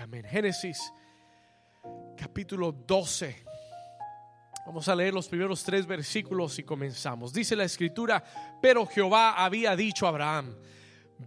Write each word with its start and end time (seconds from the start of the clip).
amén. 0.00 0.24
Génesis 0.24 0.92
capítulo 2.16 2.72
12. 2.72 3.44
Vamos 4.66 4.88
a 4.88 4.94
leer 4.94 5.12
los 5.12 5.28
primeros 5.28 5.62
tres 5.62 5.86
versículos 5.86 6.58
y 6.58 6.62
comenzamos. 6.62 7.32
Dice 7.32 7.54
la 7.54 7.64
escritura, 7.64 8.22
pero 8.62 8.86
Jehová 8.86 9.32
había 9.32 9.76
dicho 9.76 10.06
a 10.06 10.10
Abraham, 10.10 10.56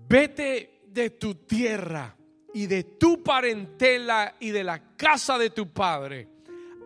vete 0.07 0.81
de 0.88 1.12
tu 1.12 1.36
tierra 1.36 2.15
y 2.54 2.65
de 2.65 2.83
tu 2.83 3.21
parentela 3.21 4.36
y 4.39 4.49
de 4.49 4.64
la 4.64 4.96
casa 4.96 5.38
de 5.38 5.52
tu 5.52 5.71
padre 5.71 6.30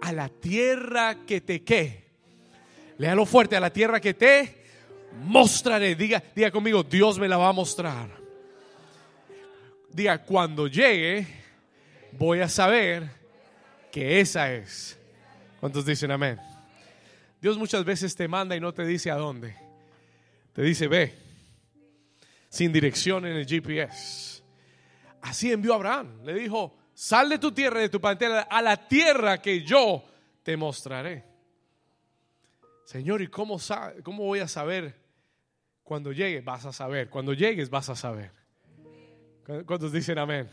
a 0.02 0.12
la 0.12 0.30
tierra 0.30 1.26
que 1.26 1.42
te 1.42 1.64
que. 1.64 2.08
Léalo 2.98 3.26
fuerte, 3.26 3.56
a 3.56 3.60
la 3.60 3.72
tierra 3.72 4.02
que 4.02 4.14
te 4.14 4.66
mostraré. 5.24 5.96
Diga, 5.96 6.22
diga 6.36 6.52
conmigo, 6.52 6.84
Dios 6.84 7.18
me 7.20 7.28
la 7.28 7.38
va 7.38 7.50
a 7.50 7.54
mostrar. 7.54 8.10
Diga, 9.90 10.24
cuando 10.24 10.68
llegue, 10.68 11.47
voy 12.12 12.42
a 12.42 12.50
saber 12.50 13.10
que 13.92 14.20
esa 14.20 14.54
es. 14.54 14.98
¿Cuántos 15.60 15.86
dicen 15.86 16.12
amén? 16.12 16.40
Dios 17.42 17.58
muchas 17.58 17.84
veces 17.86 18.16
te 18.16 18.28
manda 18.28 18.56
y 18.56 18.60
no 18.60 18.74
te 18.74 18.86
dice 18.86 19.12
a 19.12 19.16
dónde. 19.16 19.56
Te 20.54 20.62
dice, 20.62 20.88
ve, 20.88 21.14
sin 22.50 22.74
dirección 22.74 23.26
en 23.26 23.38
el 23.38 23.46
GPS. 23.46 24.42
Así 25.22 25.52
envió 25.52 25.74
a 25.74 25.76
Abraham. 25.76 26.24
Le 26.24 26.34
dijo, 26.34 26.76
sal 26.94 27.30
de 27.30 27.38
tu 27.38 27.52
tierra, 27.52 27.80
de 27.80 27.90
tu 27.90 28.02
parentela, 28.02 28.42
a 28.42 28.62
la 28.62 28.88
tierra 28.88 29.42
que 29.42 29.62
yo 29.64 30.04
te 30.44 30.58
mostraré. 30.58 31.26
Señor, 32.86 33.22
¿y 33.22 33.28
cómo, 33.28 33.60
cómo 34.04 34.24
voy 34.24 34.40
a 34.40 34.48
saber? 34.48 34.96
Cuando 35.84 36.12
llegue, 36.12 36.42
vas 36.42 36.66
a 36.66 36.74
saber. 36.74 37.10
Cuando 37.10 37.34
llegues, 37.34 37.70
vas 37.70 37.90
a 37.90 37.96
saber. 37.96 38.32
¿Cuántos 39.66 39.92
dicen 39.92 40.18
amén? 40.18 40.50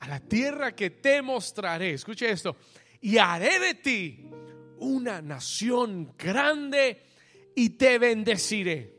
A 0.00 0.08
la 0.08 0.20
tierra 0.20 0.74
que 0.74 0.90
te 0.90 1.22
mostraré. 1.22 1.92
Escuche 1.92 2.30
esto. 2.30 2.56
Y 3.00 3.18
haré 3.18 3.58
de 3.58 3.74
ti 3.74 4.30
una 4.78 5.22
nación 5.22 6.14
grande 6.18 7.02
y 7.54 7.70
te 7.70 7.98
bendeciré. 7.98 8.94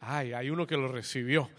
Ay, 0.00 0.32
hay 0.32 0.50
uno 0.50 0.66
que 0.66 0.76
lo 0.76 0.88
recibió. 0.88 1.50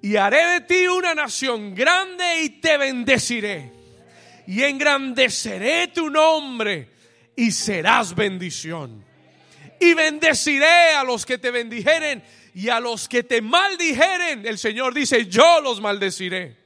Y 0.00 0.16
haré 0.16 0.44
de 0.46 0.60
ti 0.62 0.86
una 0.86 1.14
nación 1.14 1.74
grande 1.74 2.42
y 2.42 2.48
te 2.60 2.76
bendeciré. 2.76 3.72
Y 4.46 4.62
engrandeceré 4.62 5.88
tu 5.88 6.08
nombre 6.08 6.88
y 7.36 7.52
serás 7.52 8.14
bendición. 8.14 9.04
Y 9.80 9.94
bendeciré 9.94 10.94
a 10.96 11.04
los 11.04 11.26
que 11.26 11.38
te 11.38 11.50
bendijeren 11.50 12.22
y 12.54 12.68
a 12.68 12.80
los 12.80 13.08
que 13.08 13.22
te 13.22 13.42
maldijeren. 13.42 14.46
El 14.46 14.58
Señor 14.58 14.94
dice, 14.94 15.26
yo 15.26 15.60
los 15.60 15.80
maldeciré. 15.80 16.56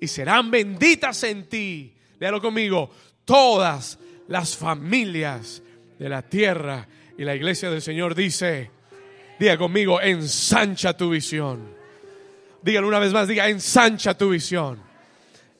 Y 0.00 0.08
serán 0.08 0.50
benditas 0.50 1.22
en 1.24 1.48
ti. 1.48 1.94
Léalo 2.18 2.40
conmigo. 2.40 2.90
Todas 3.24 3.98
las 4.28 4.56
familias 4.56 5.62
de 5.98 6.08
la 6.08 6.22
tierra. 6.22 6.86
Y 7.18 7.24
la 7.24 7.34
iglesia 7.34 7.70
del 7.70 7.82
Señor 7.82 8.14
dice, 8.14 8.70
diga 9.38 9.56
conmigo, 9.56 10.00
ensancha 10.00 10.96
tu 10.96 11.10
visión. 11.10 11.74
Dígalo 12.62 12.88
una 12.88 12.98
vez 12.98 13.12
más, 13.12 13.28
diga, 13.28 13.48
ensancha 13.48 14.16
tu 14.16 14.30
visión. 14.30 14.80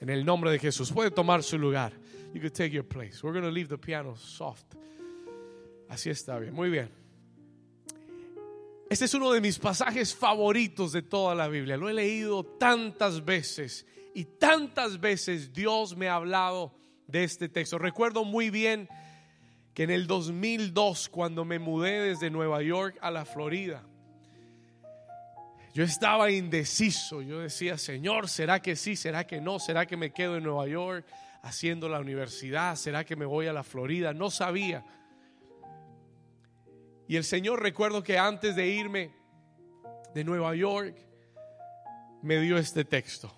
En 0.00 0.10
el 0.10 0.24
nombre 0.24 0.50
de 0.50 0.58
Jesús. 0.58 0.92
Puede 0.92 1.10
tomar 1.10 1.42
su 1.42 1.58
lugar. 1.58 1.92
You 2.34 2.40
can 2.40 2.50
take 2.50 2.70
your 2.70 2.84
place. 2.84 3.22
We're 3.22 3.32
going 3.32 3.48
to 3.48 3.50
leave 3.50 3.68
the 3.68 3.78
piano 3.78 4.16
soft. 4.16 4.74
Así 5.88 6.10
está 6.10 6.38
bien. 6.38 6.52
Muy 6.52 6.68
bien. 6.68 7.05
Este 8.88 9.06
es 9.06 9.14
uno 9.14 9.32
de 9.32 9.40
mis 9.40 9.58
pasajes 9.58 10.14
favoritos 10.14 10.92
de 10.92 11.02
toda 11.02 11.34
la 11.34 11.48
Biblia. 11.48 11.76
Lo 11.76 11.88
he 11.88 11.94
leído 11.94 12.44
tantas 12.44 13.24
veces 13.24 13.84
y 14.14 14.24
tantas 14.24 15.00
veces 15.00 15.52
Dios 15.52 15.96
me 15.96 16.08
ha 16.08 16.14
hablado 16.14 16.72
de 17.08 17.24
este 17.24 17.48
texto. 17.48 17.78
Recuerdo 17.78 18.24
muy 18.24 18.50
bien 18.50 18.88
que 19.74 19.82
en 19.82 19.90
el 19.90 20.06
2002, 20.06 21.08
cuando 21.08 21.44
me 21.44 21.58
mudé 21.58 22.00
desde 22.00 22.30
Nueva 22.30 22.62
York 22.62 22.96
a 23.00 23.10
la 23.10 23.24
Florida, 23.24 23.82
yo 25.74 25.84
estaba 25.84 26.30
indeciso. 26.30 27.20
Yo 27.22 27.40
decía, 27.40 27.76
Señor, 27.76 28.28
¿será 28.28 28.62
que 28.62 28.76
sí? 28.76 28.96
¿Será 28.96 29.26
que 29.26 29.40
no? 29.40 29.58
¿Será 29.58 29.84
que 29.84 29.96
me 29.96 30.12
quedo 30.12 30.36
en 30.36 30.44
Nueva 30.44 30.66
York 30.68 31.04
haciendo 31.42 31.88
la 31.88 32.00
universidad? 32.00 32.76
¿Será 32.76 33.04
que 33.04 33.16
me 33.16 33.26
voy 33.26 33.48
a 33.48 33.52
la 33.52 33.62
Florida? 33.62 34.14
No 34.14 34.30
sabía. 34.30 34.84
Y 37.08 37.16
el 37.16 37.24
Señor 37.24 37.62
recuerdo 37.62 38.02
que 38.02 38.18
antes 38.18 38.56
de 38.56 38.66
irme 38.66 39.12
de 40.14 40.24
Nueva 40.24 40.54
York, 40.54 40.96
me 42.22 42.40
dio 42.40 42.58
este 42.58 42.84
texto. 42.84 43.32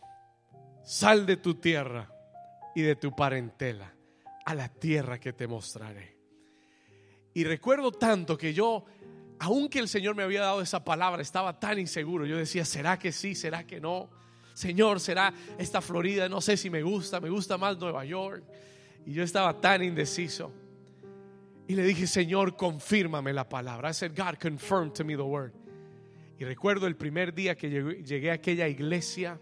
Sal 0.83 1.27
de 1.27 1.37
tu 1.37 1.55
tierra 1.56 2.11
y 2.75 2.83
de 2.83 2.97
tu 2.97 3.15
parentela 3.15 3.93
a 4.47 4.55
la 4.55 4.69
tierra 4.69 5.21
que 5.21 5.34
te 5.34 5.47
mostraré. 5.47 6.17
Y 7.34 7.45
recuerdo 7.45 7.93
tanto 7.93 8.39
que 8.39 8.55
yo, 8.55 8.87
aunque 9.39 9.78
el 9.78 9.89
Señor 9.89 10.15
me 10.15 10.23
había 10.23 10.41
dado 10.41 10.62
esa 10.62 10.83
palabra, 10.83 11.21
estaba 11.21 11.61
tan 11.61 11.78
inseguro. 11.78 12.25
Yo 12.25 12.39
decía, 12.39 12.65
¿será 12.65 12.99
que 12.99 13.12
sí? 13.12 13.34
¿Será 13.34 13.67
que 13.67 13.81
no? 13.81 14.09
Señor, 14.55 15.01
¿será 15.01 15.34
esta 15.59 15.81
Florida? 15.83 16.28
No 16.28 16.41
sé 16.41 16.57
si 16.57 16.71
me 16.71 16.83
gusta, 16.83 17.21
me 17.21 17.28
gusta 17.28 17.59
más 17.59 17.77
Nueva 17.78 18.05
York. 18.07 18.43
Y 19.05 19.12
yo 19.12 19.23
estaba 19.23 19.61
tan 19.61 19.84
indeciso. 19.84 20.53
Y 21.69 21.75
le 21.75 21.83
dije, 21.84 22.06
Señor, 22.06 22.56
confírmame 22.56 23.34
la 23.34 23.47
palabra. 23.47 23.91
I 23.91 23.93
said, 23.93 24.17
God, 24.17 24.39
confirm 24.41 24.91
to 24.95 25.05
me 25.05 25.15
the 25.17 25.23
word. 25.23 25.53
Y 26.39 26.45
recuerdo 26.45 26.87
el 26.87 26.97
primer 26.97 27.34
día 27.34 27.56
que 27.56 27.69
llegué, 27.69 28.31
a 28.31 28.34
aquella 28.34 28.67
iglesia 28.69 29.39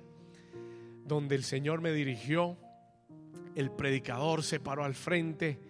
donde 1.05 1.37
el 1.37 1.45
Señor 1.45 1.81
me 1.81 1.93
dirigió, 1.93 2.59
el 3.55 3.71
predicador 3.71 4.43
se 4.43 4.59
paró 4.59 4.83
al 4.83 4.95
frente. 4.95 5.61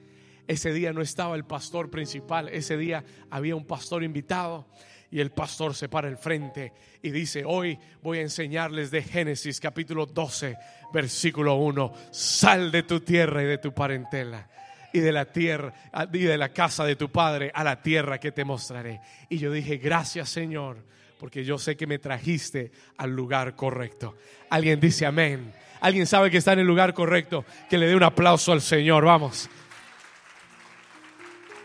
Ese 0.46 0.72
día 0.72 0.94
no 0.94 1.02
estaba 1.02 1.36
el 1.36 1.44
pastor 1.44 1.90
principal, 1.90 2.48
ese 2.48 2.78
día 2.78 3.04
había 3.28 3.54
un 3.54 3.66
pastor 3.66 4.02
invitado 4.02 4.66
y 5.10 5.20
el 5.20 5.32
pastor 5.32 5.74
se 5.74 5.90
para 5.90 6.08
al 6.08 6.16
frente 6.16 6.72
y 7.02 7.10
dice, 7.10 7.44
hoy 7.44 7.78
voy 8.02 8.18
a 8.18 8.22
enseñarles 8.22 8.90
de 8.90 9.02
Génesis 9.02 9.60
capítulo 9.60 10.06
12, 10.06 10.56
versículo 10.90 11.56
1, 11.56 11.92
sal 12.12 12.70
de 12.72 12.82
tu 12.84 13.00
tierra 13.00 13.42
y 13.42 13.46
de 13.46 13.58
tu 13.58 13.74
parentela 13.74 14.48
y 14.96 15.00
de 15.00 15.12
la 15.12 15.26
tierra 15.26 15.74
y 16.10 16.20
de 16.20 16.38
la 16.38 16.48
casa 16.54 16.82
de 16.84 16.96
tu 16.96 17.10
padre 17.10 17.50
a 17.54 17.62
la 17.62 17.82
tierra 17.82 18.18
que 18.18 18.32
te 18.32 18.44
mostraré. 18.44 19.00
Y 19.28 19.36
yo 19.36 19.52
dije, 19.52 19.76
gracias 19.76 20.30
Señor, 20.30 20.78
porque 21.18 21.44
yo 21.44 21.58
sé 21.58 21.76
que 21.76 21.86
me 21.86 21.98
trajiste 21.98 22.72
al 22.96 23.10
lugar 23.10 23.54
correcto. 23.54 24.16
Alguien 24.48 24.80
dice 24.80 25.04
amén. 25.04 25.52
Alguien 25.80 26.06
sabe 26.06 26.30
que 26.30 26.38
está 26.38 26.54
en 26.54 26.60
el 26.60 26.66
lugar 26.66 26.94
correcto, 26.94 27.44
que 27.68 27.76
le 27.76 27.86
dé 27.86 27.94
un 27.94 28.02
aplauso 28.02 28.52
al 28.52 28.62
Señor. 28.62 29.04
Vamos. 29.04 29.50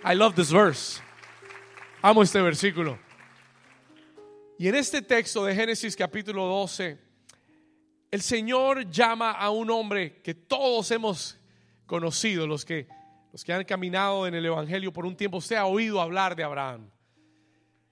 I 0.03 0.13
love 0.13 0.35
this 0.35 0.51
verse. 0.51 1.01
Amo 2.01 2.21
este 2.21 2.41
versículo. 2.41 2.99
Y 4.57 4.67
en 4.67 4.75
este 4.75 5.01
texto 5.01 5.45
de 5.45 5.55
Génesis 5.55 5.95
capítulo 5.95 6.45
12, 6.47 6.97
el 8.11 8.21
Señor 8.21 8.89
llama 8.91 9.31
a 9.31 9.49
un 9.51 9.71
hombre 9.71 10.21
que 10.21 10.33
todos 10.33 10.91
hemos 10.91 11.39
conocido, 11.85 12.45
los 12.45 12.65
que 12.65 12.87
los 13.31 13.45
que 13.45 13.53
han 13.53 13.63
caminado 13.63 14.27
en 14.27 14.35
el 14.35 14.45
Evangelio 14.45 14.91
por 14.91 15.05
un 15.05 15.15
tiempo, 15.15 15.37
usted 15.37 15.55
ha 15.55 15.65
oído 15.65 16.01
hablar 16.01 16.35
de 16.35 16.43
Abraham. 16.43 16.89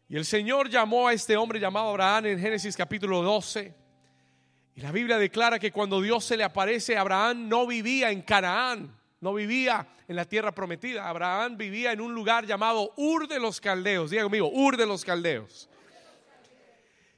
Y 0.10 0.18
el 0.18 0.26
Señor 0.26 0.70
llamó 0.70 1.08
a 1.08 1.14
este 1.14 1.38
hombre 1.38 1.60
llamado 1.60 1.90
Abraham 1.90 2.26
en 2.26 2.40
Génesis 2.40 2.76
capítulo 2.76 3.22
12. 3.22 3.74
Y 4.76 4.82
la 4.82 4.92
Biblia 4.92 5.18
declara 5.18 5.60
que 5.60 5.72
cuando 5.72 6.02
Dios 6.02 6.26
se 6.26 6.36
le 6.36 6.44
aparece, 6.44 6.98
Abraham 6.98 7.48
no 7.48 7.68
vivía 7.68 8.12
en 8.12 8.22
Canaán, 8.22 8.98
no 9.22 9.34
vivía 9.34 9.88
en 10.08 10.16
la 10.16 10.26
tierra 10.26 10.52
prometida. 10.52 11.08
Abraham 11.08 11.58
vivía 11.58 11.92
en 11.92 12.02
un 12.02 12.14
lugar 12.14 12.46
llamado 12.46 12.92
Ur 12.98 13.28
de 13.28 13.40
los 13.40 13.62
Caldeos. 13.62 14.10
Diga 14.10 14.24
conmigo, 14.24 14.50
Ur 14.52 14.76
de 14.76 14.88
los 14.88 15.06
Caldeos. 15.06 15.70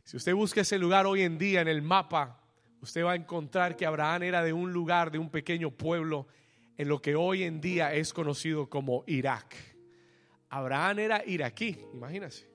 Si 0.04 0.18
usted 0.18 0.36
busca 0.36 0.62
ese 0.62 0.78
lugar 0.78 1.06
hoy 1.06 1.22
en 1.22 1.38
día 1.38 1.62
en 1.62 1.70
el 1.70 1.82
mapa, 1.82 2.40
usted 2.82 3.06
va 3.06 3.14
a 3.14 3.16
encontrar 3.16 3.78
que 3.78 3.86
Abraham 3.86 4.24
era 4.24 4.44
de 4.44 4.52
un 4.52 4.74
lugar, 4.74 5.12
de 5.12 5.18
un 5.18 5.30
pequeño 5.30 5.72
pueblo 5.72 6.28
en 6.82 6.88
lo 6.88 7.00
que 7.00 7.16
hoy 7.16 7.44
en 7.44 7.62
día 7.62 7.94
es 7.94 8.12
conocido 8.12 8.68
como 8.68 9.04
Irak. 9.06 9.56
Abraham 10.50 10.98
era 10.98 11.24
iraquí, 11.24 11.78
imagínense. 11.94 12.50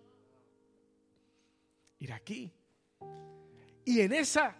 Iraquí. 2.00 2.52
Y 3.84 4.00
en 4.00 4.12
esa 4.12 4.56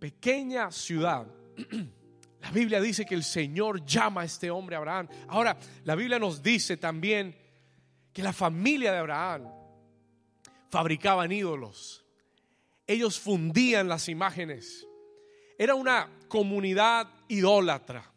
pequeña 0.00 0.72
ciudad, 0.72 1.28
la 2.40 2.50
Biblia 2.50 2.80
dice 2.80 3.04
que 3.04 3.14
el 3.14 3.22
Señor 3.22 3.84
llama 3.84 4.22
a 4.22 4.24
este 4.24 4.50
hombre 4.50 4.74
Abraham. 4.74 5.06
Ahora, 5.28 5.56
la 5.84 5.94
Biblia 5.94 6.18
nos 6.18 6.42
dice 6.42 6.76
también 6.76 7.36
que 8.12 8.24
la 8.24 8.32
familia 8.32 8.90
de 8.90 8.98
Abraham 8.98 9.48
fabricaban 10.70 11.30
ídolos. 11.30 12.04
Ellos 12.84 13.20
fundían 13.20 13.86
las 13.86 14.08
imágenes. 14.08 14.88
Era 15.56 15.76
una 15.76 16.10
comunidad 16.26 17.17
idólatra 17.28 18.10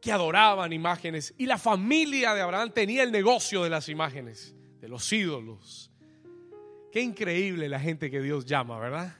que 0.00 0.12
adoraban 0.12 0.72
imágenes. 0.72 1.34
Y 1.36 1.46
la 1.46 1.58
familia 1.58 2.34
de 2.34 2.40
Abraham 2.40 2.70
tenía 2.72 3.02
el 3.02 3.10
negocio 3.10 3.64
de 3.64 3.70
las 3.70 3.88
imágenes, 3.88 4.54
de 4.80 4.88
los 4.88 5.12
ídolos. 5.12 5.90
Qué 6.92 7.00
increíble 7.00 7.68
la 7.68 7.80
gente 7.80 8.10
que 8.10 8.20
Dios 8.20 8.46
llama, 8.46 8.78
¿verdad? 8.78 9.16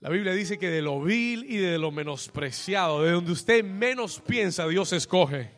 La 0.00 0.08
Biblia 0.08 0.32
dice 0.32 0.58
que 0.58 0.70
de 0.70 0.80
lo 0.80 1.02
vil 1.02 1.44
y 1.46 1.58
de 1.58 1.78
lo 1.78 1.90
menospreciado, 1.90 3.02
de 3.02 3.12
donde 3.12 3.32
usted 3.32 3.62
menos 3.62 4.20
piensa, 4.20 4.66
Dios 4.66 4.92
escoge. 4.94 5.50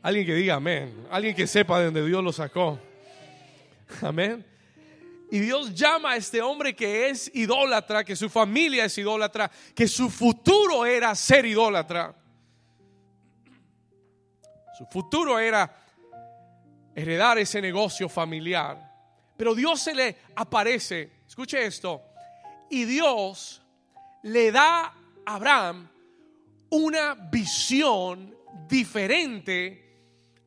Alguien 0.00 0.24
que 0.24 0.34
diga 0.34 0.54
amén. 0.54 1.06
Alguien 1.10 1.36
que 1.36 1.46
sepa 1.46 1.78
de 1.78 1.84
dónde 1.86 2.06
Dios 2.06 2.24
lo 2.24 2.32
sacó. 2.32 2.78
Amén. 4.00 4.51
Y 5.32 5.40
Dios 5.40 5.74
llama 5.74 6.10
a 6.10 6.16
este 6.16 6.42
hombre 6.42 6.76
que 6.76 7.08
es 7.08 7.30
idólatra, 7.32 8.04
que 8.04 8.14
su 8.14 8.28
familia 8.28 8.84
es 8.84 8.98
idólatra, 8.98 9.50
que 9.74 9.88
su 9.88 10.10
futuro 10.10 10.84
era 10.84 11.14
ser 11.14 11.46
idólatra. 11.46 12.14
Su 14.76 14.84
futuro 14.92 15.38
era 15.38 15.74
heredar 16.94 17.38
ese 17.38 17.62
negocio 17.62 18.10
familiar. 18.10 18.92
Pero 19.34 19.54
Dios 19.54 19.80
se 19.80 19.94
le 19.94 20.18
aparece, 20.36 21.12
escuche 21.26 21.64
esto, 21.64 22.02
y 22.68 22.84
Dios 22.84 23.62
le 24.24 24.52
da 24.52 24.84
a 24.84 25.34
Abraham 25.34 25.88
una 26.68 27.14
visión 27.14 28.36
diferente 28.68 29.96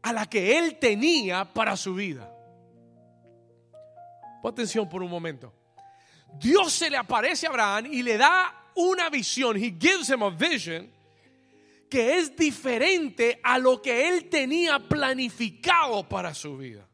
a 0.03 0.13
la 0.13 0.27
que 0.27 0.59
él 0.59 0.77
tenía 0.77 1.43
para 1.43 1.75
su 1.75 1.95
vida. 1.95 2.34
Pon 4.45 4.53
atención 4.53 4.87
por 4.87 5.01
un 5.01 5.09
momento. 5.09 5.51
Dios 6.39 6.71
se 6.71 6.87
le 6.87 6.97
aparece 6.97 7.47
a 7.47 7.49
Abraham 7.49 7.87
y 7.91 8.03
le 8.03 8.15
da 8.15 8.69
una 8.75 9.09
visión. 9.09 9.57
He 9.57 9.71
gives 9.71 10.07
him 10.07 10.21
a 10.21 10.29
vision 10.29 10.87
que 11.89 12.19
es 12.19 12.35
diferente 12.35 13.39
a 13.41 13.57
lo 13.57 13.81
que 13.81 14.07
él 14.07 14.29
tenía 14.29 14.77
planificado 14.77 16.07
para 16.07 16.35
su 16.35 16.57
vida. 16.57 16.87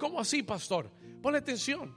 ¿Cómo 0.00 0.18
así, 0.18 0.42
pastor? 0.42 0.90
Ponle 1.22 1.38
atención. 1.38 1.94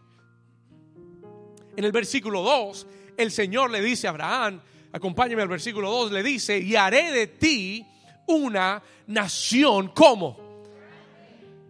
En 1.75 1.83
el 1.83 1.91
versículo 1.91 2.43
2, 2.43 2.87
el 3.17 3.31
Señor 3.31 3.71
le 3.71 3.81
dice 3.81 4.05
a 4.05 4.11
Abraham, 4.11 4.61
acompáñame 4.91 5.41
al 5.41 5.47
versículo 5.47 5.89
2, 5.89 6.11
le 6.11 6.21
dice, 6.21 6.59
y 6.59 6.75
haré 6.75 7.11
de 7.11 7.25
ti 7.25 7.83
una 8.27 8.83
nación 9.07 9.87
como. 9.87 10.37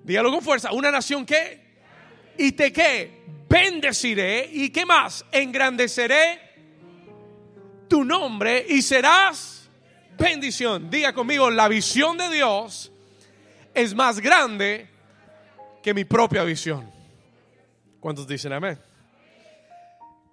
Dígalo 0.03 0.29
con 0.29 0.41
fuerza, 0.41 0.73
una 0.73 0.91
nación 0.91 1.25
que. 1.25 1.64
Y 2.37 2.51
te 2.53 2.71
que 2.71 3.25
bendeciré 3.47 4.49
y 4.51 4.69
qué 4.69 4.85
más, 4.85 5.25
engrandeceré 5.31 6.41
tu 7.87 8.03
nombre 8.03 8.65
y 8.67 8.81
serás 8.81 9.69
bendición. 10.17 10.89
Diga 10.89 11.13
conmigo, 11.13 11.49
la 11.49 11.67
visión 11.67 12.17
de 12.17 12.29
Dios 12.29 12.91
es 13.73 13.93
más 13.93 14.19
grande 14.19 14.89
que 15.81 15.93
mi 15.93 16.05
propia 16.05 16.43
visión. 16.43 16.91
¿Cuántos 17.99 18.27
dicen 18.27 18.53
amén? 18.53 18.79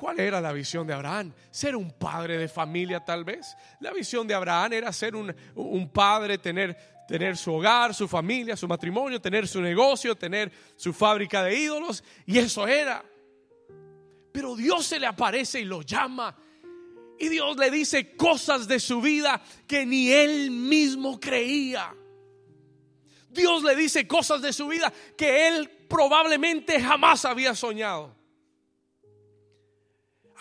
¿Cuál 0.02 0.18
era 0.18 0.40
la 0.40 0.52
visión 0.52 0.84
de 0.84 0.94
Abraham? 0.94 1.32
Ser 1.52 1.76
un 1.76 1.92
padre 1.92 2.36
de 2.36 2.48
familia 2.48 3.04
tal 3.04 3.22
vez. 3.22 3.56
La 3.78 3.92
visión 3.92 4.26
de 4.26 4.34
Abraham 4.34 4.72
era 4.72 4.92
ser 4.92 5.14
un, 5.14 5.32
un, 5.54 5.88
padre, 5.90 6.38
tener, 6.38 6.91
tener 7.06 7.36
su 7.36 7.52
hogar, 7.52 7.94
su 7.94 8.08
familia, 8.08 8.56
su 8.56 8.66
matrimonio, 8.68 9.20
tener 9.20 9.46
su 9.46 9.60
negocio, 9.60 10.14
tener 10.14 10.52
su 10.76 10.92
fábrica 10.92 11.42
de 11.42 11.58
ídolos. 11.58 12.02
Y 12.26 12.38
eso 12.38 12.66
era. 12.66 13.04
Pero 14.32 14.56
Dios 14.56 14.86
se 14.86 14.98
le 14.98 15.06
aparece 15.06 15.60
y 15.60 15.64
lo 15.64 15.82
llama. 15.82 16.36
Y 17.18 17.28
Dios 17.28 17.56
le 17.56 17.70
dice 17.70 18.16
cosas 18.16 18.66
de 18.66 18.80
su 18.80 19.00
vida 19.00 19.42
que 19.66 19.86
ni 19.86 20.10
él 20.10 20.50
mismo 20.50 21.20
creía. 21.20 21.94
Dios 23.28 23.62
le 23.62 23.76
dice 23.76 24.06
cosas 24.06 24.42
de 24.42 24.52
su 24.52 24.66
vida 24.68 24.92
que 25.16 25.48
él 25.48 25.70
probablemente 25.88 26.80
jamás 26.80 27.24
había 27.24 27.54
soñado. 27.54 28.21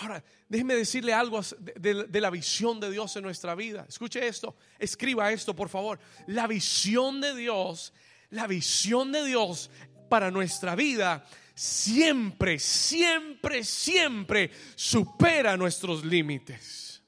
Ahora, 0.01 0.23
déjeme 0.49 0.73
decirle 0.73 1.13
algo 1.13 1.41
de, 1.59 2.05
de, 2.07 2.21
la 2.21 2.31
visión 2.31 2.79
de 2.79 2.89
Dios 2.89 3.15
en 3.17 3.23
nuestra 3.23 3.53
vida. 3.53 3.85
Escuche 3.87 4.27
esto, 4.27 4.55
escriba 4.79 5.31
esto, 5.31 5.55
por 5.55 5.69
favor. 5.69 5.99
La 6.25 6.47
visión 6.47 7.21
de 7.21 7.35
Dios, 7.35 7.93
la 8.31 8.47
visión 8.47 9.11
de 9.11 9.23
Dios 9.23 9.69
para 10.09 10.31
nuestra 10.31 10.73
vida 10.73 11.23
siempre, 11.53 12.57
siempre, 12.57 13.63
siempre 13.63 14.49
supera 14.73 15.55
nuestros 15.55 16.03
límites. 16.03 17.03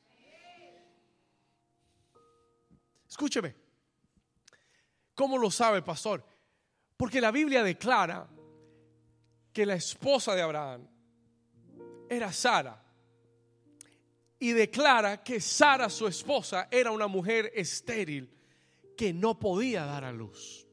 Escúcheme. 3.09 3.55
¿Cómo 5.15 5.39
lo 5.39 5.49
sabe, 5.49 5.81
pastor? 5.81 6.23
Porque 6.95 7.19
la 7.19 7.31
Biblia 7.31 7.63
declara 7.63 8.27
que 9.51 9.65
la 9.65 9.73
esposa 9.73 10.35
de 10.35 10.43
Abraham 10.43 10.87
era 12.07 12.31
Sara 12.31 12.82
y 14.39 14.51
declara 14.51 15.23
que 15.23 15.39
Sara, 15.39 15.89
su 15.89 16.07
esposa, 16.07 16.67
era 16.69 16.91
una 16.91 17.07
mujer 17.07 17.51
estéril 17.55 18.29
que 18.97 19.13
no 19.13 19.39
podía 19.39 19.85
dar 19.85 20.03
a 20.03 20.11
luz. 20.11 20.67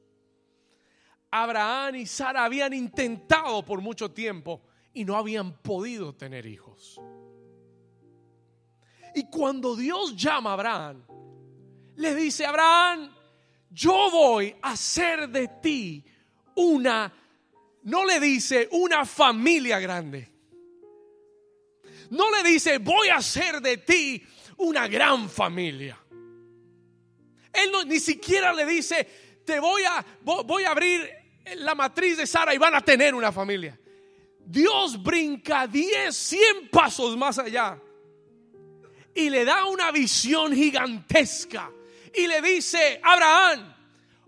Abraham 1.30 1.96
y 1.96 2.06
Sara 2.06 2.44
habían 2.44 2.72
intentado 2.72 3.64
por 3.64 3.80
mucho 3.80 4.10
tiempo 4.10 4.62
y 4.92 5.04
no 5.04 5.16
habían 5.16 5.62
podido 5.62 6.14
tener 6.14 6.46
hijos. 6.46 7.00
Y 9.14 9.28
cuando 9.28 9.76
Dios 9.76 10.16
llama 10.16 10.50
a 10.50 10.54
Abraham, 10.54 11.04
le 11.96 12.14
dice, 12.14 12.46
Abraham, 12.46 13.10
yo 13.70 14.10
voy 14.10 14.54
a 14.62 14.72
hacer 14.72 15.28
de 15.28 15.48
ti 15.62 16.04
una, 16.56 17.12
no 17.84 18.04
le 18.04 18.18
dice 18.18 18.68
una 18.72 19.04
familia 19.04 19.78
grande 19.78 20.39
no 22.10 22.30
le 22.30 22.48
dice, 22.48 22.78
voy 22.78 23.08
a 23.08 23.16
hacer 23.16 23.60
de 23.60 23.78
ti 23.78 24.22
una 24.58 24.86
gran 24.88 25.28
familia. 25.28 25.98
Él 27.52 27.72
no, 27.72 27.84
ni 27.84 27.98
siquiera 27.98 28.52
le 28.52 28.66
dice, 28.66 29.08
te 29.44 29.58
voy 29.58 29.82
a, 29.82 30.04
voy 30.22 30.64
a 30.64 30.70
abrir 30.70 31.08
la 31.56 31.74
matriz 31.74 32.16
de 32.16 32.26
Sara 32.26 32.54
y 32.54 32.58
van 32.58 32.74
a 32.74 32.80
tener 32.80 33.14
una 33.14 33.32
familia. 33.32 33.78
Dios 34.38 35.00
brinca 35.02 35.66
10, 35.66 36.14
100 36.14 36.68
pasos 36.70 37.16
más 37.16 37.38
allá 37.38 37.80
y 39.14 39.30
le 39.30 39.44
da 39.44 39.64
una 39.66 39.90
visión 39.90 40.54
gigantesca 40.54 41.70
y 42.14 42.26
le 42.26 42.40
dice, 42.42 43.00
Abraham, 43.02 43.74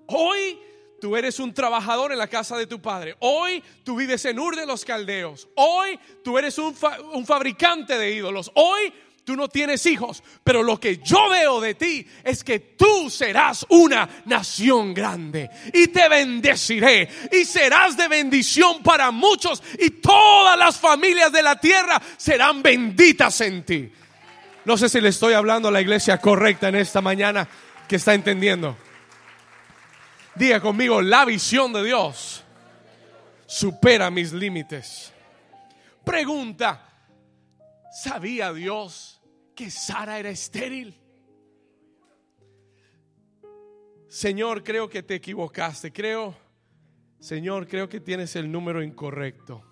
hoy 0.06 0.58
Tú 1.02 1.16
eres 1.16 1.40
un 1.40 1.52
trabajador 1.52 2.12
en 2.12 2.18
la 2.18 2.28
casa 2.28 2.56
de 2.56 2.68
tu 2.68 2.80
padre. 2.80 3.16
Hoy 3.18 3.60
tú 3.82 3.96
vives 3.96 4.24
en 4.24 4.38
Ur 4.38 4.54
de 4.54 4.64
los 4.64 4.84
Caldeos. 4.84 5.48
Hoy 5.56 5.98
tú 6.22 6.38
eres 6.38 6.56
un, 6.58 6.76
un 7.12 7.26
fabricante 7.26 7.98
de 7.98 8.14
ídolos. 8.14 8.52
Hoy 8.54 8.94
tú 9.24 9.34
no 9.34 9.48
tienes 9.48 9.84
hijos, 9.86 10.22
pero 10.44 10.62
lo 10.62 10.78
que 10.78 10.98
yo 10.98 11.28
veo 11.28 11.60
de 11.60 11.74
ti 11.74 12.06
es 12.22 12.44
que 12.44 12.60
tú 12.60 13.10
serás 13.10 13.66
una 13.70 14.08
nación 14.26 14.94
grande 14.94 15.50
y 15.74 15.88
te 15.88 16.08
bendeciré 16.08 17.08
y 17.32 17.44
serás 17.46 17.96
de 17.96 18.06
bendición 18.06 18.80
para 18.84 19.10
muchos 19.10 19.60
y 19.80 19.90
todas 19.90 20.56
las 20.56 20.78
familias 20.78 21.32
de 21.32 21.42
la 21.42 21.58
tierra 21.58 22.00
serán 22.16 22.62
benditas 22.62 23.40
en 23.40 23.64
ti. 23.64 23.90
No 24.64 24.76
sé 24.76 24.88
si 24.88 25.00
le 25.00 25.08
estoy 25.08 25.34
hablando 25.34 25.66
a 25.66 25.72
la 25.72 25.80
iglesia 25.80 26.18
correcta 26.18 26.68
en 26.68 26.76
esta 26.76 27.00
mañana 27.00 27.48
que 27.88 27.96
está 27.96 28.14
entendiendo. 28.14 28.76
Diga 30.34 30.60
conmigo, 30.60 31.02
la 31.02 31.24
visión 31.24 31.72
de 31.72 31.84
Dios 31.84 32.42
supera 33.46 34.10
mis 34.10 34.32
límites. 34.32 35.12
Pregunta, 36.04 36.88
¿sabía 37.92 38.52
Dios 38.52 39.20
que 39.54 39.70
Sara 39.70 40.18
era 40.18 40.30
estéril? 40.30 40.98
Señor, 44.08 44.62
creo 44.62 44.88
que 44.88 45.02
te 45.02 45.14
equivocaste. 45.14 45.92
Creo, 45.92 46.34
Señor, 47.18 47.66
creo 47.66 47.88
que 47.88 48.00
tienes 48.00 48.36
el 48.36 48.50
número 48.50 48.82
incorrecto. 48.82 49.62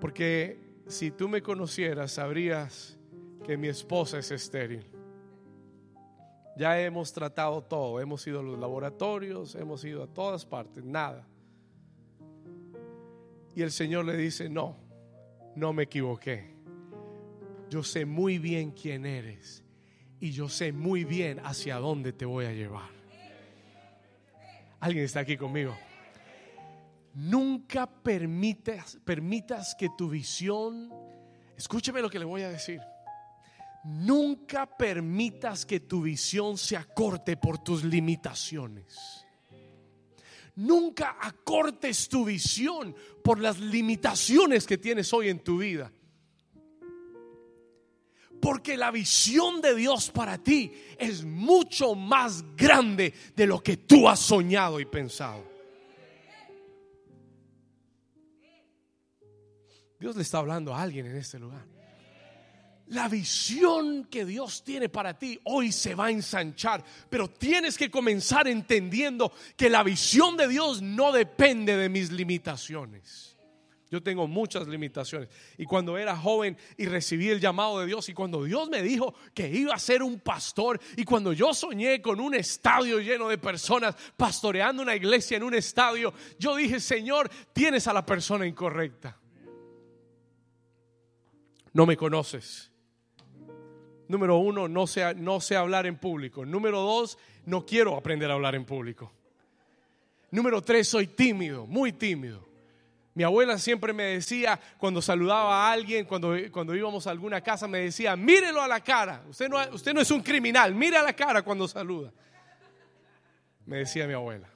Porque 0.00 0.58
si 0.86 1.10
tú 1.10 1.28
me 1.28 1.42
conocieras, 1.42 2.12
sabrías 2.12 2.98
que 3.46 3.56
mi 3.56 3.68
esposa 3.68 4.18
es 4.18 4.30
estéril. 4.30 4.91
Ya 6.62 6.80
hemos 6.80 7.12
tratado 7.12 7.60
todo, 7.60 7.98
hemos 7.98 8.24
ido 8.24 8.38
a 8.38 8.42
los 8.44 8.56
laboratorios, 8.56 9.56
hemos 9.56 9.84
ido 9.84 10.04
a 10.04 10.06
todas 10.06 10.46
partes, 10.46 10.84
nada. 10.84 11.26
Y 13.56 13.62
el 13.62 13.72
Señor 13.72 14.04
le 14.04 14.16
dice, 14.16 14.48
no, 14.48 14.76
no 15.56 15.72
me 15.72 15.82
equivoqué. 15.82 16.54
Yo 17.68 17.82
sé 17.82 18.06
muy 18.06 18.38
bien 18.38 18.70
quién 18.70 19.06
eres 19.06 19.64
y 20.20 20.30
yo 20.30 20.48
sé 20.48 20.70
muy 20.72 21.02
bien 21.02 21.40
hacia 21.40 21.78
dónde 21.78 22.12
te 22.12 22.26
voy 22.26 22.44
a 22.44 22.52
llevar. 22.52 22.90
¿Alguien 24.78 25.04
está 25.04 25.18
aquí 25.18 25.36
conmigo? 25.36 25.76
Nunca 27.14 27.90
permitas, 27.90 29.74
que 29.74 29.88
tu 29.98 30.08
visión, 30.08 30.92
escúcheme 31.56 32.00
lo 32.00 32.08
que 32.08 32.20
le 32.20 32.24
voy 32.24 32.42
a 32.42 32.50
decir 32.50 32.80
Nunca 33.84 34.66
permitas 34.66 35.66
que 35.66 35.80
tu 35.80 36.02
visión 36.02 36.56
se 36.56 36.76
acorte 36.76 37.36
por 37.36 37.58
tus 37.58 37.82
limitaciones. 37.82 39.26
Nunca 40.54 41.16
acortes 41.20 42.08
tu 42.08 42.24
visión 42.24 42.94
por 43.24 43.40
las 43.40 43.58
limitaciones 43.58 44.66
que 44.66 44.78
tienes 44.78 45.12
hoy 45.12 45.30
en 45.30 45.40
tu 45.40 45.58
vida. 45.58 45.90
Porque 48.40 48.76
la 48.76 48.90
visión 48.90 49.60
de 49.60 49.74
Dios 49.74 50.10
para 50.10 50.36
ti 50.36 50.72
es 50.98 51.24
mucho 51.24 51.94
más 51.94 52.44
grande 52.56 53.14
de 53.34 53.46
lo 53.46 53.62
que 53.62 53.78
tú 53.78 54.08
has 54.08 54.20
soñado 54.20 54.78
y 54.78 54.84
pensado. 54.84 55.44
Dios 59.98 60.16
le 60.16 60.22
está 60.22 60.38
hablando 60.38 60.74
a 60.74 60.82
alguien 60.82 61.06
en 61.06 61.16
este 61.16 61.38
lugar. 61.38 61.71
La 62.92 63.08
visión 63.08 64.04
que 64.04 64.26
Dios 64.26 64.62
tiene 64.64 64.90
para 64.90 65.18
ti 65.18 65.40
hoy 65.44 65.72
se 65.72 65.94
va 65.94 66.06
a 66.06 66.10
ensanchar, 66.10 66.84
pero 67.08 67.30
tienes 67.30 67.78
que 67.78 67.90
comenzar 67.90 68.46
entendiendo 68.48 69.32
que 69.56 69.70
la 69.70 69.82
visión 69.82 70.36
de 70.36 70.46
Dios 70.46 70.82
no 70.82 71.10
depende 71.10 71.74
de 71.74 71.88
mis 71.88 72.12
limitaciones. 72.12 73.38
Yo 73.90 74.02
tengo 74.02 74.26
muchas 74.26 74.68
limitaciones. 74.68 75.30
Y 75.56 75.64
cuando 75.64 75.96
era 75.96 76.14
joven 76.14 76.58
y 76.76 76.84
recibí 76.84 77.30
el 77.30 77.40
llamado 77.40 77.80
de 77.80 77.86
Dios 77.86 78.10
y 78.10 78.12
cuando 78.12 78.44
Dios 78.44 78.68
me 78.68 78.82
dijo 78.82 79.14
que 79.32 79.48
iba 79.48 79.72
a 79.72 79.78
ser 79.78 80.02
un 80.02 80.20
pastor 80.20 80.78
y 80.94 81.04
cuando 81.04 81.32
yo 81.32 81.54
soñé 81.54 82.02
con 82.02 82.20
un 82.20 82.34
estadio 82.34 83.00
lleno 83.00 83.26
de 83.26 83.38
personas 83.38 83.96
pastoreando 84.18 84.82
una 84.82 84.96
iglesia 84.96 85.38
en 85.38 85.44
un 85.44 85.54
estadio, 85.54 86.12
yo 86.38 86.54
dije, 86.56 86.78
Señor, 86.78 87.30
tienes 87.54 87.86
a 87.86 87.94
la 87.94 88.04
persona 88.04 88.46
incorrecta. 88.46 89.18
No 91.72 91.86
me 91.86 91.96
conoces. 91.96 92.71
Número 94.12 94.36
uno, 94.36 94.68
no 94.68 94.86
sé, 94.86 95.14
no 95.14 95.40
sé 95.40 95.56
hablar 95.56 95.86
en 95.86 95.96
público. 95.96 96.44
Número 96.44 96.82
dos, 96.82 97.16
no 97.46 97.64
quiero 97.64 97.96
aprender 97.96 98.30
a 98.30 98.34
hablar 98.34 98.54
en 98.54 98.66
público. 98.66 99.10
Número 100.30 100.60
tres, 100.60 100.86
soy 100.86 101.06
tímido, 101.06 101.66
muy 101.66 101.94
tímido. 101.94 102.46
Mi 103.14 103.22
abuela 103.22 103.56
siempre 103.56 103.94
me 103.94 104.02
decía, 104.02 104.60
cuando 104.76 105.00
saludaba 105.00 105.66
a 105.66 105.72
alguien, 105.72 106.04
cuando, 106.04 106.34
cuando 106.50 106.76
íbamos 106.76 107.06
a 107.06 107.10
alguna 107.10 107.40
casa, 107.40 107.66
me 107.66 107.78
decía, 107.78 108.14
mírelo 108.14 108.60
a 108.60 108.68
la 108.68 108.80
cara. 108.80 109.24
Usted 109.30 109.48
no, 109.48 109.56
usted 109.72 109.94
no 109.94 110.02
es 110.02 110.10
un 110.10 110.22
criminal, 110.22 110.74
mire 110.74 110.98
a 110.98 111.02
la 111.02 111.14
cara 111.14 111.40
cuando 111.40 111.66
saluda. 111.66 112.12
Me 113.64 113.78
decía 113.78 114.06
mi 114.06 114.12
abuela. 114.12 114.50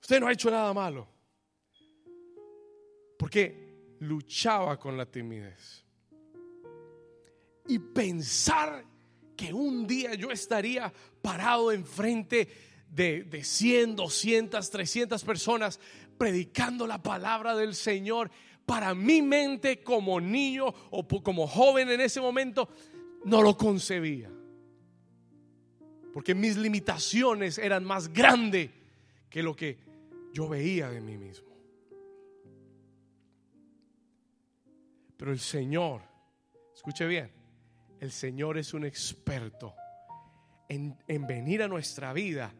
Usted 0.00 0.20
no 0.20 0.28
ha 0.28 0.32
hecho 0.32 0.48
nada 0.48 0.72
malo. 0.72 1.08
Porque 3.18 3.96
luchaba 3.98 4.78
con 4.78 4.96
la 4.96 5.06
timidez. 5.06 5.85
Y 7.68 7.78
pensar 7.78 8.84
que 9.36 9.52
un 9.52 9.86
día 9.86 10.14
yo 10.14 10.30
estaría 10.30 10.92
parado 11.20 11.72
enfrente 11.72 12.48
de, 12.90 13.24
de 13.24 13.44
100, 13.44 13.96
200, 13.96 14.70
300 14.70 15.24
personas 15.24 15.80
predicando 16.16 16.86
la 16.86 17.02
palabra 17.02 17.54
del 17.54 17.74
Señor, 17.74 18.30
para 18.64 18.94
mi 18.94 19.22
mente 19.22 19.82
como 19.82 20.20
niño 20.20 20.66
o 20.90 21.06
como 21.22 21.46
joven 21.46 21.90
en 21.90 22.00
ese 22.00 22.20
momento, 22.20 22.68
no 23.24 23.42
lo 23.42 23.56
concebía. 23.56 24.30
Porque 26.12 26.34
mis 26.34 26.56
limitaciones 26.56 27.58
eran 27.58 27.84
más 27.84 28.12
grandes 28.12 28.70
que 29.28 29.42
lo 29.42 29.54
que 29.54 29.78
yo 30.32 30.48
veía 30.48 30.88
de 30.90 31.00
mí 31.00 31.16
mismo. 31.16 31.46
Pero 35.16 35.30
el 35.30 35.38
Señor, 35.38 36.02
escuche 36.74 37.06
bien, 37.06 37.30
el 38.00 38.12
Señor 38.12 38.58
es 38.58 38.74
un 38.74 38.84
experto 38.84 39.74
en, 40.68 40.96
en 41.08 41.26
venir 41.26 41.62
a 41.62 41.68
nuestra 41.68 42.12
vida 42.12 42.52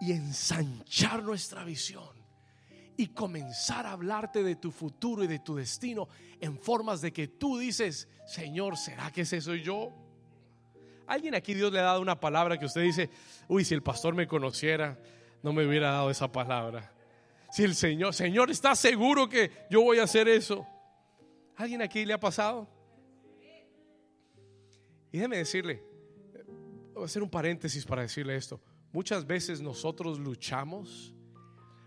y 0.00 0.12
ensanchar 0.12 1.22
nuestra 1.22 1.64
visión 1.64 2.20
y 2.96 3.08
comenzar 3.08 3.86
a 3.86 3.92
hablarte 3.92 4.42
de 4.42 4.56
tu 4.56 4.70
futuro 4.70 5.24
y 5.24 5.26
de 5.26 5.38
tu 5.38 5.56
destino 5.56 6.08
en 6.40 6.58
formas 6.58 7.00
de 7.00 7.12
que 7.12 7.28
tú 7.28 7.58
dices, 7.58 8.08
Señor, 8.26 8.76
¿será 8.76 9.10
que 9.10 9.22
ese 9.22 9.40
soy 9.40 9.62
yo? 9.62 9.90
¿Alguien 11.06 11.34
aquí 11.34 11.54
Dios 11.54 11.72
le 11.72 11.80
ha 11.80 11.84
dado 11.84 12.02
una 12.02 12.20
palabra 12.20 12.58
que 12.58 12.66
usted 12.66 12.82
dice, 12.82 13.10
uy, 13.48 13.64
si 13.64 13.74
el 13.74 13.82
pastor 13.82 14.14
me 14.14 14.26
conociera, 14.26 14.98
no 15.42 15.52
me 15.52 15.66
hubiera 15.66 15.92
dado 15.92 16.10
esa 16.10 16.30
palabra? 16.30 16.92
Si 17.50 17.64
el 17.64 17.74
Señor, 17.74 18.14
Señor, 18.14 18.50
¿está 18.50 18.74
seguro 18.74 19.28
que 19.28 19.50
yo 19.70 19.82
voy 19.82 19.98
a 19.98 20.04
hacer 20.04 20.28
eso? 20.28 20.66
¿Alguien 21.56 21.82
aquí 21.82 22.04
le 22.04 22.12
ha 22.12 22.20
pasado? 22.20 22.68
Y 25.12 25.18
déjeme 25.18 25.38
decirle, 25.38 25.82
voy 26.94 27.02
a 27.02 27.06
hacer 27.06 27.22
un 27.22 27.30
paréntesis 27.30 27.84
para 27.84 28.02
decirle 28.02 28.36
esto. 28.36 28.60
Muchas 28.92 29.26
veces 29.26 29.60
nosotros 29.60 30.18
luchamos 30.18 31.14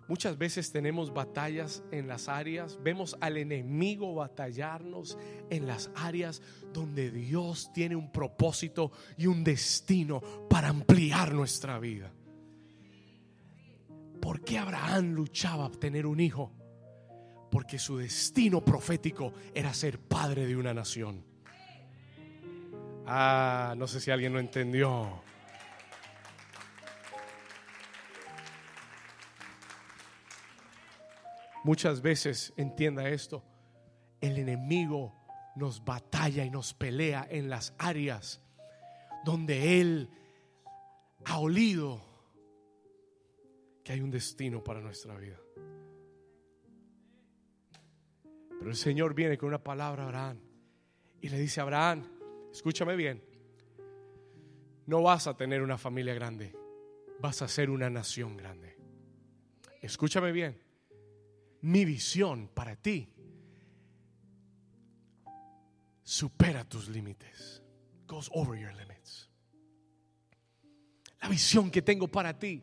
Muchas 0.07 0.37
veces 0.37 0.71
tenemos 0.71 1.13
batallas 1.13 1.81
en 1.91 2.07
las 2.07 2.27
áreas, 2.27 2.77
vemos 2.83 3.15
al 3.21 3.37
enemigo 3.37 4.13
batallarnos 4.13 5.17
en 5.49 5.65
las 5.65 5.89
áreas 5.95 6.41
donde 6.73 7.09
Dios 7.09 7.71
tiene 7.73 7.95
un 7.95 8.11
propósito 8.11 8.91
y 9.17 9.27
un 9.27 9.43
destino 9.43 10.21
para 10.49 10.69
ampliar 10.69 11.33
nuestra 11.33 11.79
vida. 11.79 12.11
¿Por 14.21 14.43
qué 14.43 14.57
Abraham 14.57 15.13
luchaba 15.13 15.67
a 15.67 15.71
tener 15.71 16.05
un 16.05 16.19
hijo? 16.19 16.51
Porque 17.49 17.79
su 17.79 17.97
destino 17.97 18.63
profético 18.63 19.31
era 19.53 19.73
ser 19.73 19.99
padre 19.99 20.45
de 20.45 20.57
una 20.57 20.73
nación. 20.73 21.23
Ah, 23.05 23.73
no 23.77 23.87
sé 23.87 23.99
si 23.99 24.11
alguien 24.11 24.33
lo 24.33 24.39
entendió. 24.39 25.21
Muchas 31.63 32.01
veces, 32.01 32.53
entienda 32.57 33.07
esto, 33.07 33.43
el 34.19 34.37
enemigo 34.37 35.15
nos 35.55 35.83
batalla 35.83 36.43
y 36.43 36.49
nos 36.49 36.73
pelea 36.73 37.25
en 37.29 37.49
las 37.49 37.73
áreas 37.77 38.41
donde 39.23 39.79
Él 39.79 40.09
ha 41.25 41.39
olido 41.39 42.01
que 43.83 43.93
hay 43.93 44.01
un 44.01 44.11
destino 44.11 44.63
para 44.63 44.81
nuestra 44.81 45.15
vida. 45.15 45.39
Pero 48.59 48.69
el 48.69 48.77
Señor 48.77 49.13
viene 49.13 49.37
con 49.37 49.49
una 49.49 49.63
palabra 49.63 50.03
a 50.03 50.05
Abraham 50.07 50.39
y 51.21 51.29
le 51.29 51.37
dice 51.37 51.61
Abraham, 51.61 52.03
escúchame 52.53 52.95
bien, 52.95 53.21
no 54.85 55.01
vas 55.01 55.27
a 55.27 55.35
tener 55.35 55.61
una 55.61 55.77
familia 55.77 56.13
grande, 56.13 56.55
vas 57.19 57.41
a 57.41 57.47
ser 57.47 57.69
una 57.69 57.89
nación 57.89 58.37
grande. 58.37 58.77
Escúchame 59.81 60.31
bien, 60.31 60.61
mi 61.61 61.83
visión 61.83 62.47
para 62.53 62.75
ti 62.75 63.09
supera 66.03 66.63
tus 66.63 66.87
límites. 66.87 67.61
Goes 68.07 68.29
over 68.33 68.59
your 68.59 68.73
limits. 68.73 69.29
La 71.21 71.29
visión 71.29 71.71
que 71.71 71.81
tengo 71.81 72.07
para 72.07 72.37
ti 72.37 72.61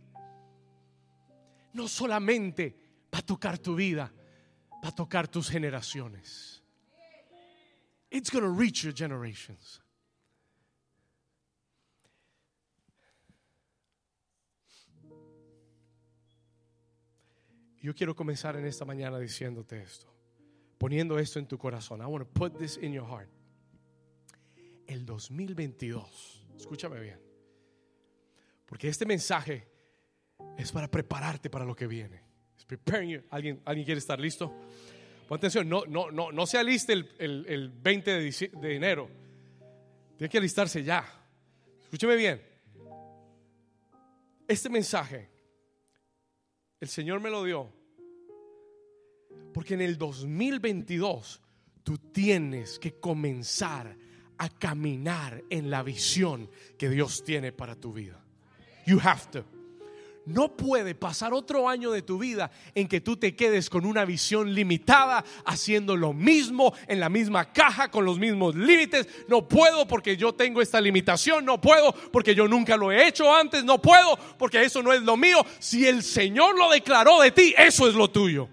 no 1.73 1.89
solamente 1.89 2.77
va 3.13 3.19
a 3.19 3.23
tocar 3.23 3.59
tu 3.59 3.75
vida, 3.75 4.13
va 4.85 4.89
a 4.89 4.95
tocar 4.95 5.29
tus 5.29 5.49
generaciones. 5.49 6.60
It's 8.11 8.31
going 8.31 8.45
to 8.45 8.51
reach 8.51 8.83
your 8.83 8.93
generations. 8.93 9.81
Yo 17.83 17.95
quiero 17.95 18.15
comenzar 18.15 18.57
en 18.57 18.67
esta 18.67 18.85
mañana 18.85 19.19
diciéndote 19.19 19.81
esto, 19.81 20.07
poniendo 20.77 21.19
esto 21.19 21.39
en 21.39 21.47
tu 21.47 21.57
corazón. 21.57 22.03
I 22.03 22.07
want 22.07 22.27
to 22.27 22.31
put 22.31 22.59
this 22.59 22.77
in 22.77 22.93
your 22.93 23.07
heart. 23.07 23.31
El 24.87 25.07
2022, 25.07 26.47
escúchame 26.59 27.01
bien, 27.01 27.19
porque 28.67 28.89
este 28.89 29.07
mensaje 29.07 29.67
es 30.59 30.73
para 30.73 30.91
prepararte 30.91 31.49
para 31.49 31.65
lo 31.65 31.75
que 31.75 31.87
viene. 31.87 32.23
¿Alguien, 33.31 33.63
¿Alguien 33.65 33.85
quiere 33.85 33.99
estar 33.99 34.21
listo? 34.21 34.53
Pon 35.31 35.37
atención, 35.37 35.69
no, 35.69 35.85
no, 35.87 36.11
no, 36.11 36.33
no 36.33 36.45
se 36.45 36.59
aliste 36.59 36.93
el, 36.93 37.47
el, 37.47 37.71
20 37.71 38.11
de, 38.11 38.51
de 38.61 38.75
enero. 38.75 39.09
Tiene 40.17 40.29
que 40.29 40.39
alistarse 40.39 40.83
ya. 40.83 41.05
Escúchame 41.85 42.17
bien. 42.17 42.43
Este 44.49 44.69
mensaje 44.69 45.31
el 46.81 46.89
Señor 46.89 47.21
me 47.21 47.31
lo 47.31 47.45
dio. 47.45 47.73
Porque 49.55 49.75
en 49.75 49.83
el 49.83 49.97
2022 49.97 51.41
tú 51.85 51.97
tienes 51.99 52.81
que 52.81 52.99
comenzar 52.99 53.97
a 54.37 54.49
caminar 54.49 55.45
en 55.49 55.71
la 55.71 55.85
visión 55.85 56.51
que 56.77 56.89
Dios 56.89 57.23
tiene 57.23 57.53
para 57.53 57.77
tu 57.77 57.93
vida. 57.93 58.21
You 58.85 58.99
have 59.01 59.31
to. 59.31 59.60
No 60.31 60.57
puede 60.57 60.95
pasar 60.95 61.35
otro 61.35 61.69
año 61.69 61.91
de 61.91 62.03
tu 62.03 62.19
vida 62.19 62.51
en 62.75 62.89
que 62.89 63.01
tú 63.01 63.17
te 63.17 63.35
quedes 63.35 63.69
con 63.69 63.85
una 63.85 64.05
visión 64.05 64.55
limitada, 64.55 65.25
haciendo 65.45 65.97
lo 65.97 66.13
mismo 66.13 66.73
en 66.87 67.01
la 67.01 67.09
misma 67.09 67.53
caja, 67.53 67.91
con 67.91 68.05
los 68.05 68.19
mismos 68.19 68.55
límites. 68.55 69.09
No 69.29 69.49
puedo 69.49 69.87
porque 69.87 70.17
yo 70.17 70.33
tengo 70.35 70.63
esta 70.63 70.81
limitación, 70.81 71.45
no 71.45 71.61
puedo 71.61 71.93
porque 72.13 72.35
yo 72.35 72.47
nunca 72.47 72.77
lo 72.77 72.93
he 72.93 73.09
hecho 73.09 73.35
antes, 73.35 73.65
no 73.65 73.83
puedo 73.83 74.17
porque 74.39 74.63
eso 74.63 74.83
no 74.83 74.93
es 74.93 75.03
lo 75.03 75.17
mío. 75.17 75.45
Si 75.59 75.87
el 75.87 76.03
Señor 76.03 76.57
lo 76.57 76.71
declaró 76.71 77.21
de 77.21 77.33
ti, 77.33 77.55
eso 77.59 77.89
es 77.89 77.95
lo 77.95 78.09
tuyo. 78.09 78.49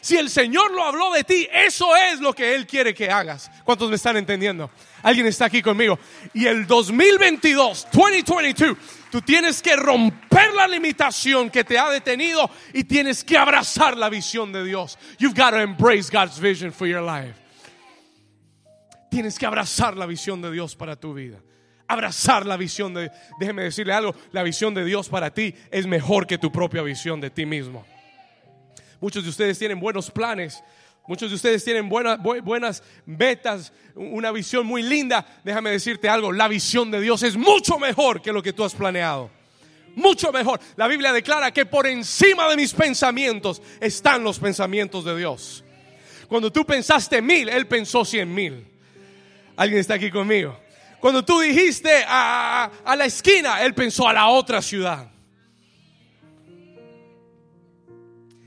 Si 0.00 0.16
el 0.16 0.30
Señor 0.30 0.70
lo 0.72 0.84
habló 0.84 1.12
de 1.12 1.24
ti, 1.24 1.48
eso 1.52 1.94
es 1.96 2.20
lo 2.20 2.32
que 2.32 2.54
Él 2.54 2.66
quiere 2.66 2.94
que 2.94 3.10
hagas. 3.10 3.50
¿Cuántos 3.64 3.90
me 3.90 3.96
están 3.96 4.16
entendiendo? 4.16 4.70
Alguien 5.02 5.26
está 5.26 5.46
aquí 5.46 5.60
conmigo. 5.60 5.98
Y 6.32 6.46
el 6.46 6.66
2022, 6.66 7.88
2022, 7.92 8.76
tú 9.10 9.20
tienes 9.22 9.62
que 9.62 9.76
romper 9.76 10.52
la 10.54 10.66
limitación 10.66 11.50
que 11.50 11.64
te 11.64 11.78
ha 11.78 11.90
detenido 11.90 12.50
y 12.72 12.84
tienes 12.84 13.24
que 13.24 13.36
abrazar 13.36 13.96
la 13.96 14.08
visión 14.08 14.52
de 14.52 14.64
Dios. 14.64 14.98
You've 15.18 15.36
got 15.36 15.50
to 15.50 15.60
embrace 15.60 16.10
God's 16.10 16.38
vision 16.38 16.72
for 16.72 16.86
your 16.86 17.02
life. 17.02 17.34
Tienes 19.10 19.38
que 19.38 19.46
abrazar 19.46 19.96
la 19.96 20.06
visión 20.06 20.42
de 20.42 20.50
Dios 20.50 20.76
para 20.76 20.96
tu 20.96 21.14
vida. 21.14 21.40
Abrazar 21.86 22.44
la 22.44 22.58
visión 22.58 22.92
de, 22.92 23.10
déjeme 23.40 23.62
decirle 23.62 23.94
algo, 23.94 24.14
la 24.32 24.42
visión 24.42 24.74
de 24.74 24.84
Dios 24.84 25.08
para 25.08 25.32
ti 25.32 25.54
es 25.70 25.86
mejor 25.86 26.26
que 26.26 26.36
tu 26.36 26.52
propia 26.52 26.82
visión 26.82 27.20
de 27.20 27.30
ti 27.30 27.46
mismo. 27.46 27.86
Muchos 29.00 29.22
de 29.24 29.30
ustedes 29.30 29.58
tienen 29.58 29.80
buenos 29.80 30.10
planes, 30.10 30.62
muchos 31.08 31.30
de 31.30 31.36
ustedes 31.36 31.64
tienen 31.64 31.88
buenas, 31.88 32.20
buenas 32.22 32.82
metas, 33.06 33.72
una 33.96 34.30
visión 34.30 34.66
muy 34.66 34.82
linda. 34.82 35.26
Déjame 35.42 35.70
decirte 35.70 36.08
algo, 36.08 36.30
la 36.30 36.46
visión 36.46 36.90
de 36.90 37.00
Dios 37.00 37.24
es 37.24 37.36
mucho 37.36 37.78
mejor 37.78 38.22
que 38.22 38.32
lo 38.32 38.42
que 38.42 38.52
tú 38.52 38.62
has 38.62 38.74
planeado. 38.74 39.30
Mucho 39.96 40.30
mejor. 40.30 40.60
La 40.76 40.86
Biblia 40.86 41.12
declara 41.12 41.50
que 41.50 41.66
por 41.66 41.86
encima 41.86 42.48
de 42.48 42.56
mis 42.56 42.72
pensamientos 42.72 43.60
están 43.80 44.22
los 44.22 44.38
pensamientos 44.38 45.04
de 45.04 45.16
Dios. 45.16 45.64
Cuando 46.28 46.52
tú 46.52 46.64
pensaste 46.64 47.20
mil, 47.20 47.48
Él 47.48 47.66
pensó 47.66 48.04
cien 48.04 48.32
mil. 48.32 48.64
¿Alguien 49.56 49.80
está 49.80 49.94
aquí 49.94 50.10
conmigo? 50.10 50.56
Cuando 51.00 51.24
tú 51.24 51.40
dijiste 51.40 52.04
a, 52.06 52.70
a 52.84 52.96
la 52.96 53.06
esquina, 53.06 53.64
Él 53.64 53.74
pensó 53.74 54.06
a 54.06 54.12
la 54.12 54.28
otra 54.28 54.60
ciudad. 54.60 55.10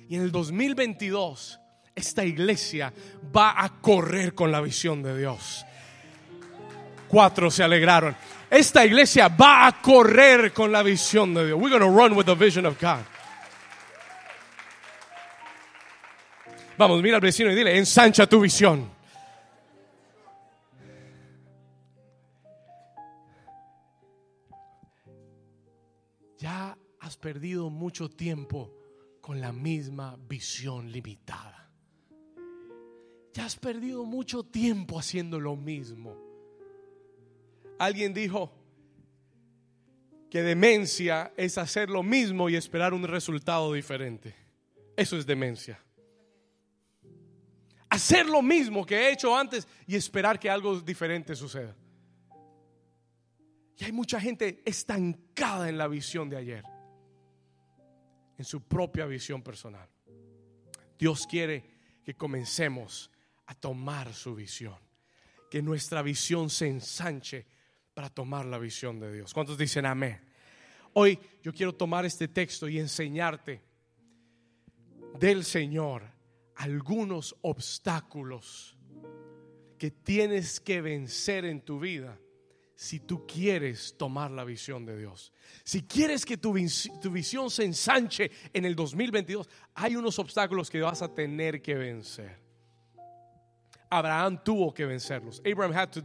Y 0.08 0.16
en 0.16 0.22
el 0.24 0.32
2022, 0.32 1.61
esta 2.02 2.26
iglesia 2.26 2.92
va 3.34 3.64
a 3.64 3.70
correr 3.80 4.34
con 4.34 4.52
la 4.52 4.60
visión 4.60 5.04
de 5.04 5.18
Dios. 5.18 5.64
Cuatro 7.08 7.52
se 7.52 7.64
alegraron. 7.64 8.16
Esta 8.50 8.84
iglesia 8.86 9.28
va 9.28 9.68
a 9.68 9.82
correr 9.82 10.52
con 10.52 10.72
la 10.72 10.82
visión 10.82 11.34
de 11.34 11.46
Dios. 11.46 11.60
We're 11.60 11.70
going 11.70 11.82
to 11.82 11.96
run 11.96 12.16
with 12.16 12.26
the 12.26 12.36
vision 12.36 12.66
of 12.66 12.80
God. 12.82 13.06
Vamos, 16.78 17.02
mira 17.04 17.18
al 17.18 17.22
vecino 17.22 17.52
y 17.52 17.56
dile, 17.56 17.78
ensancha 17.78 18.28
tu 18.28 18.40
visión. 18.42 18.90
Ya 26.40 26.76
has 27.00 27.18
perdido 27.18 27.70
mucho 27.70 28.10
tiempo 28.10 28.74
con 29.22 29.40
la 29.40 29.52
misma 29.52 30.18
visión 30.28 30.92
limitada. 30.92 31.61
Ya 33.34 33.46
has 33.46 33.56
perdido 33.56 34.04
mucho 34.04 34.44
tiempo 34.44 35.00
haciendo 35.00 35.40
lo 35.40 35.56
mismo. 35.56 36.18
Alguien 37.80 38.14
dijo 38.14 38.52
que 40.30 40.42
demencia 40.42 41.34
es 41.38 41.58
hacer 41.58 41.90
lo 41.90 42.04
mismo 42.04 42.50
y 42.50 42.56
esperar 42.56 42.94
un 42.94 43.04
resultado 43.04 43.74
diferente. 43.74 44.36
Eso 44.96 45.18
es 45.18 45.26
demencia. 45.26 45.80
Hacer 47.90 48.26
lo 48.28 48.42
mismo 48.42 48.86
que 48.86 48.96
he 48.96 49.12
hecho 49.12 49.36
antes 49.36 49.68
y 49.88 49.96
esperar 49.96 50.40
que 50.40 50.50
algo 50.50 50.80
diferente 50.80 51.36
suceda. 51.36 51.76
Y 53.78 53.84
hay 53.84 53.92
mucha 53.92 54.20
gente 54.20 54.62
estancada 54.66 55.68
en 55.68 55.78
la 55.78 55.88
visión 55.88 56.30
de 56.30 56.38
ayer 56.38 56.64
en 58.42 58.46
su 58.46 58.64
propia 58.64 59.06
visión 59.06 59.44
personal. 59.44 59.88
Dios 60.98 61.28
quiere 61.28 61.64
que 62.04 62.16
comencemos 62.16 63.12
a 63.52 63.56
tomar 63.56 64.14
su 64.14 64.34
visión, 64.34 64.78
que 65.50 65.62
nuestra 65.62 66.02
visión 66.02 66.50
se 66.50 66.68
ensanche 66.68 67.46
para 67.94 68.10
tomar 68.10 68.46
la 68.46 68.58
visión 68.58 68.98
de 68.98 69.12
Dios. 69.12 69.34
¿Cuántos 69.34 69.58
dicen 69.58 69.86
amén? 69.86 70.22
Hoy 70.94 71.20
yo 71.44 71.54
quiero 71.54 71.76
tomar 71.76 72.06
este 72.06 72.30
texto 72.30 72.70
y 72.70 72.80
enseñarte 72.80 73.62
del 75.20 75.44
Señor 75.44 76.04
algunos 76.56 77.36
obstáculos 77.42 78.78
que 79.78 79.92
tienes 79.92 80.62
que 80.62 80.80
vencer 80.82 81.44
en 81.44 81.62
tu 81.62 81.78
vida 81.78 82.18
si 82.74 83.02
tú 83.02 83.28
quieres 83.28 83.96
tomar 83.98 84.32
la 84.32 84.46
visión 84.46 84.86
de 84.86 84.98
Dios. 84.98 85.34
Si 85.66 85.84
quieres 85.84 86.26
que 86.26 86.38
tu, 86.38 86.54
visión 86.54 87.50
se 87.52 87.66
ensanche 87.66 88.32
en 88.54 88.64
el 88.64 88.76
2022, 88.78 89.50
hay 89.76 89.98
unos 89.98 90.18
obstáculos 90.20 90.70
que 90.70 90.82
vas 90.82 91.02
a 91.02 91.14
tener 91.14 91.62
que 91.62 91.76
vencer. 91.76 92.41
Abraham 93.92 94.42
tuvo 94.44 94.74
que 94.74 94.86
vencerlos. 94.86 95.42
Abraham 95.46 95.74
had 95.74 95.92
to, 95.92 96.02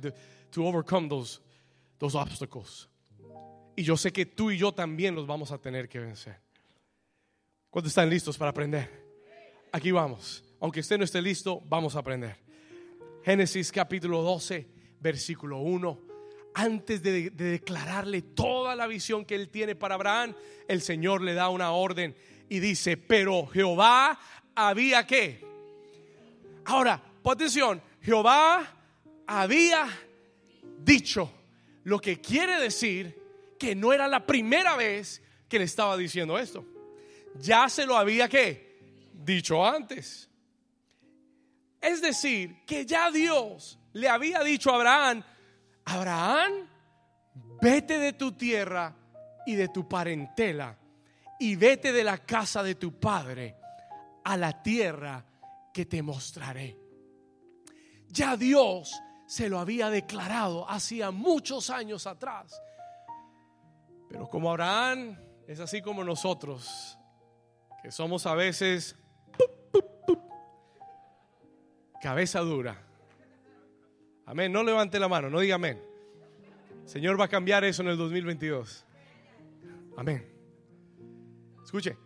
to 0.50 0.66
overcome 0.66 1.08
those, 1.08 1.40
those 1.98 2.16
obstacles. 2.16 2.88
Y 3.76 3.82
yo 3.82 3.96
sé 3.96 4.12
que 4.12 4.26
tú 4.26 4.50
y 4.50 4.58
yo 4.58 4.72
también 4.72 5.14
los 5.14 5.26
vamos 5.26 5.52
a 5.52 5.58
tener 5.58 5.88
que 5.88 6.00
vencer. 6.00 6.40
¿Cuántos 7.70 7.90
están 7.90 8.10
listos 8.10 8.36
para 8.36 8.50
aprender? 8.50 8.90
Aquí 9.72 9.90
vamos. 9.92 10.42
Aunque 10.60 10.80
usted 10.80 10.98
no 10.98 11.04
esté 11.04 11.22
listo, 11.22 11.62
vamos 11.66 11.94
a 11.94 12.00
aprender. 12.00 12.36
Génesis 13.22 13.70
capítulo 13.70 14.22
12, 14.22 14.66
versículo 15.00 15.58
1 15.58 16.06
antes 16.56 17.02
de, 17.02 17.28
declararle 17.28 18.22
toda 18.22 18.74
la 18.74 18.86
visión 18.86 19.26
que 19.26 19.34
él 19.34 19.50
tiene 19.50 19.74
para 19.74 19.94
Abraham, 19.94 20.34
el 20.66 20.80
Señor 20.80 21.20
le 21.20 21.34
da 21.34 21.50
una 21.50 21.72
orden 21.72 22.16
y 22.48 22.60
dice, 22.60 22.96
pero 22.96 23.46
Jehová 23.46 24.18
había 24.54 25.06
que. 25.06 25.44
Ahora, 26.64 27.02
atención, 27.30 27.82
Jehová 28.00 28.66
había 29.26 29.88
dicho, 30.78 31.30
lo 31.84 32.00
que 32.00 32.20
quiere 32.20 32.60
decir 32.60 33.16
que 33.58 33.74
no 33.74 33.92
era 33.92 34.08
la 34.08 34.26
primera 34.26 34.76
vez 34.76 35.22
que 35.48 35.58
le 35.58 35.64
estaba 35.64 35.96
diciendo 35.96 36.38
esto. 36.38 36.64
Ya 37.38 37.68
se 37.68 37.86
lo 37.86 37.96
había 37.96 38.28
que 38.28 39.12
dicho 39.12 39.64
antes. 39.64 40.28
Es 41.80 42.00
decir, 42.00 42.64
que 42.66 42.84
ya 42.84 43.10
Dios 43.10 43.78
le 43.92 44.08
había 44.08 44.40
dicho 44.40 44.70
a 44.70 44.76
Abraham, 44.76 45.22
Abraham, 45.84 46.52
vete 47.60 47.98
de 47.98 48.12
tu 48.14 48.32
tierra 48.32 48.94
y 49.46 49.54
de 49.54 49.68
tu 49.68 49.88
parentela 49.88 50.76
y 51.38 51.54
vete 51.54 51.92
de 51.92 52.02
la 52.04 52.18
casa 52.18 52.62
de 52.62 52.74
tu 52.74 52.98
padre 52.98 53.56
a 54.24 54.36
la 54.36 54.62
tierra 54.62 55.24
que 55.72 55.86
te 55.86 56.02
mostraré. 56.02 56.85
Ya 58.08 58.36
Dios 58.36 58.92
se 59.26 59.48
lo 59.48 59.58
había 59.58 59.90
declarado 59.90 60.68
hacía 60.68 61.10
muchos 61.10 61.70
años 61.70 62.06
atrás. 62.06 62.60
Pero 64.08 64.28
como 64.28 64.50
Abraham 64.50 65.18
es 65.46 65.60
así 65.60 65.82
como 65.82 66.04
nosotros, 66.04 66.98
que 67.82 67.90
somos 67.90 68.26
a 68.26 68.34
veces 68.34 68.96
cabeza 72.00 72.40
dura. 72.40 72.80
Amén. 74.26 74.52
No 74.52 74.62
levante 74.62 74.98
la 74.98 75.08
mano, 75.08 75.30
no 75.30 75.40
diga 75.40 75.56
amén. 75.56 75.82
Señor 76.84 77.18
va 77.20 77.24
a 77.24 77.28
cambiar 77.28 77.64
eso 77.64 77.82
en 77.82 77.88
el 77.88 77.96
2022. 77.96 78.84
Amén. 79.96 80.24
Escuche. 81.64 81.96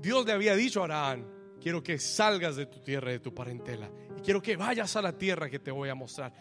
Dios 0.00 0.24
le 0.26 0.32
había 0.32 0.54
dicho 0.54 0.80
a 0.80 0.84
Abraham, 0.84 1.24
quiero 1.60 1.82
que 1.82 1.98
salgas 1.98 2.54
de 2.54 2.66
tu 2.66 2.80
tierra, 2.80 3.10
de 3.10 3.18
tu 3.18 3.34
parentela, 3.34 3.90
y 4.16 4.20
quiero 4.20 4.40
que 4.42 4.56
vayas 4.56 4.94
a 4.96 5.02
la 5.02 5.12
tierra 5.12 5.48
que 5.48 5.58
te 5.58 5.70
voy 5.70 5.88
a 5.88 5.94
mostrar. 5.94 6.32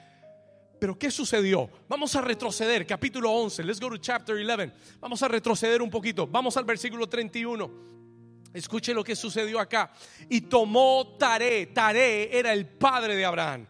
Pero 0.79 0.97
¿qué 0.97 1.09
sucedió? 1.09 1.69
Vamos 1.87 2.15
a 2.15 2.21
retroceder, 2.21 2.85
capítulo 2.85 3.31
11, 3.31 3.63
let's 3.63 3.79
go 3.79 3.89
to 3.89 3.97
chapter 3.97 4.35
11. 4.35 4.71
Vamos 4.99 5.21
a 5.23 5.27
retroceder 5.27 5.81
un 5.81 5.89
poquito, 5.89 6.27
vamos 6.27 6.57
al 6.57 6.65
versículo 6.65 7.07
31. 7.07 7.95
Escuche 8.53 8.93
lo 8.93 9.03
que 9.03 9.15
sucedió 9.15 9.59
acá. 9.59 9.91
Y 10.29 10.41
tomó 10.41 11.15
Taré, 11.19 11.67
Taré 11.67 12.37
era 12.37 12.53
el 12.53 12.67
padre 12.67 13.15
de 13.15 13.25
Abraham 13.25 13.67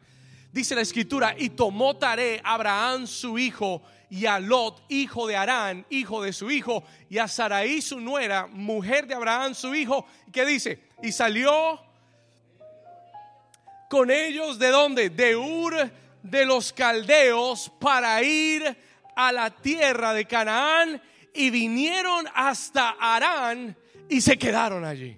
dice 0.56 0.74
la 0.74 0.82
escritura, 0.82 1.36
y 1.38 1.50
tomó 1.50 1.98
Taré 1.98 2.40
Abraham 2.42 3.08
su 3.08 3.38
hijo 3.38 3.84
y 4.10 4.26
a 4.26 4.40
Lot, 4.40 4.86
hijo 4.88 5.28
de 5.28 5.36
Arán, 5.36 5.86
hijo 5.90 6.24
de 6.24 6.32
su 6.32 6.50
hijo, 6.50 6.86
y 7.10 7.18
a 7.18 7.28
Saraí 7.28 7.82
su 7.82 8.00
nuera, 8.00 8.48
mujer 8.48 9.06
de 9.06 9.16
Abraham 9.16 9.54
su 9.54 9.76
hijo, 9.76 10.06
¿qué 10.32 10.46
dice? 10.46 10.82
Y 11.04 11.12
salió 11.12 11.82
con 13.90 14.12
ellos 14.12 14.60
de 14.60 14.70
dónde? 14.70 15.10
De 15.10 15.36
Ur 15.36 15.92
de 16.24 16.46
los 16.46 16.74
caldeos 16.74 17.72
para 17.80 18.22
ir 18.24 18.76
a 19.16 19.32
la 19.32 19.50
tierra 19.50 20.14
de 20.14 20.26
Canaán 20.26 21.02
y 21.34 21.50
vinieron 21.50 22.26
hasta 22.34 22.96
Arán 23.00 23.78
y 24.10 24.22
se 24.22 24.38
quedaron 24.38 24.84
allí. 24.84 25.18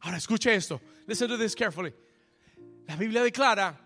Ahora 0.00 0.18
escuche 0.18 0.54
esto. 0.54 0.80
Listen 1.06 1.28
to 1.28 1.38
this 1.38 1.54
carefully. 1.54 1.92
La 2.86 2.96
Biblia 2.96 3.22
declara 3.22 3.84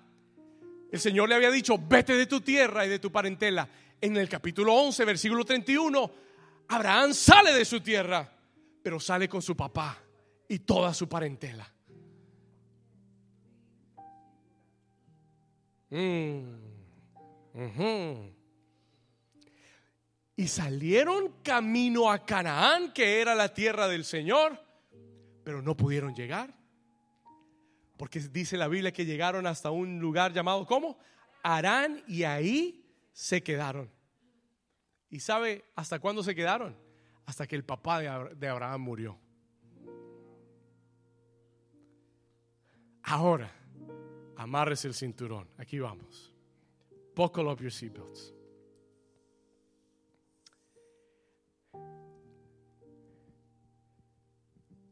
el 0.91 1.01
Señor 1.01 1.29
le 1.29 1.35
había 1.35 1.51
dicho, 1.51 1.79
vete 1.79 2.15
de 2.15 2.27
tu 2.27 2.41
tierra 2.41 2.87
y 2.87 2.89
de 2.89 2.99
tu 2.99 3.13
parentela. 3.13 3.69
En 4.01 4.17
el 4.17 4.29
capítulo 4.29 4.75
11, 4.75 5.05
versículo 5.05 5.45
31, 5.45 6.11
Abraham 6.69 7.13
sale 7.13 7.53
de 7.53 7.65
su 7.65 7.81
tierra, 7.81 8.31
pero 8.83 8.99
sale 8.99 9.29
con 9.29 9.43
su 9.43 9.57
papá 9.57 9.99
y 10.49 10.61
toda 10.61 10.95
su 10.95 11.09
parentela. 11.09 11.71
Mm. 15.91 16.69
Y 20.37 20.47
salieron 20.47 21.35
camino 21.43 22.11
a 22.11 22.25
Canaán, 22.25 22.93
que 22.93 23.21
era 23.21 23.35
la 23.35 23.53
tierra 23.53 23.89
del 23.89 24.05
Señor, 24.05 24.59
pero 25.43 25.61
no 25.63 25.77
pudieron 25.77 26.15
llegar. 26.15 26.55
Porque 27.97 28.21
dice 28.21 28.57
la 28.57 28.69
Biblia 28.69 28.93
que 28.93 29.05
llegaron 29.05 29.47
hasta 29.47 29.73
un 29.73 29.99
lugar 29.99 30.33
llamado 30.33 30.65
¿cómo? 30.65 30.97
Arán 31.43 32.05
y 32.07 32.23
ahí 32.23 32.89
se 33.13 33.43
quedaron. 33.43 33.91
¿Y 35.11 35.21
sabe 35.21 35.65
hasta 35.75 35.99
cuándo 35.99 36.23
se 36.23 36.35
quedaron? 36.35 36.77
Hasta 37.27 37.47
que 37.47 37.57
el 37.57 37.65
papá 37.65 37.99
de 38.01 38.49
Abraham 38.49 38.81
murió. 38.81 39.19
Ahora, 43.03 43.51
amarres 44.39 44.85
el 44.85 44.95
cinturón. 44.95 45.49
Aquí 45.59 45.79
vamos. 45.79 46.33
Buckle 47.15 47.51
up 47.51 47.61
your 47.61 47.73
seatbelts. 47.73 48.33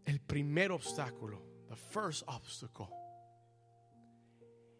El 0.05 0.21
primer 0.21 0.73
obstáculo, 0.73 1.43
the 1.69 1.77
first 1.77 2.25
obstacle, 2.27 2.89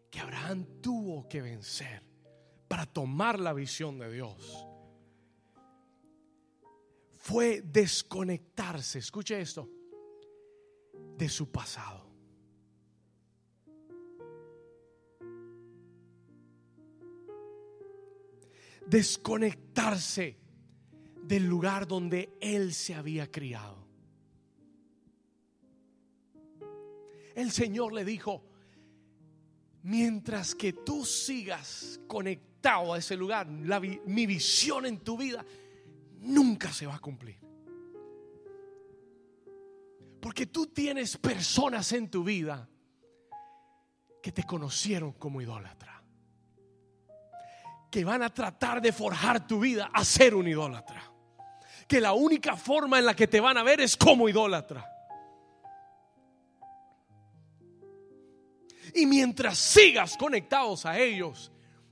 que 0.09 0.19
Abraham 0.19 0.65
tuvo 0.81 1.27
que 1.27 1.41
vencer 1.41 2.01
para 2.67 2.85
tomar 2.85 3.39
la 3.39 3.53
visión 3.53 3.97
de 3.99 4.11
Dios, 4.11 4.65
fue 7.17 7.61
desconectarse, 7.61 8.99
escuche 8.99 9.39
esto, 9.39 9.69
de 11.17 11.27
su 11.27 11.51
pasado. 11.51 12.06
Desconectarse 18.89 20.37
del 21.23 21.45
lugar 21.45 21.87
donde 21.87 22.37
él 22.39 22.73
se 22.73 22.95
había 22.95 23.29
criado. 23.29 23.85
El 27.35 27.51
Señor 27.51 27.93
le 27.93 28.03
dijo, 28.03 28.43
mientras 29.83 30.55
que 30.55 30.73
tú 30.73 31.05
sigas 31.05 31.99
conectado 32.07 32.93
a 32.93 32.97
ese 32.97 33.15
lugar, 33.15 33.47
mi 33.47 34.25
visión 34.25 34.85
en 34.85 34.99
tu 34.99 35.17
vida 35.17 35.45
nunca 36.21 36.71
se 36.73 36.87
va 36.87 36.95
a 36.95 36.99
cumplir. 36.99 37.37
Porque 40.19 40.47
tú 40.47 40.67
tienes 40.67 41.17
personas 41.17 41.91
en 41.91 42.09
tu 42.09 42.23
vida 42.23 42.67
que 44.21 44.31
te 44.31 44.43
conocieron 44.43 45.13
como 45.13 45.41
idólatra. 45.41 45.96
Que 47.97 48.05
van 48.05 48.21
a 48.21 48.29
tratar 48.31 48.79
de 48.79 48.93
forjar 48.93 49.47
tu 49.47 49.59
vida 49.59 49.89
a 49.91 50.05
ser 50.05 50.35
un 50.35 50.47
idólatra. 50.47 51.01
Que 51.87 51.99
la 51.99 52.13
única 52.13 52.55
forma 52.55 52.99
en 52.99 53.05
la 53.07 53.15
que 53.15 53.25
te 53.25 53.39
van 53.39 53.57
a 53.57 53.63
ver 53.63 53.81
es 53.81 53.97
como 53.97 54.29
idólatra. 54.29 54.87
Y 58.93 59.07
mientras 59.07 59.57
sigas 59.57 60.15
conectados 60.15 60.85
a 60.85 60.99
ellos, 60.99 61.51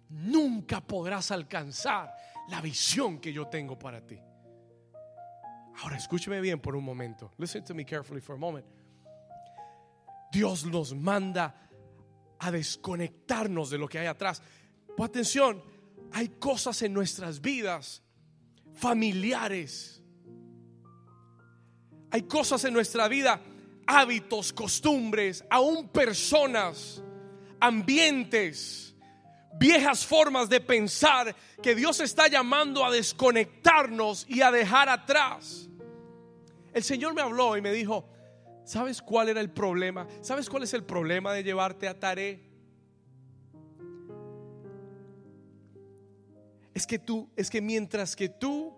nunca 0.10 0.80
podrás 0.80 1.32
alcanzar 1.32 2.14
la 2.50 2.62
visión 2.62 3.18
que 3.18 3.34
yo 3.34 3.48
tengo 3.48 3.80
para 3.80 4.06
ti. 4.06 4.20
Ahora 5.82 5.98
escúcheme 5.98 6.40
bien 6.40 6.60
por 6.60 6.76
un 6.76 6.84
momento. 6.84 7.32
Listen 7.40 7.64
to 7.64 7.74
me 7.74 7.84
carefully 7.84 8.22
for 8.22 8.36
a 8.36 8.38
moment. 8.38 8.68
Dios 10.32 10.66
nos 10.68 10.94
manda 10.94 11.68
a 12.38 12.52
desconectarnos 12.52 13.72
de 13.72 13.80
lo 13.80 13.88
que 13.88 13.98
hay 13.98 14.06
atrás. 14.06 14.44
Pon 14.96 15.08
atención, 15.08 15.75
hay 16.16 16.30
cosas 16.30 16.82
en 16.82 16.94
nuestras 16.94 17.42
vidas 17.42 18.02
familiares. 18.76 20.02
Hay 22.10 22.22
cosas 22.22 22.64
en 22.64 22.74
nuestra 22.74 23.10
vida, 23.10 23.42
hábitos, 23.86 24.54
costumbres, 24.54 25.44
aún 25.50 25.90
personas, 25.90 27.04
ambientes, 27.60 28.96
viejas 29.60 30.06
formas 30.06 30.48
de 30.48 30.62
pensar 30.62 31.36
que 31.62 31.76
Dios 31.76 32.00
está 32.00 32.30
llamando 32.30 32.86
a 32.86 32.92
desconectarnos 32.92 34.26
y 34.30 34.42
a 34.42 34.52
dejar 34.52 34.88
atrás. 34.88 35.68
El 36.74 36.84
Señor 36.84 37.14
me 37.14 37.24
habló 37.24 37.58
y 37.58 37.62
me 37.62 37.74
dijo, 37.74 38.08
¿sabes 38.64 39.02
cuál 39.02 39.28
era 39.28 39.42
el 39.42 39.52
problema? 39.52 40.08
¿Sabes 40.22 40.50
cuál 40.50 40.64
es 40.64 40.74
el 40.74 40.86
problema 40.86 41.34
de 41.34 41.44
llevarte 41.44 41.90
a 41.90 42.00
Taré? 42.00 42.55
Es 46.76 46.86
que 46.86 47.00
tú, 47.00 47.30
es 47.38 47.50
que 47.50 47.62
mientras 47.62 48.18
que 48.18 48.28
tú, 48.28 48.76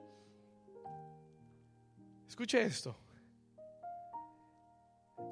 escuche 2.28 2.62
esto, 2.62 2.96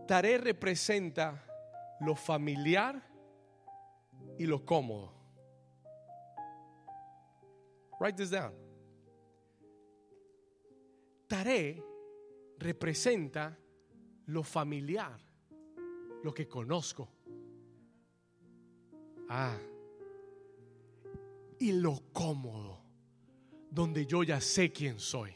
Taré 0.08 0.40
representa 0.40 1.46
lo 2.00 2.16
familiar 2.16 3.00
y 4.40 4.48
lo 4.48 4.66
cómodo. 4.66 5.14
Write 8.00 8.18
this 8.18 8.32
down. 8.32 8.54
Taré 11.28 11.84
representa 12.58 13.56
lo 14.26 14.42
familiar, 14.42 15.20
lo 16.24 16.34
que 16.34 16.48
conozco. 16.48 17.08
Ah. 19.30 19.56
Y 21.66 21.72
lo 21.72 22.00
cómodo, 22.14 22.80
donde 23.72 24.06
yo 24.06 24.22
ya 24.22 24.40
sé 24.40 24.72
quién 24.72 25.00
soy. 25.00 25.32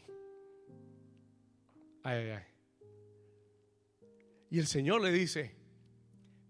Ay, 2.03 2.17
ay, 2.17 2.29
ay. 2.29 2.43
Y 4.51 4.59
el 4.59 4.67
Señor 4.67 5.01
le 5.01 5.11
dice, 5.11 5.55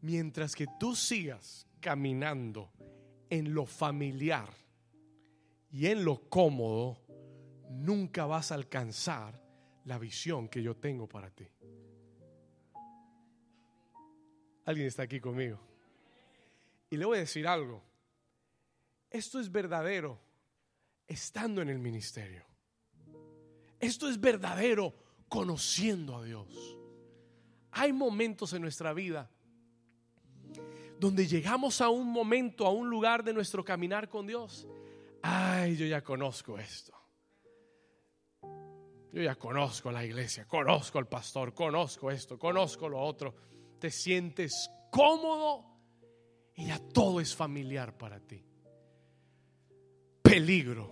mientras 0.01 0.53
que 0.53 0.67
tú 0.81 0.97
sigas 0.97 1.65
caminando 1.79 2.73
en 3.29 3.53
lo 3.53 3.65
familiar 3.65 4.49
y 5.71 5.85
en 5.85 6.03
lo 6.03 6.27
cómodo, 6.27 6.97
nunca 7.69 8.25
vas 8.25 8.51
a 8.51 8.55
alcanzar 8.55 9.41
la 9.85 9.97
visión 9.97 10.49
que 10.49 10.61
yo 10.61 10.75
tengo 10.75 11.07
para 11.07 11.29
ti. 11.31 11.47
Alguien 14.65 14.87
está 14.87 15.03
aquí 15.03 15.21
conmigo. 15.21 15.57
Y 16.89 16.97
le 16.97 17.05
voy 17.05 17.19
a 17.19 17.21
decir 17.21 17.47
algo. 17.47 17.88
Esto 19.09 19.39
es 19.39 19.51
verdadero 19.51 20.19
estando 21.07 21.61
en 21.61 21.69
el 21.69 21.79
ministerio. 21.79 22.45
Esto 23.79 24.09
es 24.09 24.19
verdadero 24.19 24.93
conociendo 25.27 26.17
a 26.17 26.23
Dios. 26.23 26.77
Hay 27.71 27.93
momentos 27.93 28.53
en 28.53 28.61
nuestra 28.61 28.93
vida 28.93 29.29
donde 30.99 31.25
llegamos 31.27 31.79
a 31.81 31.89
un 31.89 32.11
momento, 32.11 32.65
a 32.65 32.71
un 32.71 32.89
lugar 32.89 33.23
de 33.23 33.33
nuestro 33.33 33.63
caminar 33.63 34.09
con 34.09 34.27
Dios. 34.27 34.67
Ay, 35.21 35.77
yo 35.77 35.85
ya 35.85 36.03
conozco 36.03 36.59
esto. 36.59 36.93
Yo 39.11 39.23
ya 39.23 39.35
conozco 39.35 39.91
la 39.91 40.05
iglesia, 40.05 40.45
conozco 40.45 40.99
al 40.99 41.07
pastor, 41.07 41.53
conozco 41.53 42.11
esto, 42.11 42.37
conozco 42.37 42.87
lo 42.87 42.99
otro. 42.99 43.33
Te 43.79 43.89
sientes 43.89 44.69
cómodo 44.91 45.65
y 46.53 46.67
ya 46.67 46.77
todo 46.77 47.19
es 47.19 47.35
familiar 47.35 47.97
para 47.97 48.19
ti. 48.19 48.48
Peligro. 50.39 50.89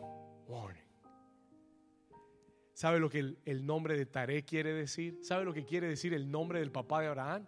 ¿Sabe 2.74 3.00
lo 3.00 3.10
que 3.10 3.38
el, 3.46 3.66
nombre 3.66 3.98
de 3.98 4.06
Taré 4.06 4.44
quiere 4.44 4.74
decir? 4.74 5.20
¿Sabe 5.22 5.46
lo 5.46 5.54
que 5.54 5.64
quiere 5.64 5.88
decir 5.88 6.14
el 6.14 6.30
nombre 6.30 6.60
del 6.60 6.70
papá 6.70 7.00
de 7.00 7.08
Abraham? 7.08 7.48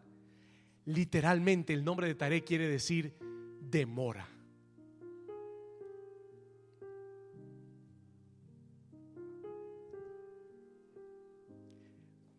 Literalmente 0.86 1.74
el 1.74 1.84
nombre 1.84 2.08
de 2.08 2.16
Taré 2.16 2.42
quiere 2.46 2.70
decir 2.70 3.14
demora. 3.60 4.26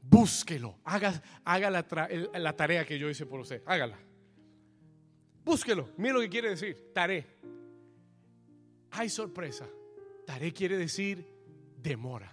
Búsquelo, 0.01 0.79
haga, 0.85 1.23
haga 1.45 1.71
la, 1.71 2.57
tarea 2.57 2.87
que 2.87 2.99
yo 2.99 3.11
hice 3.11 3.27
por 3.27 3.41
usted, 3.41 3.63
hágala. 3.67 3.99
Búsquelo, 5.45 5.91
mire 5.99 6.15
lo 6.15 6.21
que 6.21 6.31
quiere 6.31 6.49
decir, 6.49 6.93
Taré. 6.95 7.41
Hay 8.93 9.09
sorpresa, 9.09 9.67
Taré 10.27 10.53
quiere 10.53 10.77
decir 10.77 11.27
demora. 11.77 12.33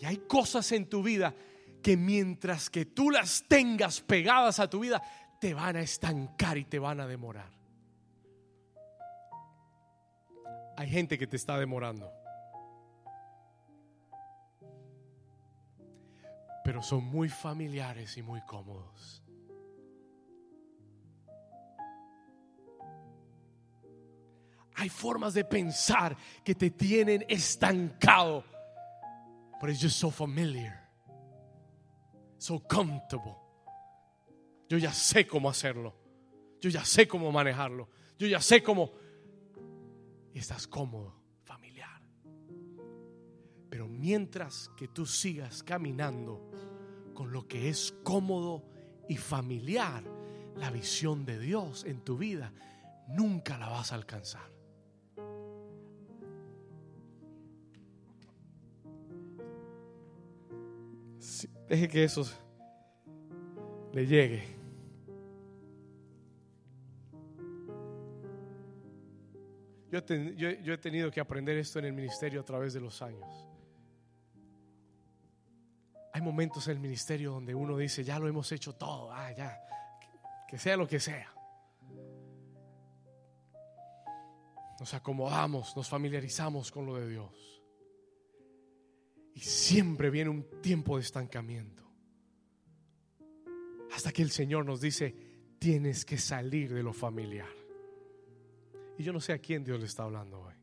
Y 0.00 0.04
hay 0.04 0.18
cosas 0.18 0.70
en 0.72 0.88
tu 0.88 1.02
vida 1.02 1.34
que 1.82 1.96
mientras 1.96 2.68
que 2.68 2.84
tú 2.84 3.10
las 3.10 3.44
tengas 3.48 4.00
pegadas 4.00 4.58
a 4.60 4.68
tu 4.68 4.80
vida, 4.80 5.02
te 5.40 5.54
van 5.54 5.76
a 5.76 5.80
estancar 5.80 6.58
y 6.58 6.64
te 6.64 6.78
van 6.78 7.00
a 7.00 7.06
demorar. 7.06 7.50
Hay 10.76 10.88
gente 10.90 11.18
que 11.18 11.26
te 11.26 11.36
está 11.36 11.58
demorando. 11.58 12.12
Pero 16.64 16.82
son 16.82 17.04
muy 17.04 17.28
familiares 17.28 18.16
y 18.18 18.22
muy 18.22 18.40
cómodos. 18.42 19.22
Hay 24.76 24.90
formas 24.90 25.32
de 25.34 25.44
pensar 25.44 26.16
que 26.44 26.54
te 26.54 26.70
tienen 26.70 27.24
estancado. 27.28 28.44
But 29.60 29.70
it's 29.70 29.80
just 29.80 29.98
so 29.98 30.10
familiar. 30.10 30.86
So 32.38 32.60
comfortable. 32.60 33.36
Yo 34.68 34.76
ya 34.76 34.92
sé 34.92 35.26
cómo 35.26 35.48
hacerlo. 35.48 35.94
Yo 36.60 36.68
ya 36.68 36.84
sé 36.84 37.08
cómo 37.08 37.32
manejarlo. 37.32 37.88
Yo 38.18 38.26
ya 38.26 38.40
sé 38.40 38.62
cómo. 38.62 38.92
Estás 40.34 40.66
cómodo, 40.66 41.14
familiar. 41.44 42.02
Pero 43.70 43.88
mientras 43.88 44.70
que 44.76 44.88
tú 44.88 45.06
sigas 45.06 45.62
caminando 45.62 46.50
con 47.14 47.32
lo 47.32 47.48
que 47.48 47.70
es 47.70 47.94
cómodo 48.02 48.68
y 49.08 49.16
familiar, 49.16 50.04
la 50.56 50.70
visión 50.70 51.24
de 51.24 51.38
Dios 51.38 51.84
en 51.84 52.02
tu 52.02 52.18
vida 52.18 52.52
nunca 53.08 53.56
la 53.56 53.70
vas 53.70 53.92
a 53.92 53.94
alcanzar. 53.94 54.55
Deje 61.68 61.88
que 61.88 62.04
eso 62.04 62.24
le 63.92 64.06
llegue. 64.06 64.56
Yo, 69.90 70.72
he 70.74 70.78
tenido 70.78 71.10
que 71.10 71.20
aprender 71.20 71.56
esto 71.56 71.78
en 71.78 71.86
el 71.86 71.92
ministerio 71.92 72.40
a 72.40 72.44
través 72.44 72.74
de 72.74 72.80
los 72.80 73.00
años. 73.00 73.46
Hay 76.12 76.20
momentos 76.20 76.66
en 76.68 76.74
el 76.74 76.80
ministerio 76.80 77.32
donde 77.32 77.54
uno 77.54 77.76
dice, 77.76 78.02
ya 78.04 78.18
lo 78.18 78.28
hemos 78.28 78.50
hecho 78.52 78.74
todo, 78.74 79.12
ah, 79.12 79.32
ya, 79.32 79.58
que 80.48 80.58
sea 80.58 80.76
lo 80.76 80.86
que 80.86 81.00
sea. 81.00 81.32
Nos 84.78 84.92
acomodamos, 84.92 85.74
nos 85.76 85.88
familiarizamos 85.88 86.70
con 86.70 86.84
lo 86.84 86.96
de 86.96 87.08
Dios. 87.08 87.55
Y 89.36 89.40
siempre 89.40 90.08
viene 90.08 90.30
un 90.30 90.46
tiempo 90.62 90.96
de 90.96 91.02
estancamiento. 91.02 91.84
Hasta 93.92 94.10
que 94.10 94.22
el 94.22 94.30
Señor 94.30 94.64
nos 94.64 94.80
dice, 94.80 95.14
tienes 95.58 96.06
que 96.06 96.16
salir 96.16 96.72
de 96.72 96.82
lo 96.82 96.94
familiar. 96.94 97.50
Y 98.96 99.02
yo 99.02 99.12
no 99.12 99.20
sé 99.20 99.34
a 99.34 99.38
quién 99.38 99.62
Dios 99.62 99.78
le 99.78 99.84
está 99.84 100.04
hablando 100.04 100.40
hoy. 100.40 100.54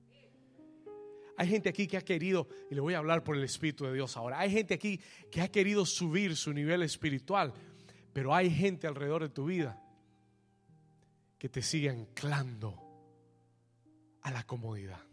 Hay 1.38 1.48
gente 1.48 1.70
aquí 1.70 1.86
que 1.86 1.98
ha 1.98 2.02
querido, 2.02 2.48
y 2.72 2.74
le 2.74 2.82
voy 2.82 2.96
a 2.96 2.98
hablar 2.98 3.24
por 3.24 3.38
el 3.38 3.44
Espíritu 3.44 3.86
de 3.86 3.94
Dios 3.94 4.18
ahora, 4.18 4.40
hay 4.40 4.52
gente 4.52 4.74
aquí 4.74 5.00
que 5.30 5.42
ha 5.42 5.50
querido 5.50 5.86
subir 5.86 6.36
su 6.36 6.52
nivel 6.52 6.82
espiritual, 6.82 7.54
pero 8.12 8.34
hay 8.34 8.50
gente 8.50 8.88
alrededor 8.88 9.22
de 9.22 9.30
tu 9.30 9.46
vida 9.46 9.80
que 11.38 11.48
te 11.48 11.62
sigue 11.62 11.90
anclando 11.90 12.76
a 14.22 14.32
la 14.32 14.44
comodidad. 14.44 15.13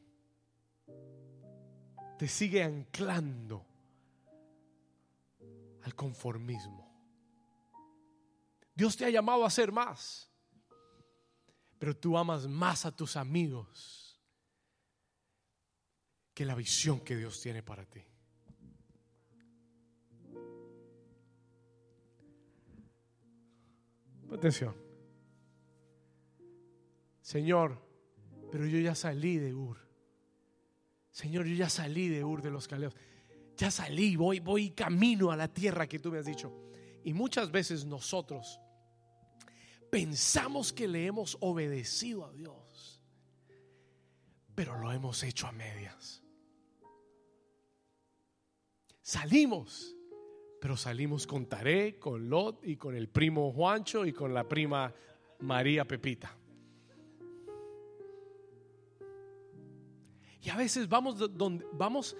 Te 2.20 2.28
sigue 2.28 2.62
anclando 2.62 3.66
al 5.82 5.94
conformismo. 5.96 6.86
Dios 8.74 8.96
te 8.96 9.06
ha 9.06 9.10
llamado 9.10 9.44
a 9.44 9.46
hacer 9.48 9.72
más 9.72 10.30
pero 11.80 11.96
tú 11.96 12.18
amas 12.18 12.46
más 12.46 12.84
a 12.84 12.94
tus 12.94 13.16
amigos 13.16 14.20
que 16.34 16.44
la 16.44 16.54
visión 16.54 17.00
que 17.00 17.16
Dios 17.16 17.40
tiene 17.40 17.62
para 17.62 17.86
ti. 17.86 18.04
Atención. 24.30 24.76
Señor, 27.22 27.80
pero 28.52 28.66
yo 28.66 28.78
ya 28.78 28.94
salí 28.94 29.38
de 29.38 29.54
Ur. 29.54 29.89
Señor, 31.10 31.46
yo 31.46 31.54
ya 31.54 31.68
salí 31.68 32.08
de 32.08 32.24
Ur 32.24 32.42
de 32.42 32.50
los 32.50 32.68
Caleos. 32.68 32.94
Ya 33.56 33.70
salí, 33.70 34.16
voy, 34.16 34.40
voy 34.40 34.70
camino 34.70 35.30
a 35.30 35.36
la 35.36 35.48
tierra 35.48 35.86
que 35.86 35.98
tú 35.98 36.10
me 36.10 36.18
has 36.18 36.26
dicho. 36.26 36.52
Y 37.04 37.12
muchas 37.12 37.50
veces 37.50 37.84
nosotros 37.84 38.60
pensamos 39.90 40.72
que 40.72 40.86
le 40.86 41.06
hemos 41.06 41.36
obedecido 41.40 42.24
a 42.24 42.32
Dios, 42.32 43.02
pero 44.54 44.78
lo 44.78 44.92
hemos 44.92 45.22
hecho 45.22 45.46
a 45.46 45.52
medias. 45.52 46.22
Salimos, 49.02 49.96
pero 50.60 50.76
salimos 50.76 51.26
con 51.26 51.46
Taré, 51.46 51.98
con 51.98 52.28
Lot 52.28 52.64
y 52.64 52.76
con 52.76 52.94
el 52.94 53.08
primo 53.08 53.52
Juancho 53.52 54.06
y 54.06 54.12
con 54.12 54.32
la 54.32 54.48
prima 54.48 54.94
María 55.40 55.84
Pepita. 55.84 56.39
Y 60.42 60.50
a 60.50 60.56
veces 60.56 60.88
vamos 60.88 61.18
donde 61.36 61.66
vamos 61.72 62.16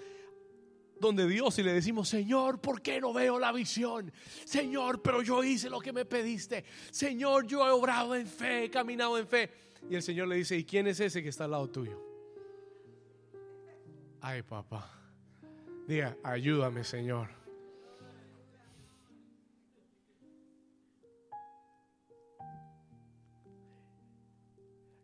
donde 1.01 1.27
Dios 1.27 1.57
y 1.57 1.63
le 1.63 1.73
decimos, 1.73 2.07
Señor, 2.07 2.61
¿por 2.61 2.81
qué 2.81 3.01
no 3.01 3.11
veo 3.11 3.39
la 3.39 3.51
visión? 3.51 4.13
Señor, 4.45 5.01
pero 5.01 5.23
yo 5.23 5.43
hice 5.43 5.69
lo 5.69 5.79
que 5.79 5.91
me 5.91 6.05
pediste. 6.05 6.63
Señor, 6.91 7.47
yo 7.47 7.67
he 7.67 7.71
obrado 7.71 8.15
en 8.15 8.27
fe, 8.27 8.65
he 8.65 8.69
caminado 8.69 9.17
en 9.17 9.27
fe. 9.27 9.49
Y 9.89 9.95
el 9.95 10.03
Señor 10.03 10.27
le 10.27 10.35
dice, 10.35 10.55
¿y 10.55 10.63
quién 10.63 10.85
es 10.85 10.99
ese 10.99 11.23
que 11.23 11.29
está 11.29 11.45
al 11.45 11.51
lado 11.51 11.67
tuyo? 11.69 11.99
Ay, 14.21 14.43
papá. 14.43 14.87
Diga, 15.87 16.15
ayúdame, 16.23 16.83
Señor. 16.83 17.29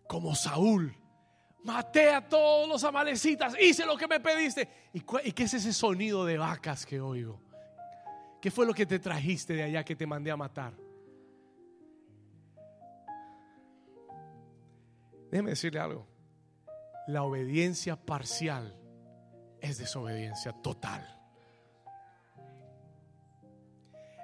Como 0.07 0.35
Saúl 0.35 0.95
maté 1.67 2.13
a 2.13 2.21
todos 2.21 2.67
los 2.67 2.83
amalecitas, 2.85 3.53
hice 3.59 3.85
lo 3.85 3.97
que 3.97 4.07
me 4.07 4.21
pediste. 4.21 4.69
¿Y, 4.93 5.01
qué 5.01 5.43
es 5.43 5.53
ese 5.53 5.73
sonido 5.73 6.25
de 6.25 6.37
vacas 6.37 6.85
que 6.85 7.01
oigo? 7.01 7.41
¿Qué 8.41 8.49
fue 8.49 8.65
lo 8.65 8.73
que 8.73 8.85
te 8.85 8.99
trajiste 8.99 9.53
de 9.53 9.63
allá 9.63 9.83
que 9.83 9.95
te 9.95 10.07
mandé 10.07 10.31
a 10.31 10.37
matar? 10.37 10.73
Déjeme 15.29 15.49
decirle 15.49 15.81
algo. 15.81 16.07
La 17.07 17.23
obediencia 17.23 17.97
parcial 17.97 18.73
es 19.59 19.77
desobediencia 19.77 20.53
total. 20.53 21.05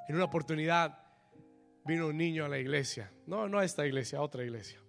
En 0.07 0.15
una 0.15 0.23
oportunidad 0.23 0.97
vino 1.83 2.07
un 2.07 2.15
niño 2.15 2.45
a 2.45 2.47
la 2.47 2.57
iglesia. 2.57 3.11
No, 3.27 3.49
no 3.49 3.59
a 3.59 3.65
esta 3.65 3.85
iglesia, 3.85 4.19
a 4.19 4.21
otra 4.21 4.43
iglesia 4.43 4.82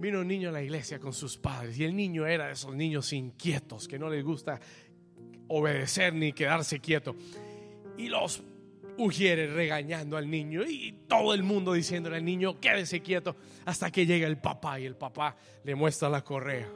vino 0.00 0.20
un 0.20 0.28
niño 0.28 0.48
a 0.48 0.52
la 0.52 0.62
iglesia 0.62 0.98
con 0.98 1.12
sus 1.12 1.36
padres 1.36 1.78
y 1.78 1.84
el 1.84 1.94
niño 1.94 2.26
era 2.26 2.46
de 2.46 2.52
esos 2.52 2.74
niños 2.74 3.12
inquietos 3.12 3.86
que 3.86 3.98
no 3.98 4.08
les 4.08 4.24
gusta 4.24 4.58
obedecer 5.48 6.14
ni 6.14 6.32
quedarse 6.32 6.80
quieto. 6.80 7.14
Y 7.98 8.08
los 8.08 8.42
ujieres 8.96 9.52
regañando 9.52 10.16
al 10.16 10.30
niño 10.30 10.62
y 10.62 10.92
todo 11.06 11.34
el 11.34 11.42
mundo 11.42 11.74
diciéndole 11.74 12.16
al 12.16 12.24
niño, 12.24 12.58
quédese 12.60 13.00
quieto, 13.00 13.36
hasta 13.66 13.90
que 13.90 14.06
llega 14.06 14.26
el 14.26 14.38
papá 14.38 14.80
y 14.80 14.86
el 14.86 14.96
papá 14.96 15.36
le 15.64 15.74
muestra 15.74 16.08
la 16.08 16.24
correa. 16.24 16.68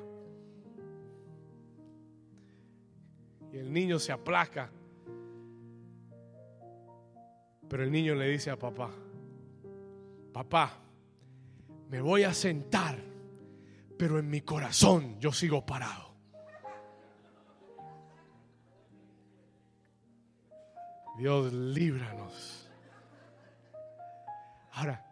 Y 3.53 3.57
el 3.57 3.73
niño 3.73 3.99
se 3.99 4.13
aplaca. 4.13 4.71
Pero 7.69 7.85
el 7.85 7.91
niño 7.91 8.15
le 8.15 8.29
dice 8.29 8.51
a 8.51 8.59
papá, 8.59 8.91
papá, 10.33 10.79
me 11.89 12.01
voy 12.01 12.25
a 12.25 12.35
sentar 12.35 13.14
pero 13.99 14.19
en 14.19 14.29
mi 14.29 14.41
corazón 14.41 15.19
yo 15.21 15.33
sigo 15.33 15.65
parado. 15.65 16.15
Dios 21.17 21.53
líbranos. 21.53 22.69
Ahora, 24.73 25.07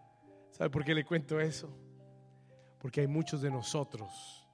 ¿sabe 0.50 0.70
por 0.70 0.84
qué 0.84 0.94
le 0.94 1.04
cuento 1.04 1.38
eso? 1.38 1.72
Porque 2.80 3.02
hay 3.02 3.06
muchos 3.06 3.40
de 3.40 3.50
nosotros 3.50 4.48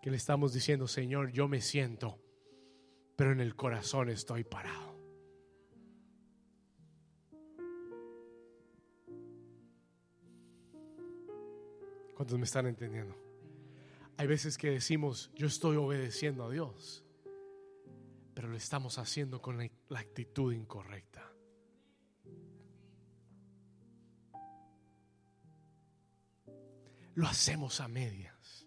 que 0.00 0.10
le 0.10 0.16
estamos 0.16 0.52
diciendo, 0.52 0.86
Señor, 0.86 1.32
yo 1.32 1.48
me 1.48 1.60
siento, 1.60 2.20
pero 3.16 3.32
en 3.32 3.40
el 3.40 3.56
corazón 3.56 4.08
estoy 4.08 4.44
parado. 4.44 4.90
¿Cuántos 12.14 12.38
me 12.38 12.44
están 12.44 12.66
entendiendo? 12.66 13.29
Hay 14.20 14.26
veces 14.26 14.58
que 14.58 14.68
decimos, 14.68 15.30
yo 15.34 15.46
estoy 15.46 15.78
obedeciendo 15.78 16.44
a 16.44 16.50
Dios, 16.50 17.02
pero 18.34 18.48
lo 18.48 18.56
estamos 18.58 18.98
haciendo 18.98 19.40
con 19.40 19.56
la, 19.56 19.70
actitud 19.98 20.52
incorrecta. 20.52 21.32
Lo 27.14 27.26
hacemos 27.26 27.80
a 27.80 27.88
medias. 27.88 28.66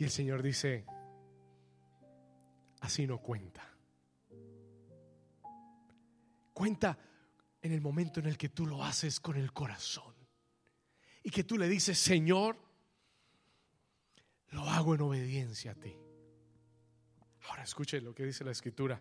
Y 0.00 0.02
el 0.02 0.10
Señor 0.10 0.42
dice, 0.42 0.84
así 2.80 3.06
no 3.06 3.18
cuenta. 3.18 3.72
Cuenta 6.52 6.98
en 7.60 7.70
el 7.70 7.80
momento 7.80 8.18
en 8.18 8.26
el 8.26 8.36
que 8.36 8.48
tú 8.48 8.66
lo 8.66 8.82
haces 8.82 9.20
con 9.20 9.36
el 9.36 9.52
corazón. 9.52 10.12
Y 11.22 11.30
que 11.30 11.44
tú 11.44 11.56
le 11.56 11.68
dices, 11.68 11.96
Señor, 11.96 12.71
lo 14.52 14.62
hago 14.62 14.94
en 14.94 15.00
obediencia 15.00 15.72
a 15.72 15.74
ti. 15.74 15.96
Ahora 17.48 17.64
escuche 17.64 18.00
lo 18.00 18.14
que 18.14 18.24
dice 18.24 18.44
la 18.44 18.52
escritura. 18.52 19.00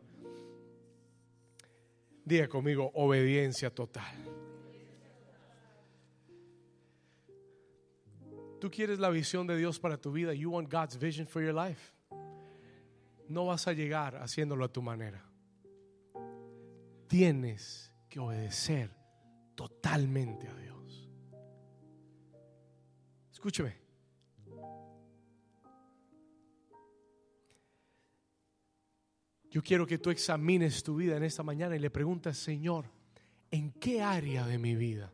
Diga 2.25 2.47
conmigo, 2.47 2.91
obediencia 2.95 3.73
total. 3.73 4.15
Tú 8.59 8.69
quieres 8.69 8.99
la 8.99 9.09
visión 9.09 9.47
de 9.47 9.57
Dios 9.57 9.79
para 9.79 9.97
tu 9.97 10.11
vida. 10.11 10.33
You 10.33 10.51
want 10.51 10.71
God's 10.71 10.97
vision 10.97 11.27
for 11.27 11.43
your 11.43 11.53
life. 11.53 11.93
No 13.27 13.45
vas 13.45 13.67
a 13.67 13.73
llegar 13.73 14.15
haciéndolo 14.17 14.65
a 14.65 14.71
tu 14.71 14.81
manera. 14.81 15.25
Tienes 17.07 17.91
que 18.07 18.19
obedecer 18.19 18.95
totalmente 19.55 20.47
a 20.47 20.55
Dios. 20.55 21.09
Escúcheme. 23.31 23.80
Yo 29.51 29.61
quiero 29.61 29.85
que 29.85 29.97
tú 29.97 30.09
examines 30.09 30.81
tu 30.81 30.95
vida 30.95 31.17
en 31.17 31.23
esta 31.23 31.43
mañana 31.43 31.75
y 31.75 31.79
le 31.79 31.89
preguntes, 31.89 32.37
Señor, 32.37 32.85
¿en 33.51 33.73
qué 33.73 34.01
área 34.01 34.47
de 34.47 34.57
mi 34.57 34.75
vida 34.75 35.13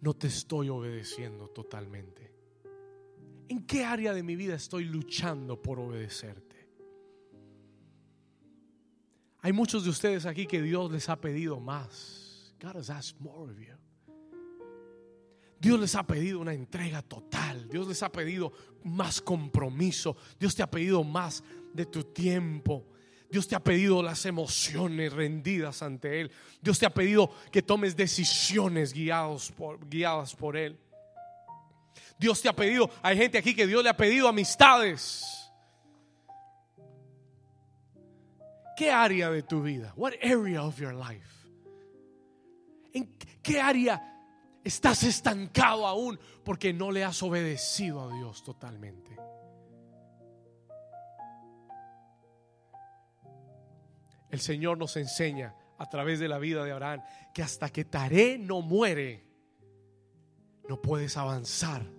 no 0.00 0.14
te 0.14 0.28
estoy 0.28 0.68
obedeciendo 0.68 1.48
totalmente? 1.48 2.32
¿En 3.48 3.66
qué 3.66 3.84
área 3.84 4.14
de 4.14 4.22
mi 4.22 4.36
vida 4.36 4.54
estoy 4.54 4.84
luchando 4.84 5.60
por 5.60 5.80
obedecerte? 5.80 6.68
Hay 9.40 9.52
muchos 9.52 9.82
de 9.82 9.90
ustedes 9.90 10.24
aquí 10.24 10.46
que 10.46 10.62
Dios 10.62 10.90
les 10.92 11.08
ha 11.08 11.20
pedido 11.20 11.58
más. 11.58 12.54
Dios 15.60 15.80
les 15.80 15.94
ha 15.96 16.06
pedido 16.06 16.38
una 16.38 16.54
entrega 16.54 17.02
total. 17.02 17.68
Dios 17.68 17.88
les 17.88 18.02
ha 18.04 18.12
pedido 18.12 18.52
más 18.84 19.20
compromiso. 19.20 20.16
Dios 20.38 20.54
te 20.54 20.62
ha 20.62 20.70
pedido 20.70 21.02
más 21.02 21.42
de 21.72 21.86
tu 21.86 22.04
tiempo. 22.04 22.86
Dios 23.30 23.48
te 23.48 23.54
ha 23.54 23.60
pedido 23.60 24.02
las 24.02 24.24
emociones 24.26 25.12
rendidas 25.12 25.82
ante 25.82 26.20
Él. 26.20 26.30
Dios 26.60 26.78
te 26.78 26.86
ha 26.86 26.90
pedido 26.90 27.30
que 27.50 27.62
tomes 27.62 27.96
decisiones 27.96 28.92
guiados 28.92 29.50
por, 29.52 29.88
guiadas 29.88 30.34
por 30.34 30.56
Él. 30.56 30.78
Dios 32.18 32.40
te 32.40 32.48
ha 32.48 32.54
pedido, 32.54 32.90
hay 33.02 33.16
gente 33.16 33.38
aquí 33.38 33.54
que 33.54 33.66
Dios 33.66 33.82
le 33.82 33.90
ha 33.90 33.96
pedido 33.96 34.28
amistades. 34.28 35.50
¿Qué 38.76 38.90
área 38.90 39.30
de 39.30 39.42
tu 39.42 39.62
vida? 39.62 39.92
What 39.96 40.12
area 40.22 40.62
of 40.62 40.78
your 40.78 40.94
life? 40.94 41.26
¿En 42.92 43.16
qué 43.42 43.60
área 43.60 44.02
estás 44.62 45.02
estancado 45.02 45.86
aún 45.86 46.18
porque 46.44 46.72
no 46.72 46.90
le 46.90 47.04
has 47.04 47.22
obedecido 47.22 48.02
a 48.02 48.14
Dios 48.14 48.42
totalmente? 48.42 49.16
El 54.36 54.42
Señor 54.42 54.76
nos 54.76 54.98
enseña 54.98 55.54
a 55.78 55.88
través 55.88 56.20
de 56.20 56.28
la 56.28 56.38
vida 56.38 56.62
de 56.62 56.70
Abraham 56.70 57.00
que 57.32 57.42
hasta 57.42 57.70
que 57.70 57.86
Taré 57.86 58.36
no 58.36 58.60
muere, 58.60 59.24
no 60.68 60.82
puedes 60.82 61.16
avanzar 61.16 61.90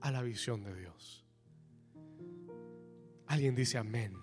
a 0.00 0.12
la 0.12 0.22
visión 0.22 0.62
de 0.62 0.72
Dios. 0.72 1.26
Alguien 3.26 3.56
dice 3.56 3.76
amén. 3.76 4.14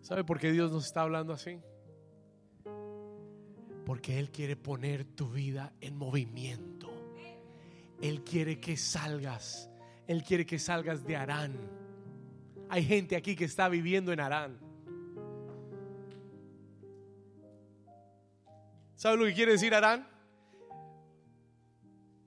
¿Sabe 0.00 0.24
por 0.24 0.38
qué 0.38 0.50
Dios 0.50 0.72
nos 0.72 0.86
está 0.86 1.02
hablando 1.02 1.34
así? 1.34 1.60
Porque 3.84 4.18
Él 4.18 4.30
quiere 4.30 4.56
poner 4.56 5.04
tu 5.04 5.28
vida 5.28 5.74
en 5.82 5.94
movimiento. 5.94 6.97
Él 8.00 8.22
quiere 8.22 8.60
que 8.60 8.76
salgas. 8.76 9.70
Él 10.06 10.22
quiere 10.22 10.46
que 10.46 10.58
salgas 10.58 11.04
de 11.04 11.16
Arán. 11.16 11.54
Hay 12.68 12.84
gente 12.84 13.16
aquí 13.16 13.34
que 13.34 13.44
está 13.44 13.68
viviendo 13.68 14.12
en 14.12 14.20
Arán. 14.20 14.58
¿Sabe 18.94 19.16
lo 19.16 19.24
que 19.26 19.34
quiere 19.34 19.52
decir 19.52 19.74
Arán? 19.74 20.06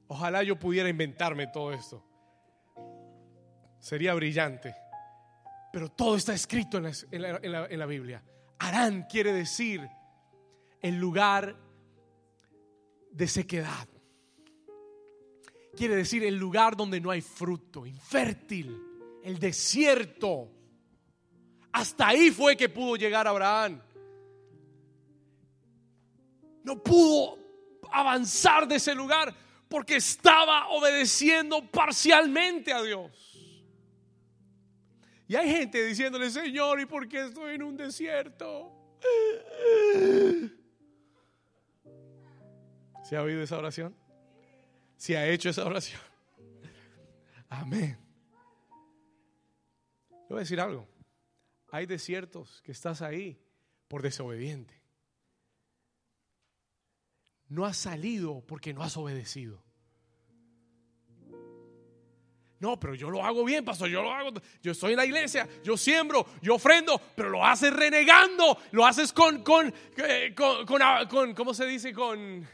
Ojalá 0.08 0.44
yo 0.44 0.58
pudiera 0.60 0.90
inventarme 0.90 1.48
todo 1.48 1.72
esto. 1.72 2.04
Sería 3.80 4.14
brillante. 4.14 4.76
Pero 5.72 5.90
todo 5.90 6.16
está 6.16 6.34
escrito 6.34 6.78
en 6.78 6.84
la, 7.22 7.40
en 7.42 7.80
la 7.80 7.86
Biblia. 7.86 8.24
Arán 8.60 9.04
quiere 9.10 9.32
decir 9.32 9.90
el 10.82 10.98
lugar 10.98 11.56
de 13.12 13.28
sequedad 13.28 13.88
quiere 15.76 15.96
decir 15.96 16.24
el 16.24 16.36
lugar 16.36 16.76
donde 16.76 17.00
no 17.00 17.12
hay 17.12 17.22
fruto, 17.22 17.86
infértil, 17.86 18.78
el 19.24 19.40
desierto. 19.40 20.50
Hasta 21.72 22.10
ahí 22.10 22.32
fue 22.32 22.58
que 22.58 22.70
pudo 22.70 22.96
llegar 22.96 23.28
Abraham. 23.28 23.82
No 26.64 26.82
pudo 26.84 27.38
avanzar 27.92 28.68
de 28.68 28.76
ese 28.76 28.94
lugar 28.94 29.34
porque 29.68 29.96
estaba 29.96 30.68
obedeciendo 30.70 31.66
parcialmente 31.72 32.74
a 32.74 32.82
Dios. 32.82 33.32
Y 35.28 35.36
hay 35.36 35.50
gente 35.50 35.86
diciéndole, 35.86 36.30
Señor, 36.30 36.82
¿y 36.82 36.86
por 36.86 37.08
qué 37.08 37.22
estoy 37.22 37.56
en 37.56 37.64
un 37.64 37.78
desierto? 37.78 38.70
¿Se 43.04 43.16
ha 43.16 43.22
oído 43.22 43.42
esa 43.42 43.58
oración? 43.58 43.96
Si 45.02 45.16
ha 45.16 45.28
hecho 45.28 45.50
esa 45.50 45.66
oración. 45.66 46.00
Amén. 47.50 47.98
Le 50.12 50.28
voy 50.30 50.38
a 50.38 50.40
decir 50.42 50.62
algo. 50.62 50.88
Hay 51.72 51.88
desiertos 51.88 52.62
que 52.62 52.72
estás 52.72 53.02
ahí 53.02 53.42
por 53.88 54.04
desobediente. 54.04 54.80
No 57.48 57.66
has 57.66 57.78
salido 57.78 58.44
porque 58.46 58.76
no 58.76 58.84
has 58.84 58.96
obedecido. 58.96 59.64
No, 62.60 62.80
pero 62.80 62.94
yo 62.94 63.10
lo 63.10 63.26
hago 63.26 63.44
bien, 63.44 63.66
pastor. 63.66 63.90
Yo 63.90 64.04
lo 64.04 64.12
hago. 64.12 64.40
Yo 64.62 64.72
estoy 64.72 64.92
en 64.92 64.98
la 64.98 65.06
iglesia, 65.06 65.50
yo 65.64 65.78
siembro, 65.78 66.28
yo 66.44 66.54
ofrendo, 66.54 67.02
pero 67.16 67.32
lo 67.32 67.44
haces 67.44 67.74
renegando. 67.74 68.56
Lo 68.72 68.86
haces 68.86 69.12
con, 69.12 69.44
con, 69.44 69.74
eh, 69.98 70.36
con, 70.38 70.64
con, 70.68 70.80
con 71.10 71.34
¿cómo 71.34 71.56
se 71.56 71.66
dice? 71.66 71.92
Con 71.92 72.48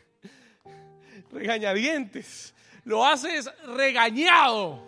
regañadientes. 1.31 2.53
Lo 2.83 3.05
haces 3.05 3.49
regañado. 3.65 4.85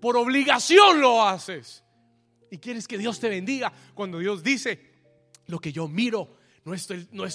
Por 0.00 0.16
obligación 0.16 1.00
lo 1.00 1.22
haces. 1.22 1.82
Y 2.50 2.58
quieres 2.58 2.86
que 2.86 2.98
Dios 2.98 3.18
te 3.18 3.28
bendiga 3.28 3.72
cuando 3.94 4.18
Dios 4.18 4.42
dice, 4.42 4.78
lo 5.46 5.58
que 5.58 5.72
yo 5.72 5.88
miro 5.88 6.36
no 6.64 6.72
es, 6.74 6.86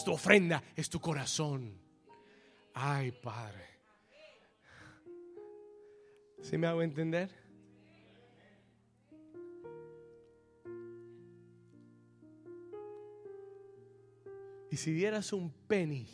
tu 0.03 0.11
ofrenda, 0.11 0.63
es 0.75 0.89
tu 0.89 0.99
corazón. 0.99 1.79
Ay, 2.73 3.11
Padre. 3.11 3.67
¿Sí 6.41 6.57
me 6.57 6.67
hago 6.67 6.81
entender? 6.81 7.29
Y 14.71 14.77
si 14.77 14.91
dieras 14.93 15.33
un 15.33 15.51
penny 15.67 16.07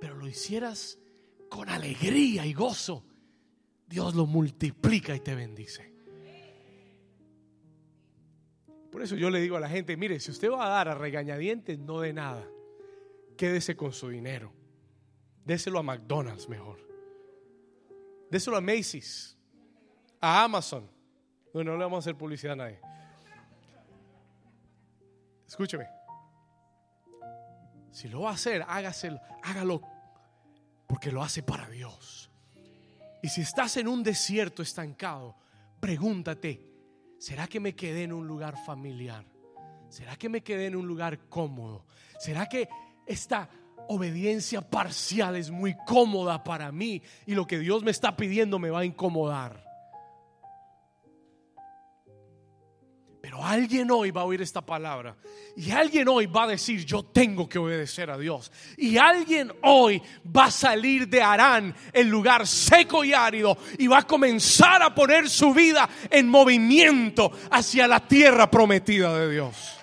pero 0.00 0.16
lo 0.16 0.26
hicieras 0.26 0.98
con 1.48 1.68
alegría 1.68 2.46
y 2.46 2.52
gozo, 2.52 3.04
Dios 3.86 4.14
lo 4.14 4.26
multiplica 4.26 5.14
y 5.14 5.20
te 5.20 5.34
bendice. 5.34 5.92
Por 8.90 9.02
eso 9.02 9.16
yo 9.16 9.30
le 9.30 9.40
digo 9.40 9.56
a 9.56 9.60
la 9.60 9.68
gente, 9.68 9.96
mire, 9.96 10.18
si 10.20 10.30
usted 10.30 10.50
va 10.50 10.66
a 10.66 10.70
dar 10.70 10.88
a 10.88 10.94
regañadientes, 10.94 11.78
no 11.78 12.00
de 12.00 12.12
nada. 12.12 12.46
Quédese 13.36 13.76
con 13.76 13.92
su 13.92 14.08
dinero. 14.08 14.52
Déselo 15.44 15.78
a 15.78 15.82
McDonald's 15.82 16.48
mejor. 16.48 16.78
Déselo 18.30 18.56
a 18.56 18.60
Macy's, 18.60 19.36
a 20.20 20.44
Amazon. 20.44 20.90
No, 21.54 21.64
no 21.64 21.72
le 21.72 21.84
vamos 21.84 21.98
a 21.98 22.00
hacer 22.00 22.16
publicidad 22.16 22.54
a 22.54 22.56
nadie. 22.56 22.80
Escúcheme. 25.46 25.86
Si 27.90 28.08
lo 28.08 28.22
va 28.22 28.30
a 28.30 28.34
hacer, 28.34 28.64
hágaselo, 28.68 29.20
hágalo 29.42 29.80
porque 30.88 31.12
lo 31.12 31.22
hace 31.22 31.44
para 31.44 31.68
Dios. 31.68 32.30
Y 33.22 33.28
si 33.28 33.42
estás 33.42 33.76
en 33.76 33.86
un 33.86 34.02
desierto 34.02 34.62
estancado, 34.62 35.36
pregúntate, 35.78 36.60
¿será 37.18 37.46
que 37.46 37.60
me 37.60 37.76
quedé 37.76 38.04
en 38.04 38.12
un 38.12 38.26
lugar 38.26 38.56
familiar? 38.64 39.24
¿Será 39.90 40.16
que 40.16 40.28
me 40.28 40.42
quedé 40.42 40.66
en 40.66 40.76
un 40.76 40.88
lugar 40.88 41.28
cómodo? 41.28 41.84
¿Será 42.18 42.46
que 42.46 42.68
esta 43.06 43.50
obediencia 43.88 44.62
parcial 44.62 45.36
es 45.36 45.50
muy 45.50 45.76
cómoda 45.86 46.42
para 46.42 46.72
mí 46.72 47.02
y 47.26 47.34
lo 47.34 47.46
que 47.46 47.58
Dios 47.58 47.82
me 47.82 47.90
está 47.90 48.16
pidiendo 48.16 48.58
me 48.58 48.70
va 48.70 48.80
a 48.80 48.84
incomodar? 48.84 49.67
Alguien 53.42 53.90
hoy 53.90 54.10
va 54.10 54.22
a 54.22 54.24
oír 54.24 54.42
esta 54.42 54.60
palabra 54.60 55.16
y 55.56 55.70
alguien 55.70 56.06
hoy 56.08 56.26
va 56.26 56.44
a 56.44 56.46
decir, 56.48 56.84
yo 56.84 57.02
tengo 57.02 57.48
que 57.48 57.58
obedecer 57.58 58.10
a 58.10 58.18
Dios. 58.18 58.52
Y 58.76 58.96
alguien 58.96 59.52
hoy 59.62 60.00
va 60.24 60.46
a 60.46 60.50
salir 60.50 61.08
de 61.08 61.20
Arán, 61.20 61.74
el 61.92 62.08
lugar 62.08 62.46
seco 62.46 63.02
y 63.04 63.12
árido, 63.12 63.58
y 63.76 63.86
va 63.86 63.98
a 63.98 64.06
comenzar 64.06 64.82
a 64.82 64.94
poner 64.94 65.28
su 65.28 65.52
vida 65.52 65.88
en 66.10 66.28
movimiento 66.28 67.32
hacia 67.50 67.88
la 67.88 68.00
tierra 68.06 68.50
prometida 68.50 69.18
de 69.18 69.32
Dios. 69.32 69.78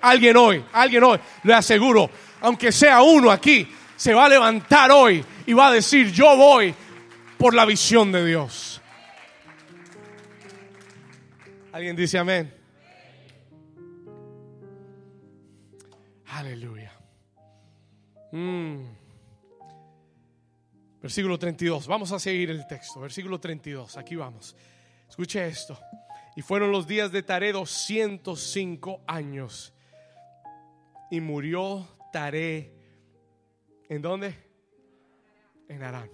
Alguien 0.00 0.36
hoy, 0.36 0.64
alguien 0.72 1.04
hoy, 1.04 1.18
le 1.42 1.54
aseguro, 1.54 2.10
aunque 2.40 2.72
sea 2.72 3.02
uno 3.02 3.30
aquí, 3.30 3.68
se 3.96 4.14
va 4.14 4.24
a 4.24 4.28
levantar 4.30 4.90
hoy 4.90 5.22
y 5.46 5.52
va 5.52 5.68
a 5.68 5.72
decir, 5.72 6.10
yo 6.10 6.34
voy 6.36 6.74
por 7.36 7.54
la 7.54 7.66
visión 7.66 8.10
de 8.10 8.24
Dios. 8.24 8.80
¿Alguien 11.72 11.94
dice 11.94 12.18
amén? 12.18 12.59
Aleluya. 16.40 16.90
Mm. 18.32 18.78
Versículo 21.02 21.38
32. 21.38 21.86
Vamos 21.86 22.12
a 22.12 22.18
seguir 22.18 22.48
el 22.48 22.66
texto. 22.66 22.98
Versículo 23.00 23.38
32. 23.38 23.98
Aquí 23.98 24.16
vamos. 24.16 24.56
Escuche 25.06 25.46
esto. 25.46 25.78
Y 26.36 26.40
fueron 26.40 26.72
los 26.72 26.86
días 26.86 27.12
de 27.12 27.22
Taré 27.22 27.52
205 27.52 29.02
años. 29.06 29.74
Y 31.10 31.20
murió 31.20 31.86
Taré. 32.10 32.72
¿En 33.90 34.00
dónde? 34.00 34.34
En 35.68 35.82
Arán. 35.82 36.10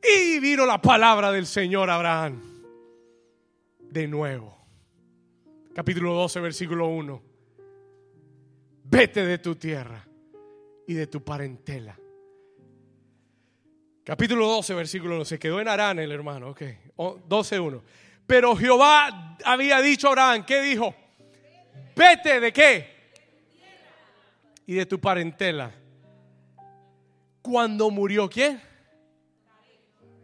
Y 0.00 0.38
vino 0.38 0.64
la 0.64 0.80
palabra 0.80 1.32
del 1.32 1.46
Señor 1.46 1.90
Abraham. 1.90 2.40
De 3.80 4.06
nuevo. 4.06 4.56
Capítulo 5.74 6.14
12, 6.14 6.38
versículo 6.38 6.86
1 6.86 7.25
vete 8.88 9.24
de 9.24 9.38
tu 9.38 9.56
tierra 9.56 10.06
y 10.86 10.94
de 10.94 11.06
tu 11.06 11.22
parentela. 11.22 11.98
Capítulo 14.04 14.46
12, 14.46 14.74
versículo 14.74 15.16
1. 15.16 15.24
Se 15.24 15.38
quedó 15.38 15.60
en 15.60 15.68
Arán 15.68 15.98
el 15.98 16.12
hermano. 16.12 16.50
Ok. 16.50 16.62
12.1. 16.96 17.82
Pero 18.26 18.54
Jehová 18.56 19.36
había 19.44 19.80
dicho 19.80 20.06
a 20.06 20.10
Abraham, 20.10 20.44
¿qué 20.46 20.62
dijo? 20.62 20.94
Vete 21.96 22.40
de 22.40 22.52
qué? 22.52 22.96
Y 24.66 24.74
de 24.74 24.86
tu 24.86 25.00
parentela. 25.00 25.72
Cuando 27.42 27.90
murió 27.90 28.28
quién? 28.28 28.60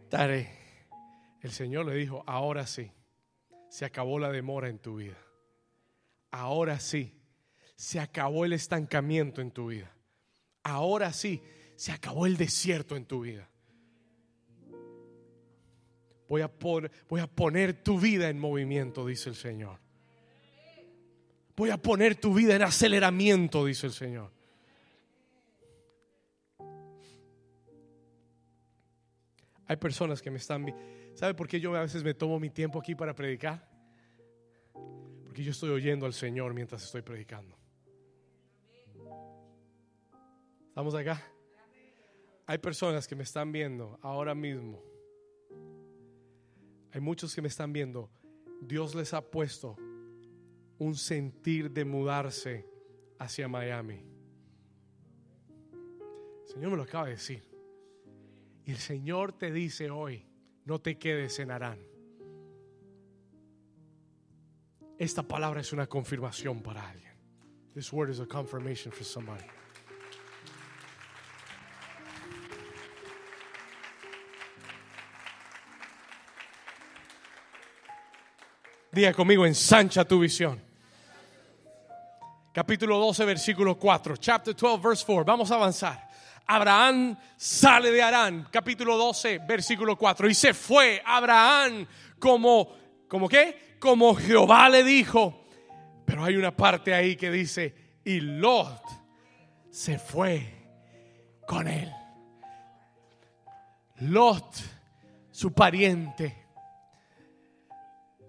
Taré. 0.09 0.49
El 1.41 1.51
Señor 1.51 1.85
le 1.85 1.95
dijo, 1.95 2.23
ahora 2.25 2.65
sí, 2.65 2.89
se 3.69 3.83
acabó 3.83 4.19
la 4.19 4.31
demora 4.31 4.69
en 4.69 4.79
tu 4.79 4.97
vida. 4.97 5.17
Ahora 6.31 6.79
sí, 6.79 7.13
se 7.83 7.99
acabó 7.99 8.45
el 8.45 8.53
estancamiento 8.53 9.41
en 9.41 9.51
tu 9.51 9.67
vida. 9.67 9.93
Ahora 10.63 11.11
sí, 11.11 11.43
se 11.75 11.91
acabó 11.91 12.25
el 12.25 12.37
desierto 12.37 12.95
en 12.95 13.03
tu 13.03 13.19
vida. 13.19 13.49
Voy 16.29 16.39
a, 16.39 16.47
poner 16.47 17.83
tu 17.83 17.99
vida 17.99 18.29
en 18.29 18.39
movimiento, 18.39 19.05
dice 19.05 19.27
el 19.27 19.35
Señor. 19.35 19.79
Voy 21.57 21.71
a 21.71 21.77
poner 21.77 22.15
tu 22.15 22.33
vida 22.33 22.55
en 22.55 22.61
aceleramiento, 22.61 23.65
dice 23.65 23.87
el 23.87 23.93
Señor. 23.93 24.31
Hay 29.67 29.75
personas 29.75 30.21
que 30.21 30.31
me 30.31 30.37
están... 30.37 30.73
¿Sabe 31.15 31.33
por 31.33 31.49
qué 31.49 31.59
yo 31.59 31.75
a 31.75 31.81
veces 31.81 32.01
me 32.01 32.13
tomo 32.13 32.39
mi 32.39 32.49
tiempo 32.49 32.79
aquí 32.79 32.95
para 32.95 33.13
predicar? 33.13 33.69
Porque 35.25 35.43
yo 35.43 35.51
estoy 35.51 35.71
oyendo 35.71 36.05
al 36.05 36.13
Señor 36.13 36.53
mientras 36.53 36.81
estoy 36.85 37.01
predicando. 37.01 37.61
¿Estamos 40.73 40.95
acá? 40.95 41.21
Hay 42.47 42.57
personas 42.57 43.07
que 43.07 43.15
me 43.15 43.21
están 43.21 43.51
viendo 43.51 43.99
ahora 44.01 44.33
mismo. 44.33 44.81
Hay 46.91 46.99
muchos 46.99 47.35
que 47.35 47.43
me 47.43 47.47
están 47.47 47.71
viendo. 47.71 48.09
Dios 48.59 48.95
les 48.95 49.13
ha 49.13 49.21
puesto 49.21 49.75
un 50.79 50.95
sentir 50.95 51.69
de 51.69 51.85
mudarse 51.85 52.67
hacia 53.19 53.47
Miami. 53.47 54.03
El 56.41 56.47
Señor 56.47 56.71
me 56.71 56.77
lo 56.77 56.81
acaba 56.81 57.05
de 57.05 57.11
decir. 57.11 57.47
Y 58.65 58.71
el 58.71 58.79
Señor 58.79 59.31
te 59.33 59.51
dice 59.51 59.91
hoy, 59.91 60.25
no 60.65 60.81
te 60.81 60.97
quedes 60.97 61.37
en 61.37 61.51
Arán. 61.51 61.77
Esta 64.97 65.21
palabra 65.21 65.61
es 65.61 65.71
una 65.71 65.85
confirmación 65.85 66.63
para 66.63 66.89
alguien. 66.89 67.13
This 67.75 67.93
word 67.93 68.09
is 68.09 68.19
a 68.19 68.25
confirmation 68.25 68.91
for 68.91 69.05
somebody. 69.05 69.45
Diga 78.93 79.11
conmigo, 79.11 79.43
ensancha 79.43 80.05
tu 80.05 80.19
visión. 80.19 80.61
Capítulo 82.53 82.99
12, 82.99 83.25
versículo 83.25 83.79
4. 83.79 84.17
Chapter 84.17 84.55
12, 84.55 84.87
verse 84.87 85.03
4. 85.03 85.25
Vamos 85.25 85.49
a 85.49 85.55
avanzar. 85.55 86.07
Abraham 86.45 87.17
sale 87.35 87.89
de 87.91 88.03
Arán, 88.03 88.47
capítulo 88.51 88.95
12, 88.95 89.39
versículo 89.39 89.97
4. 89.97 90.29
Y 90.29 90.35
se 90.35 90.53
fue 90.53 91.01
Abraham 91.03 91.87
como, 92.19 92.75
¿como 93.07 93.27
qué? 93.27 93.77
Como 93.79 94.13
Jehová 94.13 94.69
le 94.69 94.83
dijo. 94.83 95.47
Pero 96.05 96.23
hay 96.23 96.35
una 96.35 96.55
parte 96.55 96.93
ahí 96.93 97.15
que 97.15 97.31
dice, 97.31 97.73
y 98.05 98.19
Lot 98.19 98.83
se 99.71 99.97
fue 99.97 100.67
con 101.47 101.67
él. 101.67 101.91
Lot, 104.01 104.55
su 105.31 105.51
pariente, 105.51 106.42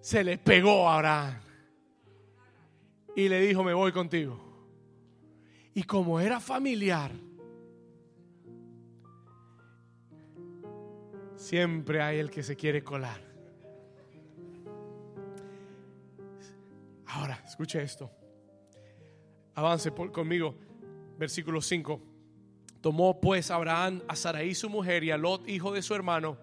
se 0.04 0.22
le 0.22 0.36
pegó 0.36 0.86
a 0.86 0.96
Abraham 0.96 1.34
y 3.16 3.26
le 3.26 3.40
dijo, 3.40 3.64
me 3.64 3.72
voy 3.72 3.90
contigo. 3.90 4.38
Y 5.72 5.84
como 5.84 6.20
era 6.20 6.40
familiar, 6.40 7.10
siempre 11.36 12.02
hay 12.02 12.18
el 12.18 12.30
que 12.30 12.42
se 12.42 12.54
quiere 12.54 12.84
colar. 12.84 13.18
Ahora, 17.06 17.42
escuche 17.46 17.82
esto. 17.82 18.10
Avance 19.54 19.90
conmigo, 19.90 20.54
versículo 21.16 21.62
5. 21.62 22.02
Tomó 22.82 23.22
pues 23.22 23.50
Abraham 23.50 24.02
a 24.06 24.16
Sarai 24.16 24.54
su 24.54 24.68
mujer 24.68 25.02
y 25.02 25.12
a 25.12 25.16
Lot, 25.16 25.48
hijo 25.48 25.72
de 25.72 25.80
su 25.80 25.94
hermano, 25.94 26.36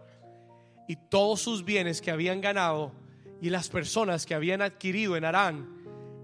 y 0.87 0.95
todos 0.95 1.41
sus 1.41 1.63
bienes 1.63 2.01
que 2.01 2.09
habían 2.09 2.41
ganado 2.41 2.99
y 3.41 3.49
las 3.49 3.69
personas 3.69 4.27
que 4.27 4.35
habían 4.35 4.61
adquirido 4.61 5.17
en 5.17 5.25
Arán 5.25 5.67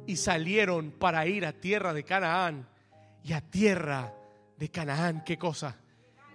y 0.06 0.16
salieron 0.16 0.92
para 0.92 1.26
ir 1.26 1.46
a 1.48 1.52
tierra 1.52 1.92
de 1.92 2.04
Canaán 2.04 2.70
y 3.24 3.34
a 3.34 3.42
tierra 3.42 4.14
de 4.56 4.70
Canaán, 4.70 5.24
¿qué 5.26 5.36
cosa? 5.36 5.76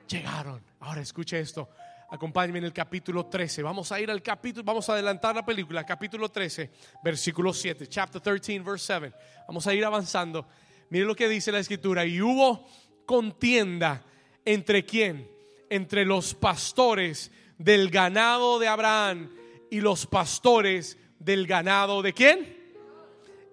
Llegaron. 0.09 0.61
Ahora 0.81 1.01
escuche 1.01 1.39
esto. 1.39 1.71
Acompáñenme 2.11 2.59
en 2.59 2.65
el 2.65 2.73
capítulo 2.73 3.27
13. 3.27 3.63
Vamos 3.63 3.93
a 3.93 4.01
ir 4.01 4.11
al 4.11 4.21
capítulo, 4.23 4.65
vamos 4.65 4.89
a 4.89 4.95
adelantar 4.95 5.37
la 5.37 5.47
película, 5.47 5.87
capítulo 5.87 6.29
13, 6.29 6.71
versículo 7.03 7.55
7, 7.55 7.87
chapter 7.87 8.21
13, 8.21 8.59
verse 8.59 8.99
7. 9.01 9.17
Vamos 9.47 9.67
a 9.69 9.73
ir 9.73 9.85
avanzando. 9.85 10.49
Mire 10.91 11.07
lo 11.07 11.15
que 11.15 11.29
dice 11.29 11.53
la 11.53 11.61
escritura. 11.61 12.05
Y 12.05 12.21
hubo 12.21 12.67
contienda 13.07 14.03
entre 14.45 14.85
quién? 14.85 15.31
Entre 15.71 16.05
los 16.05 16.35
pastores 16.35 17.31
del 17.57 17.89
ganado 17.89 18.59
de 18.59 18.67
Abraham 18.67 19.31
y 19.73 19.81
los 19.81 20.07
pastores 20.07 20.99
del 21.19 21.47
ganado 21.47 22.03
de 22.03 22.13
quién? 22.13 22.59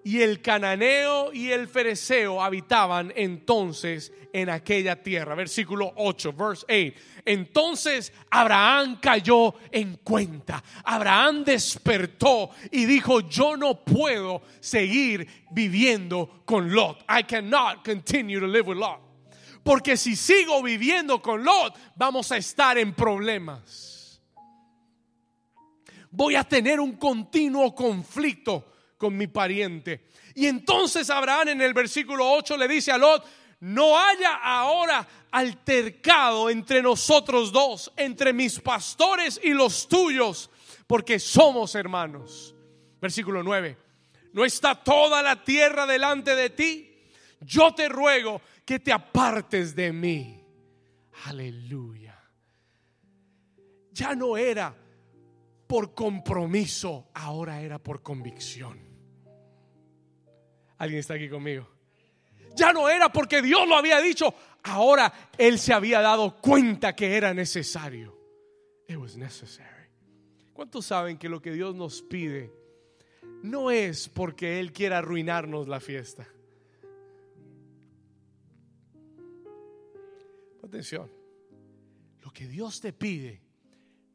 Y 0.04 0.20
el 0.20 0.42
cananeo 0.42 1.32
y 1.32 1.50
el 1.50 1.66
fereceo 1.66 2.42
habitaban 2.42 3.10
entonces 3.16 4.12
en 4.30 4.50
aquella 4.50 5.02
tierra. 5.02 5.34
Versículo 5.34 5.94
8, 5.96 6.34
verse 6.34 6.66
8. 6.68 7.22
Entonces 7.24 8.12
Abraham 8.30 8.98
cayó 9.00 9.54
en 9.72 9.96
cuenta. 10.04 10.62
Abraham 10.84 11.42
despertó 11.42 12.50
y 12.70 12.84
dijo, 12.84 13.20
yo 13.20 13.56
no 13.56 13.82
puedo 13.82 14.42
seguir 14.60 15.26
viviendo 15.50 16.42
con 16.44 16.70
Lot. 16.70 16.98
I 17.08 17.22
cannot 17.22 17.82
continue 17.82 18.38
to 18.38 18.46
live 18.46 18.68
with 18.68 18.76
Lot. 18.76 19.00
Porque 19.62 19.96
si 19.96 20.14
sigo 20.16 20.62
viviendo 20.62 21.22
con 21.22 21.42
Lot, 21.42 21.78
vamos 21.96 22.30
a 22.30 22.36
estar 22.36 22.76
en 22.76 22.92
problemas 22.92 23.89
voy 26.10 26.34
a 26.34 26.44
tener 26.44 26.80
un 26.80 26.96
continuo 26.96 27.74
conflicto 27.74 28.72
con 28.96 29.16
mi 29.16 29.26
pariente. 29.26 30.04
Y 30.34 30.46
entonces 30.46 31.10
Abraham 31.10 31.48
en 31.48 31.60
el 31.62 31.74
versículo 31.74 32.30
8 32.32 32.56
le 32.56 32.68
dice 32.68 32.92
a 32.92 32.98
Lot, 32.98 33.24
no 33.60 33.98
haya 33.98 34.36
ahora 34.36 35.06
altercado 35.30 36.50
entre 36.50 36.82
nosotros 36.82 37.52
dos, 37.52 37.92
entre 37.96 38.32
mis 38.32 38.58
pastores 38.58 39.40
y 39.42 39.50
los 39.50 39.86
tuyos, 39.88 40.50
porque 40.86 41.18
somos 41.18 41.74
hermanos. 41.74 42.54
Versículo 43.00 43.42
9. 43.42 43.76
¿No 44.32 44.44
está 44.44 44.74
toda 44.74 45.22
la 45.22 45.42
tierra 45.44 45.86
delante 45.86 46.34
de 46.34 46.50
ti? 46.50 46.90
Yo 47.40 47.74
te 47.74 47.88
ruego 47.88 48.40
que 48.64 48.78
te 48.78 48.92
apartes 48.92 49.74
de 49.74 49.92
mí. 49.92 50.44
Aleluya. 51.24 52.18
Ya 53.92 54.14
no 54.14 54.36
era 54.36 54.74
por 55.70 55.94
compromiso, 55.94 57.10
ahora 57.14 57.62
era 57.62 57.78
por 57.78 58.02
convicción. 58.02 58.76
¿Alguien 60.78 60.98
está 60.98 61.14
aquí 61.14 61.28
conmigo? 61.28 61.68
Ya 62.56 62.72
no 62.72 62.88
era 62.88 63.12
porque 63.12 63.40
Dios 63.40 63.68
lo 63.68 63.76
había 63.76 64.00
dicho, 64.00 64.34
ahora 64.64 65.30
él 65.38 65.60
se 65.60 65.72
había 65.72 66.00
dado 66.00 66.38
cuenta 66.40 66.96
que 66.96 67.16
era 67.16 67.32
necesario. 67.32 68.18
It 68.88 68.96
was 68.96 69.16
necessary. 69.16 69.86
¿Cuántos 70.52 70.86
saben 70.86 71.16
que 71.16 71.28
lo 71.28 71.40
que 71.40 71.52
Dios 71.52 71.76
nos 71.76 72.02
pide 72.02 72.52
no 73.44 73.70
es 73.70 74.08
porque 74.08 74.58
Él 74.58 74.72
quiera 74.72 74.98
arruinarnos 74.98 75.68
la 75.68 75.78
fiesta? 75.78 76.26
Atención, 80.64 81.08
lo 82.22 82.32
que 82.32 82.48
Dios 82.48 82.80
te 82.80 82.92
pide 82.92 83.40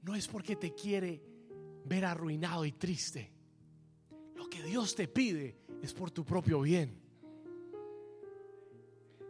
no 0.02 0.16
es 0.16 0.28
porque 0.28 0.58
te 0.58 0.76
quiere 0.76 1.35
ver 1.86 2.06
arruinado 2.06 2.66
y 2.66 2.74
triste. 2.74 3.32
Lo 4.36 4.50
que 4.50 4.62
Dios 4.64 4.96
te 4.96 5.08
pide 5.08 5.58
es 5.82 5.94
por 5.94 6.12
tu 6.12 6.26
propio 6.26 6.62
bien. 6.62 7.02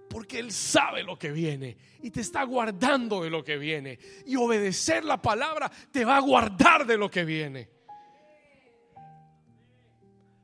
Porque 0.10 0.40
Él 0.40 0.52
sabe 0.52 1.04
lo 1.04 1.20
que 1.20 1.32
viene 1.32 1.78
y 2.02 2.10
te 2.10 2.22
está 2.22 2.44
guardando 2.44 3.24
de 3.24 3.30
lo 3.30 3.44
que 3.44 3.58
viene. 3.58 4.00
Y 4.26 4.38
obedecer 4.38 5.04
la 5.04 5.22
palabra 5.22 5.70
te 5.92 6.06
va 6.06 6.18
a 6.18 6.22
guardar 6.22 6.86
de 6.86 6.98
lo 6.98 7.12
que 7.12 7.26
viene. 7.26 7.70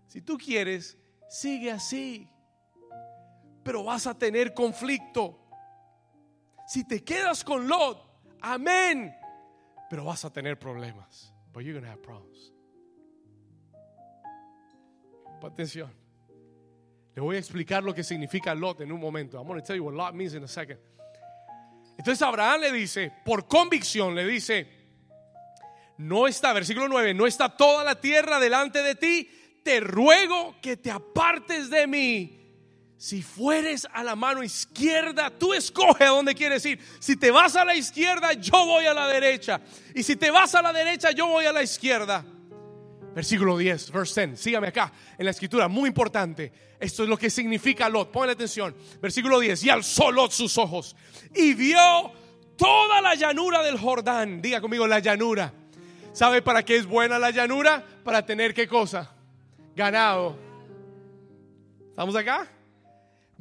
Si 0.07 0.21
tú 0.21 0.37
quieres, 0.37 0.97
sigue 1.29 1.71
así. 1.71 2.29
Pero 3.63 3.83
vas 3.85 4.07
a 4.07 4.17
tener 4.17 4.53
conflicto. 4.53 5.39
Si 6.67 6.85
te 6.85 7.03
quedas 7.03 7.43
con 7.43 7.67
Lot, 7.67 8.03
amén. 8.41 9.15
Pero 9.89 10.03
vas 10.03 10.25
a 10.25 10.33
tener 10.33 10.59
problemas. 10.59 11.33
But 11.53 11.63
you're 11.63 11.73
going 11.73 11.85
to 11.85 11.91
have 11.91 12.01
problems. 12.01 12.51
Atención. 15.43 15.89
Le 17.15 17.21
voy 17.21 17.35
a 17.35 17.39
explicar 17.39 17.83
lo 17.83 17.93
que 17.93 18.03
significa 18.03 18.55
Lot 18.55 18.81
en 18.81 18.91
un 18.91 18.99
momento. 18.99 19.37
I'm 19.37 19.47
going 19.47 19.59
to 19.59 19.65
tell 19.65 19.75
you 19.75 19.83
what 19.83 19.93
Lot 19.93 20.15
means 20.15 20.33
in 20.33 20.43
a 20.43 20.47
second. 20.47 20.79
Entonces 21.97 22.21
Abraham 22.21 22.61
le 22.61 22.71
dice, 22.71 23.11
por 23.25 23.47
convicción, 23.47 24.15
le 24.15 24.25
dice, 24.25 24.67
no 25.97 26.25
está, 26.27 26.53
versículo 26.53 26.87
9, 26.87 27.13
no 27.13 27.27
está 27.27 27.55
toda 27.55 27.83
la 27.83 27.99
tierra 27.99 28.39
delante 28.39 28.81
de 28.81 28.95
ti, 28.95 29.29
te 29.63 29.79
ruego 29.79 30.55
que 30.61 30.77
te 30.77 30.89
apartes 30.89 31.69
de 31.69 31.85
mí. 31.85 32.40
Si 33.01 33.23
fueres 33.23 33.87
a 33.91 34.03
la 34.03 34.15
mano 34.15 34.43
izquierda, 34.43 35.31
tú 35.31 35.55
escoge 35.55 36.03
a 36.03 36.09
dónde 36.09 36.35
quieres 36.35 36.63
ir. 36.67 36.79
Si 36.99 37.15
te 37.15 37.31
vas 37.31 37.55
a 37.55 37.65
la 37.65 37.73
izquierda, 37.73 38.33
yo 38.33 38.63
voy 38.63 38.85
a 38.85 38.93
la 38.93 39.07
derecha. 39.07 39.59
Y 39.95 40.03
si 40.03 40.15
te 40.17 40.29
vas 40.29 40.53
a 40.53 40.61
la 40.61 40.71
derecha, 40.71 41.09
yo 41.09 41.25
voy 41.25 41.45
a 41.45 41.51
la 41.51 41.63
izquierda. 41.63 42.23
Versículo 43.15 43.57
10, 43.57 43.91
verse 43.91 44.27
10. 44.27 44.39
Sígame 44.39 44.67
acá 44.67 44.93
en 45.17 45.25
la 45.25 45.31
escritura, 45.31 45.67
muy 45.67 45.87
importante. 45.87 46.53
Esto 46.79 47.01
es 47.01 47.09
lo 47.09 47.17
que 47.17 47.31
significa 47.31 47.89
Lot. 47.89 48.11
Ponle 48.11 48.33
atención. 48.33 48.75
Versículo 49.01 49.39
10. 49.39 49.63
Y 49.63 49.71
alzó 49.71 50.11
Lot 50.11 50.31
sus 50.31 50.55
ojos 50.59 50.95
y 51.33 51.55
vio 51.55 52.13
toda 52.55 53.01
la 53.01 53.15
llanura 53.15 53.63
del 53.63 53.79
Jordán. 53.79 54.43
Diga 54.43 54.61
conmigo 54.61 54.85
la 54.85 54.99
llanura. 54.99 55.51
¿Sabe 56.13 56.43
para 56.43 56.63
qué 56.63 56.75
es 56.75 56.85
buena 56.85 57.17
la 57.17 57.31
llanura? 57.31 57.83
Para 58.03 58.23
tener 58.23 58.53
qué 58.53 58.67
cosa? 58.67 59.11
Ganado. 59.75 60.37
¿Estamos 61.89 62.15
acá? 62.15 62.60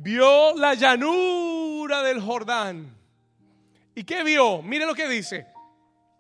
Vio 0.03 0.57
la 0.57 0.73
llanura 0.73 2.03
del 2.03 2.23
Jordán. 2.23 2.97
¿Y 3.95 4.03
qué 4.05 4.25
vio? 4.25 4.63
Mire 4.63 4.87
lo 4.87 4.95
que 4.95 5.07
dice. 5.07 5.47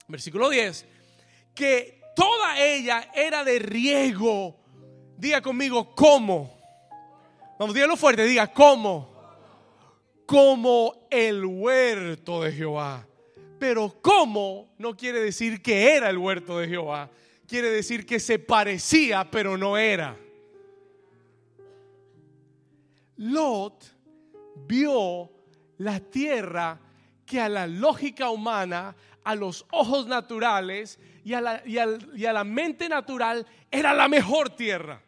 Versículo 0.06 0.50
10. 0.50 0.84
Que 1.54 2.02
toda 2.14 2.62
ella 2.62 3.10
era 3.14 3.42
de 3.42 3.58
riego. 3.58 4.60
Diga 5.16 5.40
conmigo, 5.40 5.94
¿cómo? 5.94 6.60
Vamos, 7.58 7.74
dígalo 7.74 7.96
fuerte, 7.96 8.24
diga, 8.24 8.52
¿cómo? 8.52 9.14
Como 10.26 11.06
el 11.10 11.42
huerto 11.46 12.42
de 12.42 12.52
Jehová. 12.52 13.06
Pero 13.58 13.96
¿cómo? 14.02 14.74
No 14.76 14.94
quiere 14.94 15.20
decir 15.22 15.62
que 15.62 15.94
era 15.94 16.10
el 16.10 16.18
huerto 16.18 16.58
de 16.58 16.68
Jehová. 16.68 17.08
Quiere 17.46 17.70
decir 17.70 18.04
que 18.04 18.20
se 18.20 18.38
parecía, 18.38 19.30
pero 19.30 19.56
no 19.56 19.78
era. 19.78 20.18
Lot 23.20 23.84
vio 24.66 25.30
la 25.76 26.00
tierra 26.00 26.80
que 27.26 27.38
a 27.38 27.50
la 27.50 27.66
lógica 27.66 28.30
humana, 28.30 28.96
a 29.22 29.34
los 29.34 29.66
ojos 29.70 30.06
naturales, 30.06 30.98
y 31.22 31.34
a 31.34 31.40
la, 31.42 31.62
y 31.66 32.24
a 32.24 32.32
la 32.32 32.44
mente 32.44 32.88
natural 32.88 33.46
era 33.70 33.92
la 33.92 34.08
mejor 34.08 34.56
tierra. 34.56 35.02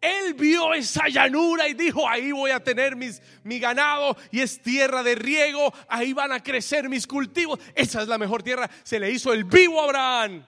Él 0.00 0.34
vio 0.34 0.74
esa 0.74 1.08
llanura 1.08 1.68
y 1.68 1.74
dijo, 1.74 2.08
ahí 2.08 2.32
voy 2.32 2.50
a 2.50 2.62
tener 2.62 2.96
mis, 2.96 3.22
mi 3.44 3.60
ganado 3.60 4.16
y 4.32 4.40
es 4.40 4.60
tierra 4.60 5.04
de 5.04 5.14
riego, 5.14 5.72
ahí 5.88 6.12
van 6.12 6.32
a 6.32 6.42
crecer 6.42 6.88
mis 6.88 7.06
cultivos. 7.06 7.60
Esa 7.72 8.02
es 8.02 8.08
la 8.08 8.18
mejor 8.18 8.42
tierra. 8.42 8.68
Se 8.82 8.98
le 8.98 9.10
hizo 9.12 9.32
el 9.32 9.44
vivo 9.44 9.80
a 9.80 9.84
Abraham. 9.84 10.46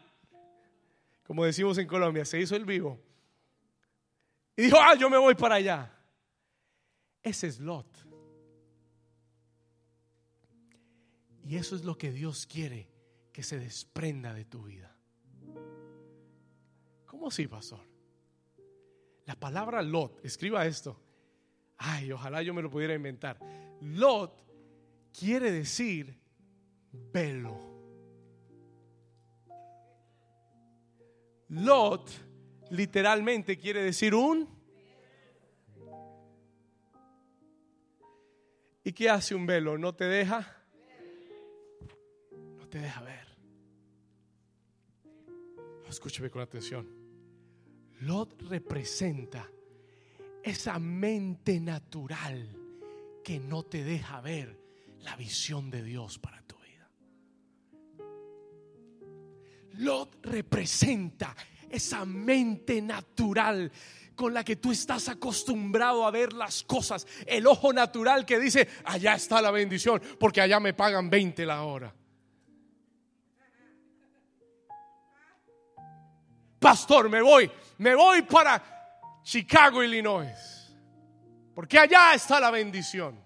Como 1.25 1.45
decimos 1.45 1.79
en 1.79 1.87
Colombia, 1.87 2.25
se 2.25 2.41
hizo 2.41 2.57
el 2.57 2.65
vivo. 2.65 3.01
Y 4.59 4.63
dijo, 4.63 4.77
ah, 4.77 4.97
yo 4.97 5.09
me 5.09 5.17
voy 5.17 5.37
para 5.37 5.55
allá. 5.55 5.89
Ese 7.23 7.47
es 7.47 7.61
Lot. 7.61 7.87
Y 11.45 11.55
eso 11.55 11.77
es 11.77 11.85
lo 11.85 11.97
que 11.97 12.11
Dios 12.11 12.45
quiere 12.45 12.91
que 13.33 13.45
se 13.45 13.57
desprenda 13.57 14.35
de 14.35 14.45
tu 14.45 14.65
vida. 14.65 14.97
¿Cómo 17.07 17.29
así, 17.29 17.47
pastor? 17.47 17.87
La 19.27 19.37
palabra 19.37 19.81
Lot, 19.81 20.25
escriba 20.25 20.67
esto. 20.67 21.01
Ay, 21.77 22.11
ojalá 22.11 22.43
yo 22.43 22.53
me 22.53 22.61
lo 22.61 22.69
pudiera 22.69 22.95
inventar. 22.95 23.39
Lot 23.81 24.45
quiere 25.17 25.53
decir 25.53 26.21
velo. 27.13 27.57
Lot 31.47 32.28
literalmente 32.71 33.59
quiere 33.59 33.83
decir 33.83 34.15
un... 34.15 34.49
¿Y 38.85 38.93
qué 38.93 39.11
hace 39.11 39.35
un 39.35 39.45
velo? 39.45 39.77
¿No 39.77 39.95
te 39.95 40.05
deja? 40.05 40.65
No 42.57 42.67
te 42.69 42.79
deja 42.79 43.03
ver. 43.03 43.29
Escúcheme 45.89 46.31
con 46.31 46.41
atención. 46.41 46.89
Lot 48.01 48.41
representa 48.43 49.51
esa 50.43 50.79
mente 50.79 51.61
natural 51.61 52.57
que 53.23 53.39
no 53.39 53.65
te 53.65 53.85
deja 53.85 54.21
ver 54.21 54.59
la 55.01 55.17
visión 55.17 55.71
de 55.71 55.83
Dios 55.83 56.19
para 56.19 56.41
tu 56.43 56.57
vida. 56.59 56.91
Lot 59.75 60.25
representa 60.25 61.37
esa 61.71 62.05
mente 62.05 62.81
natural 62.83 63.71
con 64.15 64.35
la 64.35 64.45
que 64.45 64.57
tú 64.57 64.73
estás 64.73 65.09
acostumbrado 65.09 66.07
a 66.07 66.11
ver 66.11 66.33
las 66.33 66.63
cosas. 66.65 67.07
El 67.27 67.47
ojo 67.47 67.73
natural 67.73 68.27
que 68.27 68.39
dice, 68.39 68.69
allá 68.85 69.15
está 69.15 69.41
la 69.41 69.51
bendición, 69.51 70.03
porque 70.19 70.41
allá 70.41 70.59
me 70.59 70.75
pagan 70.75 71.09
20 71.09 71.47
la 71.47 71.63
hora. 71.63 71.95
pastor, 76.59 77.09
me 77.09 77.23
voy, 77.23 77.51
me 77.79 77.95
voy 77.95 78.23
para 78.23 78.63
Chicago, 79.23 79.83
Illinois, 79.83 80.75
porque 81.55 81.79
allá 81.79 82.15
está 82.15 82.41
la 82.41 82.51
bendición. 82.51 83.19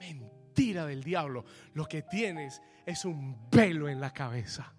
Mentira 0.00 0.86
del 0.86 1.02
diablo, 1.02 1.44
lo 1.74 1.86
que 1.86 2.02
tienes 2.02 2.62
es 2.84 3.04
un 3.04 3.48
velo 3.50 3.88
en 3.88 4.00
la 4.00 4.12
cabeza. 4.12 4.72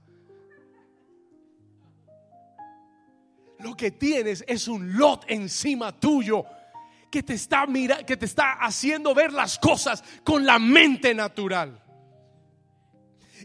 Lo 3.60 3.76
que 3.76 3.91
tienes 3.91 4.43
es 4.47 4.68
un 4.68 4.97
lot 4.97 5.26
encima 5.28 5.99
tuyo 5.99 6.45
que 7.10 7.24
te 7.24 7.34
está 7.34 7.66
mira, 7.66 8.05
que 8.05 8.18
te 8.18 8.26
está 8.26 8.53
haciendo 8.53 9.14
ver 9.14 9.34
las 9.34 9.58
cosas 9.58 10.03
con 10.24 10.45
la 10.45 10.60
mente 10.60 11.14
natural. 11.14 11.82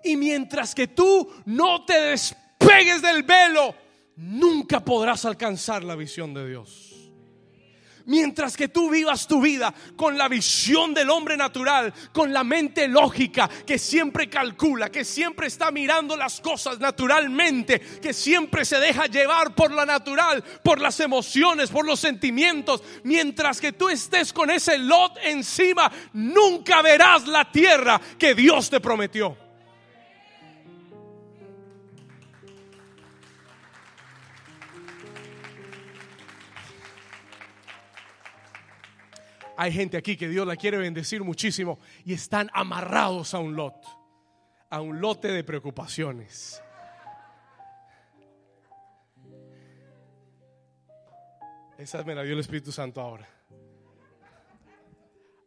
Y 0.05 0.17
mientras 0.17 0.75
que 0.75 0.89
tú 0.89 1.31
no 1.47 1.85
te 1.85 1.99
despegues 2.01 3.01
del 3.03 3.23
velo, 3.23 3.75
nunca 4.17 4.85
podrás 4.85 5.25
alcanzar 5.25 5.85
la 5.85 5.95
visión 5.95 6.35
de 6.35 6.49
Dios. 6.49 6.92
Mientras 8.07 8.57
que 8.57 8.69
tú 8.69 8.91
vivas 8.91 9.27
tu 9.27 9.41
vida 9.41 9.73
con 9.97 10.17
la 10.17 10.29
visión 10.29 10.95
del 10.95 11.11
hombre 11.11 11.37
natural, 11.37 11.93
con 12.13 12.33
la 12.33 12.45
mente 12.45 12.89
lógica, 12.89 13.49
que 13.49 13.79
siempre 13.79 14.29
calcula, 14.29 14.91
que 14.91 15.05
siempre 15.05 15.47
está 15.47 15.71
mirando 15.71 16.17
las 16.17 16.41
cosas 16.41 16.79
naturalmente, 16.81 17.81
que 17.81 18.13
siempre 18.13 18.65
se 18.65 18.79
deja 18.79 19.07
llevar 19.07 19.55
por 19.55 19.73
la 19.73 19.87
natural, 19.87 20.43
por 20.63 20.81
las 20.81 20.99
emociones, 21.01 21.71
por 21.71 21.87
los 21.87 22.01
sentimientos, 22.01 22.83
mientras 23.05 23.61
que 23.61 23.73
tú 23.73 23.89
estés 23.89 24.33
con 24.33 24.51
ese 24.51 24.79
lot 24.79 25.17
encima, 25.23 25.91
nunca 26.13 26.83
verás 26.83 27.27
la 27.27 27.51
tierra 27.51 28.01
que 28.19 28.35
Dios 28.35 28.71
te 28.71 28.81
prometió. 28.81 29.42
Hay 39.57 39.73
gente 39.73 39.97
aquí 39.97 40.17
que 40.17 40.29
Dios 40.29 40.47
la 40.47 40.57
quiere 40.57 40.79
bendecir 40.79 41.23
muchísimo 41.23 41.79
y 42.05 42.15
están 42.15 42.51
amarrados 42.55 43.35
a 43.35 43.39
un 43.39 43.55
lot, 43.55 43.85
a 44.71 44.81
un 44.81 45.01
lote 45.01 45.29
de 45.29 45.45
preocupaciones. 45.45 46.63
Esa 51.77 52.03
me 52.05 52.15
la 52.15 52.23
dio 52.23 52.35
el 52.35 52.41
Espíritu 52.41 52.73
Santo 52.73 53.01
ahora. 53.01 53.29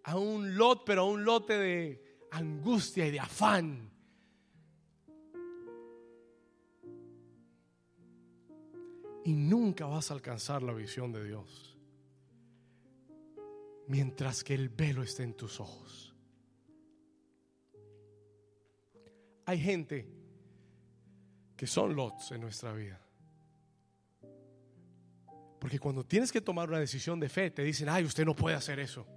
A 0.03 0.17
un 0.17 0.55
lot, 0.55 0.83
pero 0.85 1.01
a 1.01 1.05
un 1.05 1.23
lote 1.23 1.57
de 1.57 2.27
angustia 2.31 3.07
y 3.07 3.11
de 3.11 3.19
afán. 3.19 3.91
Y 9.23 9.33
nunca 9.33 9.85
vas 9.85 10.11
a 10.11 10.13
alcanzar 10.13 10.61
la 10.61 10.73
visión 10.73 11.11
de 11.11 11.23
Dios 11.23 11.74
mientras 13.87 14.43
que 14.43 14.53
el 14.53 14.69
velo 14.69 15.03
esté 15.03 15.23
en 15.23 15.35
tus 15.35 15.59
ojos. 15.59 16.15
Hay 19.45 19.59
gente 19.59 20.09
que 21.55 21.67
son 21.67 21.95
lots 21.95 22.31
en 22.31 22.41
nuestra 22.41 22.73
vida. 22.73 22.99
Porque 25.59 25.79
cuando 25.79 26.05
tienes 26.05 26.31
que 26.31 26.41
tomar 26.41 26.69
una 26.69 26.79
decisión 26.79 27.19
de 27.19 27.29
fe, 27.29 27.51
te 27.51 27.63
dicen, 27.63 27.89
ay, 27.89 28.03
usted 28.03 28.25
no 28.25 28.35
puede 28.35 28.55
hacer 28.55 28.79
eso. 28.79 29.07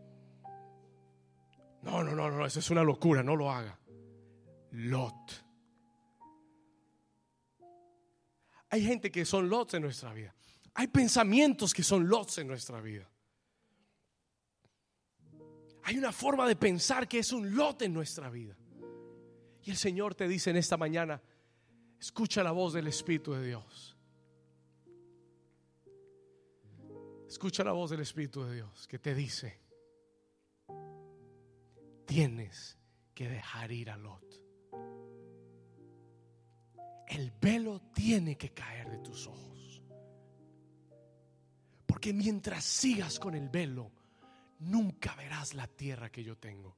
No, 1.83 2.03
no, 2.03 2.15
no, 2.15 2.31
no, 2.31 2.47
eso 2.47 2.59
es 2.59 2.71
una 2.71 2.83
locura, 2.83 3.23
no 3.23 3.37
lo 3.37 3.51
haga. 3.51 3.79
Lot. 4.73 5.45
Hay 8.71 8.83
gente 8.83 9.11
que 9.11 9.25
son 9.25 9.49
lots 9.49 9.75
en 9.75 9.83
nuestra 9.83 10.13
vida. 10.13 10.35
Hay 10.75 10.89
pensamientos 10.89 11.73
que 11.73 11.83
son 11.83 12.07
lots 12.09 12.39
en 12.39 12.47
nuestra 12.47 12.81
vida. 12.81 13.11
Hay 15.89 15.97
una 15.97 16.13
forma 16.13 16.47
de 16.47 16.55
pensar 16.55 17.09
que 17.09 17.21
es 17.21 17.33
un 17.33 17.57
lote 17.57 17.87
en 17.87 17.95
nuestra 17.95 18.29
vida. 18.29 18.55
Y 19.65 19.71
el 19.71 19.77
Señor 19.79 20.15
te 20.15 20.29
dice 20.29 20.51
en 20.51 20.59
esta 20.59 20.77
mañana, 20.77 21.19
escucha 21.99 22.43
la 22.43 22.53
voz 22.53 22.75
del 22.75 22.89
Espíritu 22.89 23.33
de 23.33 23.47
Dios. 23.47 23.97
Escucha 27.27 27.65
la 27.65 27.73
voz 27.73 27.89
del 27.89 28.01
Espíritu 28.01 28.45
de 28.45 28.57
Dios 28.57 28.87
que 28.87 28.99
te 28.99 29.15
dice, 29.15 29.63
tienes 32.05 32.77
que 33.15 33.31
dejar 33.31 33.73
ir 33.73 33.89
a 33.89 33.97
Lot. 33.97 34.43
El 37.07 37.31
velo 37.41 37.81
tiene 37.95 38.37
que 38.37 38.53
caer 38.53 38.91
de 38.91 38.99
tus 38.99 39.27
ojos. 39.27 39.83
Porque 41.87 42.13
mientras 42.13 42.63
sigas 42.63 43.19
con 43.19 43.35
el 43.35 43.49
velo, 43.49 43.91
nunca 44.61 45.15
verás 45.17 45.55
la 45.55 45.67
tierra 45.67 46.11
que 46.11 46.23
yo 46.25 46.37
tengo. 46.37 46.77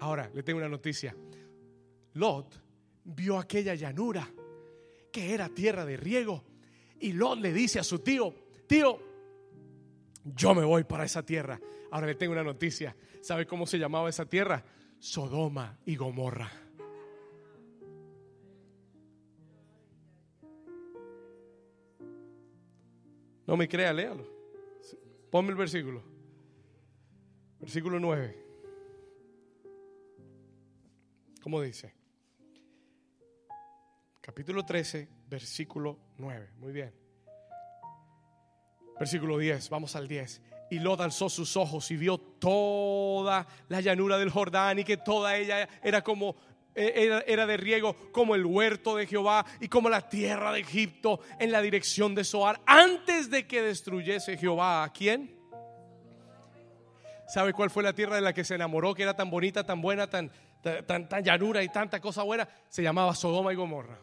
Ahora, 0.00 0.30
le 0.32 0.42
tengo 0.42 0.58
una 0.58 0.68
noticia. 0.68 1.14
Lot 2.14 2.54
vio 3.04 3.38
aquella 3.38 3.74
llanura 3.74 4.28
que 5.12 5.34
era 5.34 5.48
tierra 5.48 5.84
de 5.84 5.96
riego 5.96 6.44
y 7.00 7.12
Lot 7.12 7.38
le 7.40 7.52
dice 7.52 7.78
a 7.78 7.84
su 7.84 7.98
tío, 8.00 8.34
tío, 8.66 8.98
yo 10.24 10.54
me 10.54 10.64
voy 10.64 10.84
para 10.84 11.04
esa 11.04 11.24
tierra. 11.24 11.60
Ahora 11.90 12.06
le 12.06 12.14
tengo 12.14 12.32
una 12.32 12.44
noticia. 12.44 12.94
¿Sabe 13.20 13.46
cómo 13.46 13.66
se 13.66 13.78
llamaba 13.78 14.08
esa 14.08 14.26
tierra? 14.26 14.64
Sodoma 14.98 15.78
y 15.84 15.96
Gomorra. 15.96 16.50
No 23.46 23.56
me 23.56 23.68
crea, 23.68 23.92
léalo. 23.92 24.39
Ponme 25.30 25.50
el 25.50 25.56
versículo. 25.56 26.02
Versículo 27.60 28.00
9. 28.00 28.46
¿Cómo 31.42 31.60
dice? 31.62 31.94
Capítulo 34.20 34.64
13, 34.64 35.08
versículo 35.28 35.98
9. 36.18 36.50
Muy 36.58 36.72
bien. 36.72 36.94
Versículo 38.98 39.38
10, 39.38 39.70
vamos 39.70 39.96
al 39.96 40.08
10. 40.08 40.42
Y 40.70 40.78
Lot 40.78 41.00
alzó 41.00 41.28
sus 41.28 41.56
ojos 41.56 41.90
y 41.90 41.96
vio 41.96 42.18
toda 42.18 43.46
la 43.68 43.80
llanura 43.80 44.18
del 44.18 44.30
Jordán 44.30 44.78
y 44.80 44.84
que 44.84 44.96
toda 44.96 45.36
ella 45.36 45.68
era 45.82 46.02
como 46.02 46.36
e, 46.74 47.22
era, 47.26 47.46
de 47.46 47.56
riego 47.56 47.96
como 48.12 48.34
el 48.34 48.46
huerto 48.46 48.96
de 48.96 49.06
Jehová 49.06 49.44
y 49.60 49.68
como 49.68 49.88
la 49.88 50.08
tierra 50.08 50.52
de 50.52 50.60
Egipto 50.60 51.20
en 51.38 51.50
la 51.50 51.60
dirección 51.62 52.14
de 52.14 52.24
Soar 52.24 52.60
antes 52.66 53.30
de 53.30 53.46
que 53.46 53.62
destruyese 53.62 54.36
Jehová 54.36 54.84
a 54.84 54.92
quién? 54.92 55.36
¿Sabe 57.26 57.52
cuál 57.52 57.70
fue 57.70 57.82
la 57.82 57.92
tierra 57.92 58.16
de 58.16 58.22
la 58.22 58.32
que 58.32 58.44
se 58.44 58.54
enamoró 58.54 58.94
que 58.94 59.02
era 59.04 59.14
tan 59.14 59.30
bonita, 59.30 59.64
tan 59.64 59.80
buena, 59.80 60.08
tan, 60.08 60.32
tan, 60.62 61.08
tan 61.08 61.24
llanura 61.24 61.62
y 61.62 61.68
tanta 61.68 62.00
cosa 62.00 62.22
buena? 62.22 62.48
Se 62.68 62.82
llamaba 62.82 63.14
Sodoma 63.14 63.52
y 63.52 63.56
Gomorra. 63.56 64.00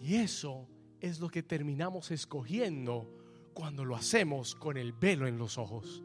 Y 0.00 0.16
eso 0.16 0.68
es 1.00 1.18
lo 1.18 1.28
que 1.28 1.42
terminamos 1.42 2.12
escogiendo 2.12 3.12
cuando 3.54 3.84
lo 3.84 3.96
hacemos 3.96 4.54
con 4.54 4.76
el 4.76 4.92
velo 4.92 5.26
en 5.26 5.36
los 5.36 5.58
ojos. 5.58 6.04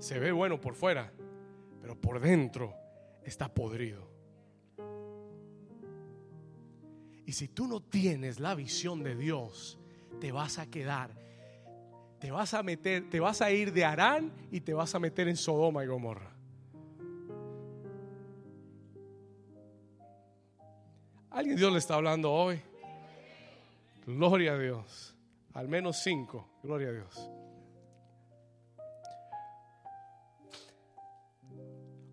Se 0.00 0.18
ve 0.18 0.32
bueno 0.32 0.58
por 0.60 0.74
fuera, 0.74 1.12
pero 1.80 1.94
por 1.94 2.20
dentro 2.20 2.74
está 3.22 3.52
podrido. 3.52 4.08
Y 7.26 7.32
si 7.32 7.48
tú 7.48 7.68
no 7.68 7.80
tienes 7.80 8.40
la 8.40 8.54
visión 8.54 9.02
de 9.02 9.14
Dios, 9.14 9.78
te 10.18 10.32
vas 10.32 10.58
a 10.58 10.66
quedar, 10.66 11.10
te 12.18 12.30
vas 12.30 12.54
a 12.54 12.62
meter, 12.62 13.08
te 13.08 13.20
vas 13.20 13.42
a 13.42 13.52
ir 13.52 13.72
de 13.72 13.84
Arán 13.84 14.32
y 14.50 14.62
te 14.62 14.74
vas 14.74 14.94
a 14.94 14.98
meter 14.98 15.28
en 15.28 15.36
Sodoma 15.36 15.84
y 15.84 15.86
Gomorra. 15.86 16.34
¿Alguien 21.30 21.56
Dios 21.56 21.72
le 21.72 21.78
está 21.78 21.94
hablando 21.94 22.32
hoy? 22.32 22.60
Gloria 24.06 24.54
a 24.54 24.58
Dios. 24.58 25.14
Al 25.52 25.68
menos 25.68 25.98
cinco. 26.02 26.48
Gloria 26.62 26.88
a 26.88 26.92
Dios. 26.92 27.30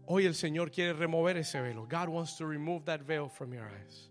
Hoy 0.10 0.26
el 0.26 0.36
Señor 0.36 0.72
quiere 0.72 0.94
remover 0.94 1.36
ese 1.36 1.60
velo. 1.60 1.86
God 1.86 2.08
wants 2.08 2.38
to 2.38 2.46
remove 2.46 2.86
that 2.86 3.02
veil 3.02 3.28
from 3.28 3.54
your 3.54 3.68
eyes. 3.68 4.10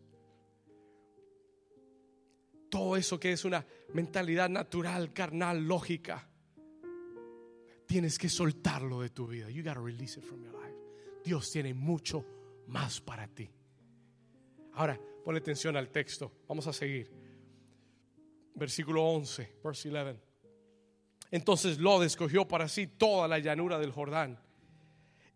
Todo 2.68 2.96
eso 2.96 3.18
que 3.18 3.32
es 3.32 3.46
una 3.46 3.64
mentalidad 3.94 4.50
natural, 4.50 5.14
carnal, 5.14 5.66
lógica. 5.66 6.28
Tienes 7.86 8.18
que 8.18 8.28
soltarlo 8.28 9.00
de 9.00 9.08
tu 9.08 9.26
vida. 9.26 9.48
You 9.48 9.62
gotta 9.62 9.80
release 9.80 10.18
it 10.18 10.24
from 10.24 10.42
your 10.42 10.52
life. 10.52 10.76
Dios 11.24 11.50
tiene 11.50 11.72
mucho 11.72 12.26
más 12.66 13.00
para 13.00 13.26
ti. 13.28 13.48
Ahora, 14.74 15.00
ponle 15.24 15.38
atención 15.38 15.78
al 15.78 15.88
texto. 15.88 16.30
Vamos 16.46 16.66
a 16.66 16.74
seguir. 16.74 17.10
Versículo 18.54 19.02
11, 19.02 19.60
verse 19.64 19.88
11. 19.88 20.20
Entonces 21.30 21.78
Lot 21.78 22.02
escogió 22.02 22.46
para 22.46 22.68
sí 22.68 22.86
toda 22.86 23.26
la 23.26 23.38
llanura 23.38 23.78
del 23.78 23.92
Jordán 23.92 24.45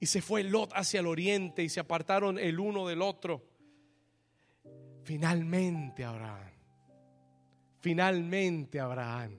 y 0.01 0.07
se 0.07 0.23
fue 0.23 0.43
Lot 0.43 0.73
hacia 0.75 1.01
el 1.01 1.07
oriente 1.07 1.63
y 1.63 1.69
se 1.69 1.79
apartaron 1.79 2.39
el 2.39 2.59
uno 2.59 2.89
del 2.89 3.03
otro. 3.03 3.45
Finalmente 5.05 6.05
Abraham, 6.05 6.51
finalmente 7.81 8.81
Abraham, 8.81 9.39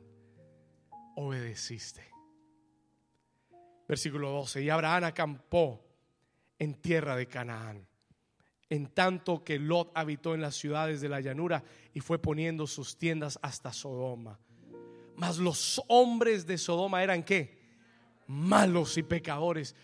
obedeciste. 1.16 2.08
Versículo 3.88 4.30
12. 4.30 4.62
Y 4.62 4.70
Abraham 4.70 5.06
acampó 5.06 5.84
en 6.60 6.76
tierra 6.76 7.16
de 7.16 7.28
Canaán, 7.28 7.88
en 8.70 8.88
tanto 8.88 9.44
que 9.44 9.58
Lot 9.58 9.92
habitó 9.96 10.36
en 10.36 10.42
las 10.42 10.56
ciudades 10.56 11.02
de 11.02 11.10
la 11.10 11.22
llanura 11.22 11.64
y 11.94 12.00
fue 12.02 12.20
poniendo 12.20 12.68
sus 12.68 12.98
tiendas 12.98 13.40
hasta 13.42 13.74
Sodoma. 13.74 14.40
Mas 15.16 15.40
los 15.40 15.82
hombres 15.88 16.46
de 16.46 16.58
Sodoma 16.58 17.04
eran 17.04 17.24
qué? 17.24 17.60
Malos 18.28 18.98
y 18.98 19.04
pecadores 19.04 19.76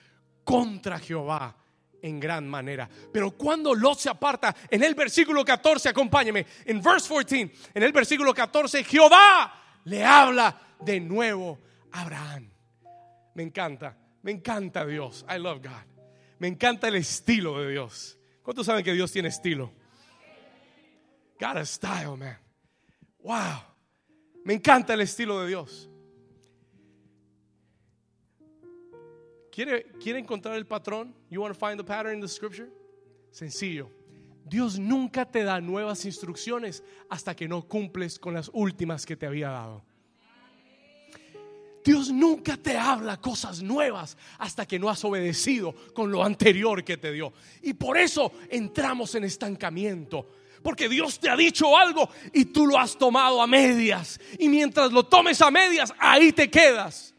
contra 0.47 0.97
Jehová 0.97 1.53
en 2.01 2.21
gran 2.21 2.47
manera. 2.47 2.89
Pero 3.11 3.31
cuando 3.31 3.75
Lot 3.75 3.99
se 3.99 4.09
aparta, 4.09 4.55
en 4.71 4.81
el 4.81 4.95
versículo 4.95 5.43
14, 5.43 5.89
acompáñeme, 5.89 6.45
en 6.63 6.81
verse 6.81 7.13
14, 7.13 7.51
en 7.73 7.83
el 7.83 7.91
versículo 7.91 8.33
14, 8.33 8.85
Jehová 8.85 9.81
le 9.83 10.05
habla 10.05 10.57
de 10.79 11.01
nuevo 11.01 11.59
a 11.91 12.01
Abraham. 12.01 12.49
Me 13.33 13.43
encanta, 13.43 13.97
me 14.21 14.31
encanta 14.31 14.85
Dios. 14.85 15.25
I 15.29 15.37
love 15.37 15.61
God. 15.61 15.83
Me 16.39 16.47
encanta 16.47 16.87
el 16.87 16.95
estilo 16.95 17.59
de 17.59 17.71
Dios. 17.71 18.17
¿Cuántos 18.41 18.65
saben 18.65 18.85
que 18.85 18.93
Dios 18.93 19.11
tiene 19.11 19.27
estilo? 19.27 19.73
God 21.37 21.57
a 21.57 21.65
style, 21.65 22.15
man. 22.17 22.37
Wow. 23.19 23.63
Me 24.45 24.53
encanta 24.53 24.93
el 24.93 25.01
estilo 25.01 25.41
de 25.41 25.47
Dios. 25.49 25.89
¿Quiere, 29.57 29.87
¿Quiere 29.99 30.19
encontrar 30.19 30.55
el 30.55 30.67
patrón? 30.67 31.15
You 31.31 31.41
want 31.41 31.51
to 31.51 31.59
find 31.59 31.79
the 31.79 31.83
pattern 31.83 32.13
in 32.13 32.21
the 32.21 32.27
scripture? 32.27 32.69
Sencillo. 33.31 33.89
Dios 34.47 34.77
nunca 34.77 35.25
te 35.25 35.43
da 35.43 35.59
nuevas 35.59 36.05
instrucciones 36.05 36.83
hasta 37.09 37.35
que 37.35 37.47
no 37.47 37.67
cumples 37.67 38.19
con 38.19 38.35
las 38.35 38.51
últimas 38.53 39.03
que 39.03 39.15
te 39.15 39.25
había 39.25 39.49
dado. 39.49 39.83
Dios 41.83 42.11
nunca 42.11 42.55
te 42.55 42.77
habla 42.77 43.19
cosas 43.19 43.63
nuevas 43.63 44.15
hasta 44.37 44.67
que 44.67 44.77
no 44.77 44.89
has 44.89 45.03
obedecido 45.03 45.73
con 45.91 46.11
lo 46.11 46.23
anterior 46.23 46.83
que 46.83 46.97
te 46.97 47.11
dio. 47.11 47.33
Y 47.63 47.73
por 47.73 47.97
eso 47.97 48.33
entramos 48.51 49.15
en 49.15 49.23
estancamiento. 49.23 50.29
Porque 50.61 50.87
Dios 50.87 51.19
te 51.19 51.31
ha 51.31 51.35
dicho 51.35 51.75
algo 51.75 52.07
y 52.31 52.45
tú 52.45 52.67
lo 52.67 52.77
has 52.77 52.95
tomado 52.95 53.41
a 53.41 53.47
medias. 53.47 54.19
Y 54.37 54.49
mientras 54.49 54.91
lo 54.91 55.03
tomes 55.03 55.41
a 55.41 55.49
medias, 55.49 55.91
ahí 55.97 56.31
te 56.31 56.47
quedas. 56.47 57.15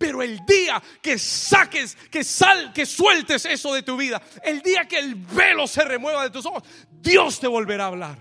Pero 0.00 0.22
el 0.22 0.46
día 0.46 0.82
que 1.02 1.18
saques, 1.18 1.94
que 2.10 2.24
sal, 2.24 2.72
que 2.72 2.86
sueltes 2.86 3.44
eso 3.44 3.74
de 3.74 3.82
tu 3.82 3.98
vida, 3.98 4.22
el 4.42 4.62
día 4.62 4.88
que 4.88 4.98
el 4.98 5.14
velo 5.14 5.66
se 5.66 5.84
remueva 5.84 6.22
de 6.22 6.30
tus 6.30 6.46
ojos, 6.46 6.62
Dios 6.90 7.38
te 7.38 7.46
volverá 7.46 7.84
a 7.84 7.88
hablar. 7.88 8.18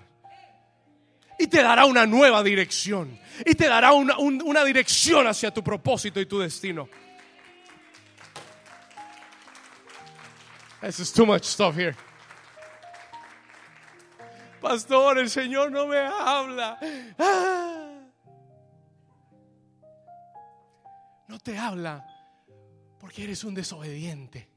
Y 1.40 1.48
te 1.48 1.64
dará 1.64 1.86
una 1.86 2.06
nueva 2.06 2.44
dirección. 2.44 3.18
Y 3.46 3.56
te 3.56 3.70
dará 3.70 3.94
una, 3.94 4.18
una 4.18 4.66
dirección 4.66 5.26
hacia 5.26 5.52
tu 5.52 5.64
propósito 5.64 6.20
y 6.20 6.26
tu 6.26 6.40
destino. 6.40 6.90
This 10.82 11.00
is 11.00 11.14
too 11.14 11.26
much 11.26 11.46
stuff 11.46 11.78
here. 11.78 11.96
Pastor, 14.62 15.18
el 15.18 15.30
Señor 15.30 15.72
no 15.72 15.88
me 15.88 15.98
habla. 15.98 16.78
Ah. 17.18 17.79
No 21.30 21.38
te 21.38 21.56
habla 21.58 22.06
porque 23.00 23.24
eres 23.24 23.44
un 23.44 23.54
desobediente. 23.54 24.50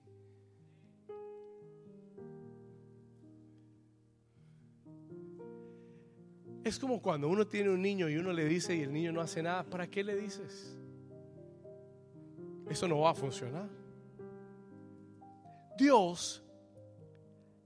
Es 6.64 6.78
como 6.78 7.02
cuando 7.02 7.28
uno 7.28 7.46
tiene 7.46 7.68
un 7.68 7.82
niño 7.82 8.08
y 8.08 8.16
uno 8.16 8.32
le 8.32 8.46
dice 8.46 8.74
y 8.74 8.80
el 8.80 8.92
niño 8.92 9.12
no 9.12 9.20
hace 9.20 9.42
nada, 9.42 9.64
¿para 9.64 9.86
qué 9.86 10.02
le 10.02 10.16
dices? 10.16 10.78
Eso 12.70 12.88
no 12.88 13.00
va 13.00 13.10
a 13.10 13.14
funcionar. 13.14 13.68
Dios 15.76 16.42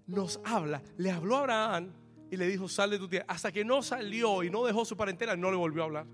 nos 0.07 0.41
habla, 0.45 0.83
le 0.97 1.13
habló 1.13 1.37
a 1.37 1.41
Abraham 1.41 1.93
y 2.29 2.37
le 2.37 2.49
dijo, 2.49 2.69
sal 2.69 2.91
de 2.91 2.99
tu 2.99 3.07
tierra. 3.07 3.27
Hasta 3.29 3.53
que 3.53 3.65
no 3.65 3.83
salió 3.83 4.43
y 4.43 4.51
no 4.51 4.65
dejó 4.65 4.85
su 4.85 4.97
parentela, 4.97 5.37
no 5.37 5.51
le 5.53 5.57
volvió 5.57 5.83
a 5.83 5.85
hablar. 5.85 6.07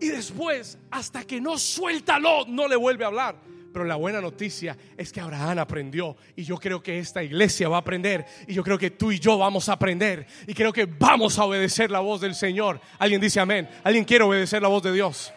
Y 0.00 0.08
después, 0.08 0.78
hasta 0.90 1.24
que 1.24 1.40
no 1.40 1.58
suelta 1.58 2.18
no 2.18 2.68
le 2.68 2.76
vuelve 2.76 3.04
a 3.04 3.08
hablar. 3.08 3.40
Pero 3.72 3.84
la 3.84 3.96
buena 3.96 4.20
noticia 4.20 4.76
es 4.96 5.12
que 5.12 5.20
Abraham 5.20 5.58
aprendió 5.58 6.16
y 6.34 6.42
yo 6.42 6.56
creo 6.56 6.82
que 6.82 6.98
esta 6.98 7.22
iglesia 7.22 7.68
va 7.68 7.76
a 7.76 7.80
aprender 7.80 8.24
y 8.46 8.54
yo 8.54 8.64
creo 8.64 8.78
que 8.78 8.90
tú 8.90 9.12
y 9.12 9.18
yo 9.18 9.36
vamos 9.36 9.68
a 9.68 9.74
aprender 9.74 10.26
y 10.46 10.54
creo 10.54 10.72
que 10.72 10.86
vamos 10.86 11.38
a 11.38 11.44
obedecer 11.44 11.90
la 11.90 12.00
voz 12.00 12.20
del 12.20 12.34
Señor. 12.34 12.80
Alguien 12.98 13.20
dice 13.20 13.40
amén. 13.40 13.68
Alguien 13.84 14.04
quiere 14.04 14.24
obedecer 14.24 14.62
la 14.62 14.68
voz 14.68 14.82
de 14.82 14.92
Dios. 14.92 15.32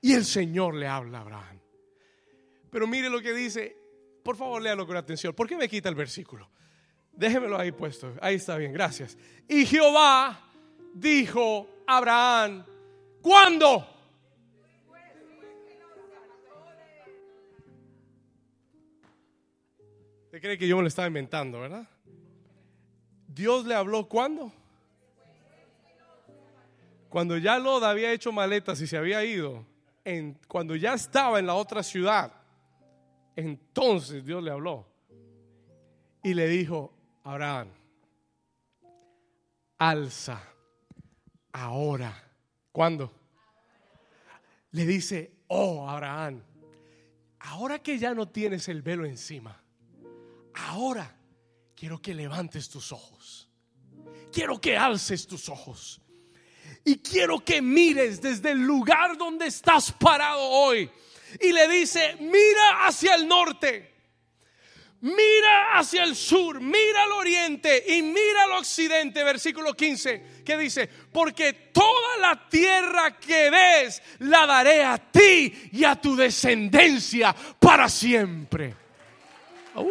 Y 0.00 0.12
el 0.12 0.24
Señor 0.24 0.74
le 0.74 0.86
habla 0.86 1.18
a 1.18 1.20
Abraham. 1.22 1.60
Pero 2.70 2.86
mire 2.86 3.08
lo 3.08 3.22
que 3.22 3.32
dice. 3.32 3.74
Por 4.22 4.36
favor, 4.36 4.60
léalo 4.60 4.86
con 4.86 4.96
atención. 4.96 5.32
¿Por 5.34 5.48
qué 5.48 5.56
me 5.56 5.68
quita 5.68 5.88
el 5.88 5.94
versículo? 5.94 6.50
Déjemelo 7.16 7.58
ahí 7.58 7.72
puesto. 7.72 8.14
Ahí 8.20 8.36
está 8.36 8.56
bien, 8.56 8.72
gracias. 8.72 9.16
Y 9.48 9.64
Jehová 9.66 10.40
dijo 10.94 11.68
a 11.86 11.98
Abraham, 11.98 12.64
¿cuándo? 13.22 13.86
¿Usted 20.24 20.40
cree 20.40 20.58
que 20.58 20.66
yo 20.66 20.76
me 20.76 20.82
lo 20.82 20.88
estaba 20.88 21.06
inventando, 21.06 21.60
verdad? 21.60 21.88
Dios 23.28 23.64
le 23.66 23.74
habló 23.74 24.08
cuándo? 24.08 24.52
Cuando 27.08 27.36
ya 27.38 27.58
Lot 27.58 27.84
había 27.84 28.12
hecho 28.12 28.32
maletas 28.32 28.80
y 28.80 28.88
se 28.88 28.96
había 28.96 29.24
ido, 29.24 29.64
cuando 30.48 30.74
ya 30.74 30.94
estaba 30.94 31.38
en 31.38 31.46
la 31.46 31.54
otra 31.54 31.84
ciudad, 31.84 32.32
entonces 33.36 34.24
Dios 34.24 34.42
le 34.42 34.50
habló 34.50 34.86
y 36.24 36.34
le 36.34 36.48
dijo, 36.48 36.93
Abraham, 37.24 37.68
alza 39.78 40.42
ahora. 41.52 42.22
¿Cuándo? 42.70 43.12
Le 44.72 44.84
dice, 44.84 45.32
oh 45.48 45.88
Abraham, 45.88 46.42
ahora 47.40 47.78
que 47.78 47.98
ya 47.98 48.12
no 48.12 48.28
tienes 48.28 48.68
el 48.68 48.82
velo 48.82 49.06
encima, 49.06 49.62
ahora 50.54 51.16
quiero 51.74 52.02
que 52.02 52.14
levantes 52.14 52.68
tus 52.68 52.92
ojos. 52.92 53.48
Quiero 54.30 54.60
que 54.60 54.76
alces 54.76 55.26
tus 55.26 55.48
ojos. 55.48 56.02
Y 56.84 56.96
quiero 56.96 57.42
que 57.42 57.62
mires 57.62 58.20
desde 58.20 58.50
el 58.50 58.58
lugar 58.58 59.16
donde 59.16 59.46
estás 59.46 59.92
parado 59.92 60.42
hoy. 60.42 60.90
Y 61.40 61.52
le 61.52 61.68
dice, 61.68 62.16
mira 62.20 62.86
hacia 62.86 63.14
el 63.14 63.26
norte 63.26 63.93
mira 65.04 65.78
hacia 65.78 66.02
el 66.04 66.16
sur, 66.16 66.60
mira 66.60 67.02
al 67.04 67.12
oriente 67.12 67.84
y 67.88 68.00
mira 68.00 68.44
al 68.44 68.52
occidente, 68.52 69.22
versículo 69.22 69.74
15, 69.74 70.42
que 70.44 70.56
dice, 70.56 70.88
porque 71.12 71.52
toda 71.72 72.16
la 72.20 72.48
tierra 72.48 73.18
que 73.18 73.50
ves 73.50 74.02
la 74.20 74.46
daré 74.46 74.82
a 74.82 74.96
ti 74.96 75.52
y 75.72 75.84
a 75.84 75.94
tu 75.96 76.16
descendencia 76.16 77.34
para 77.58 77.88
siempre. 77.90 78.74
Uh. 79.74 79.84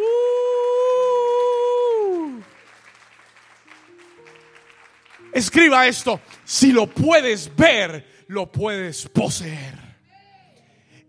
Escriba 5.32 5.86
esto, 5.86 6.20
si 6.44 6.72
lo 6.72 6.88
puedes 6.88 7.54
ver, 7.54 8.24
lo 8.28 8.50
puedes 8.50 9.08
poseer. 9.08 9.78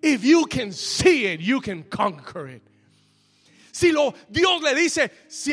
If 0.04 0.24
you 0.24 0.46
can 0.46 0.72
see 0.74 1.26
it, 1.26 1.40
you 1.40 1.60
can 1.60 1.84
conquer 1.84 2.48
it. 2.50 2.75
Si 3.76 3.92
lo, 3.92 4.14
Dios 4.30 4.62
le 4.62 4.74
dice, 4.74 5.12
si, 5.28 5.52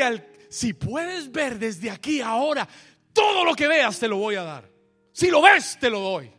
si 0.49 0.75
puedes 0.75 1.33
ver 1.33 1.59
desde 1.59 1.91
aquí 1.91 2.21
ahora, 2.21 2.69
todo 3.13 3.45
lo 3.45 3.53
que 3.53 3.67
veas 3.67 3.99
te 3.99 4.07
lo 4.07 4.19
voy 4.19 4.37
a 4.37 4.45
dar. 4.45 4.71
Si 5.11 5.29
lo 5.29 5.43
ves, 5.43 5.77
te 5.81 5.91
lo 5.91 5.99
doy. 5.99 6.33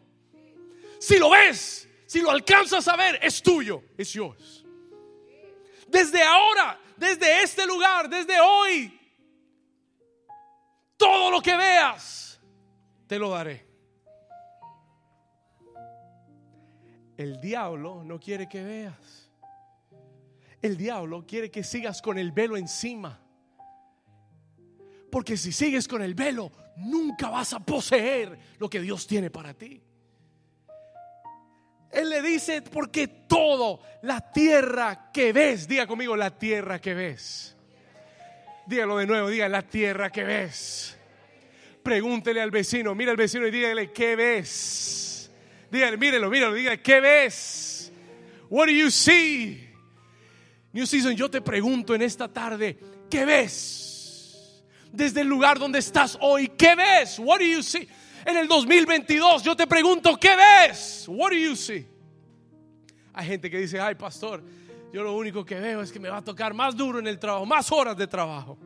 Si 0.98 1.20
lo 1.20 1.32
ves, 1.32 1.90
si 2.06 2.22
lo 2.22 2.32
alcanzas 2.32 2.88
a 2.88 2.96
ver, 2.96 3.20
es 3.22 3.44
tuyo, 3.44 3.84
es 3.98 4.14
yours. 4.14 4.64
Desde 5.90 6.24
ahora, 6.24 6.80
desde 6.96 7.44
este 7.44 7.68
lugar, 7.68 8.08
desde 8.10 8.40
hoy, 8.40 8.98
todo 10.96 11.32
lo 11.32 11.42
que 11.42 11.58
veas, 11.58 12.40
te 13.08 13.20
lo 13.20 13.30
daré. 13.30 13.68
El 17.18 17.42
diablo 17.42 18.06
no 18.06 18.22
quiere 18.22 18.48
que 18.48 18.64
veas. 18.64 19.23
El 20.64 20.78
diablo 20.78 21.26
quiere 21.28 21.52
que 21.52 21.62
sigas 21.62 22.02
con 22.02 22.18
el 22.18 22.32
velo 22.32 22.56
encima. 22.56 23.20
Porque 25.12 25.36
si 25.36 25.52
sigues 25.52 25.90
con 25.90 26.02
el 26.02 26.16
velo, 26.16 26.54
nunca 26.78 27.30
vas 27.30 27.52
a 27.52 27.60
poseer 27.60 28.40
lo 28.60 28.70
que 28.70 28.80
Dios 28.80 29.06
tiene 29.06 29.30
para 29.30 29.54
ti. 29.54 29.84
Él 31.92 32.10
le 32.10 32.22
dice, 32.22 32.62
porque 32.62 33.08
todo, 33.08 33.82
la 34.04 34.32
tierra 34.32 35.12
que 35.12 35.34
ves, 35.34 35.68
diga 35.68 35.86
conmigo, 35.86 36.16
la 36.16 36.36
tierra 36.40 36.80
que 36.80 36.94
ves. 36.94 37.58
Dígalo 38.66 38.98
de 38.98 39.06
nuevo, 39.06 39.28
diga, 39.28 39.50
la 39.50 39.64
tierra 39.64 40.12
que 40.12 40.24
ves. 40.24 40.98
Pregúntele 41.84 42.42
al 42.42 42.52
vecino, 42.52 42.96
mira 42.96 43.12
al 43.12 43.18
vecino 43.18 43.46
y 43.46 43.52
dígale, 43.52 43.92
¿qué 43.92 44.16
ves? 44.16 45.30
Dígale, 45.70 45.98
mírelo, 45.98 46.30
míralo, 46.30 46.54
dígale, 46.54 46.82
¿qué 46.82 47.02
ves? 47.02 47.92
What 48.50 48.68
do 48.68 48.72
you 48.72 48.90
see? 48.90 49.73
New 50.74 50.86
Season, 50.86 51.16
yo 51.16 51.30
te 51.30 51.42
pregunto 51.42 51.96
en 51.96 52.02
esta 52.02 52.28
tarde, 52.28 52.78
¿qué 53.10 53.26
ves? 53.26 54.64
Desde 54.92 55.22
el 55.22 55.28
lugar 55.28 55.58
donde 55.58 55.80
estás 55.80 56.18
hoy, 56.20 56.50
¿qué 56.50 56.76
ves? 56.76 57.18
What 57.20 57.40
do 57.40 57.46
you 57.46 57.64
see? 57.64 57.88
en 58.26 58.38
el 58.38 58.48
2022, 58.48 59.44
yo 59.44 59.56
te 59.56 59.68
pregunto, 59.68 60.18
¿qué 60.18 60.36
ves? 60.36 61.06
What 61.08 61.32
do 61.32 61.38
you 61.38 61.56
see? 61.56 61.86
Hay 63.14 63.28
gente 63.28 63.50
que 63.50 63.58
dice, 63.60 63.80
ay 63.80 63.96
pastor, 63.96 64.44
yo 64.92 65.04
lo 65.04 65.16
único 65.16 65.46
que 65.46 65.60
veo 65.60 65.82
es 65.82 65.92
que 65.92 66.00
me 66.00 66.10
va 66.10 66.18
a 66.18 66.24
tocar 66.24 66.54
más 66.54 66.76
duro 66.76 67.00
en 67.00 67.08
el 67.08 67.20
trabajo, 67.20 67.46
más 67.46 67.72
horas 67.72 67.98
de 67.98 68.08
trabajo. 68.08 68.58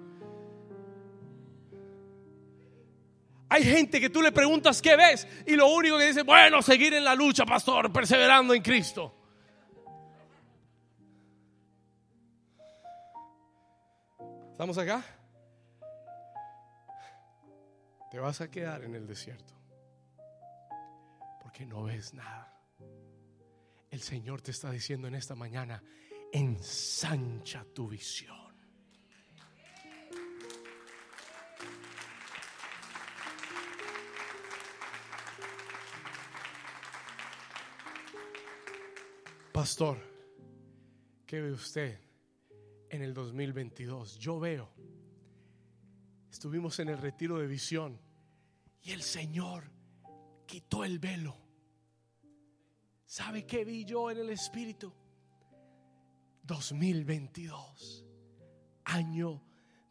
Hay 3.50 3.64
gente 3.64 4.00
que 4.02 4.10
tú 4.10 4.22
le 4.22 4.32
preguntas 4.32 4.82
qué 4.82 4.96
ves 4.96 5.28
y 5.46 5.56
lo 5.56 5.68
único 5.70 5.98
que 5.98 6.08
dice, 6.08 6.24
bueno, 6.24 6.62
seguir 6.62 6.94
en 6.94 7.04
la 7.04 7.16
lucha, 7.16 7.46
pastor, 7.46 7.92
perseverando 7.92 8.54
en 8.54 8.62
Cristo. 8.62 9.17
¿Estamos 14.58 14.80
acá? 14.80 15.06
Te 18.10 18.18
vas 18.18 18.42
a 18.42 18.50
quedar 18.50 18.84
en 18.84 18.96
el 18.96 19.06
desierto 19.06 19.54
porque 21.44 21.64
no 21.64 21.84
ves 21.84 22.16
nada. 22.16 22.60
El 23.92 24.02
Señor 24.02 24.42
te 24.42 24.50
está 24.50 24.72
diciendo 24.72 25.08
en 25.08 25.14
esta 25.14 25.36
mañana, 25.36 25.84
ensancha 26.34 27.66
tu 27.66 27.88
visión. 27.88 28.36
Pastor, 39.54 40.00
¿qué 41.28 41.42
ve 41.42 41.52
usted 41.52 42.07
en 42.90 43.02
el 43.02 43.14
2022? 43.14 44.18
Yo 44.20 44.40
veo, 44.40 44.70
estuvimos 46.32 46.80
en 46.80 46.90
el 46.90 46.98
retiro 46.98 47.38
de 47.38 47.48
visión 47.48 48.00
y 48.82 48.92
el 48.92 49.02
Señor 49.02 49.70
quitó 50.46 50.84
el 50.84 51.00
velo. 51.00 51.38
¿Sabe 53.06 53.46
qué 53.46 53.64
vi 53.64 53.86
yo 53.86 54.12
en 54.12 54.18
el 54.18 54.30
Espíritu? 54.30 54.94
2022, 56.44 58.06
año 58.86 59.42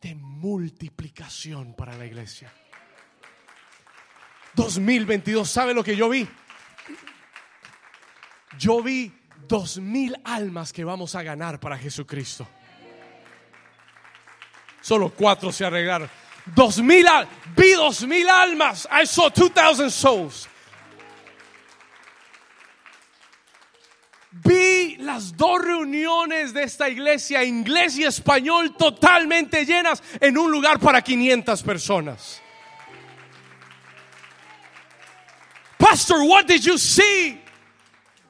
de 0.01 0.15
multiplicación 0.15 1.75
para 1.75 1.97
la 1.97 2.07
iglesia. 2.07 2.53
2022, 4.55 5.49
¿sabe 5.49 5.75
lo 5.75 5.85
que 5.85 5.97
yo 5.97 6.09
vi? 6.09 6.27
Yo 8.59 8.83
vi 8.83 9.13
dos 9.47 9.79
mil 9.79 10.17
almas 10.25 10.73
que 10.73 10.85
vamos 10.85 11.15
a 11.15 11.23
ganar 11.23 11.61
para 11.61 11.77
Jesucristo. 11.77 12.49
Solo 14.87 15.11
cuatro 15.11 15.51
se 15.51 15.65
arreglaron. 15.65 16.09
Dos 16.55 16.79
mil, 16.79 17.09
vi 17.57 17.73
dos 17.73 18.07
mil 18.07 18.29
almas. 18.29 18.87
I 18.89 19.05
saw 19.05 19.29
two 19.31 19.49
thousand 19.49 19.91
souls. 19.91 20.47
Vi 24.31 24.97
las 24.99 25.37
dos 25.37 25.61
reuniones 25.61 26.55
de 26.55 26.63
esta 26.63 26.89
iglesia, 26.89 27.43
inglés 27.43 27.99
y 27.99 28.05
español, 28.05 28.77
totalmente 28.77 29.67
llenas 29.67 30.01
en 30.21 30.39
un 30.39 30.53
lugar 30.53 30.79
para 30.79 31.03
500 31.03 31.65
personas. 31.65 32.41
Pastor, 35.79 36.23
what 36.23 36.47
did 36.47 36.61
you 36.61 36.79
see? 36.79 37.41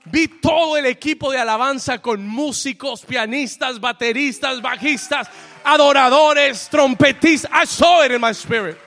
Vi 0.06 0.28
todo 0.28 0.78
el 0.78 0.86
equipo 0.86 1.32
de 1.32 1.38
alabanza 1.38 2.00
con 2.00 2.26
músicos, 2.26 3.04
pianistas, 3.04 3.78
bateristas, 3.78 4.62
bajistas, 4.62 5.28
adoradores, 5.66 6.68
trompetistas. 6.70 7.50
I 7.52 7.66
saw 7.66 8.04
it 8.04 8.12
in 8.12 8.20
my 8.20 8.32
spirit. 8.32 8.78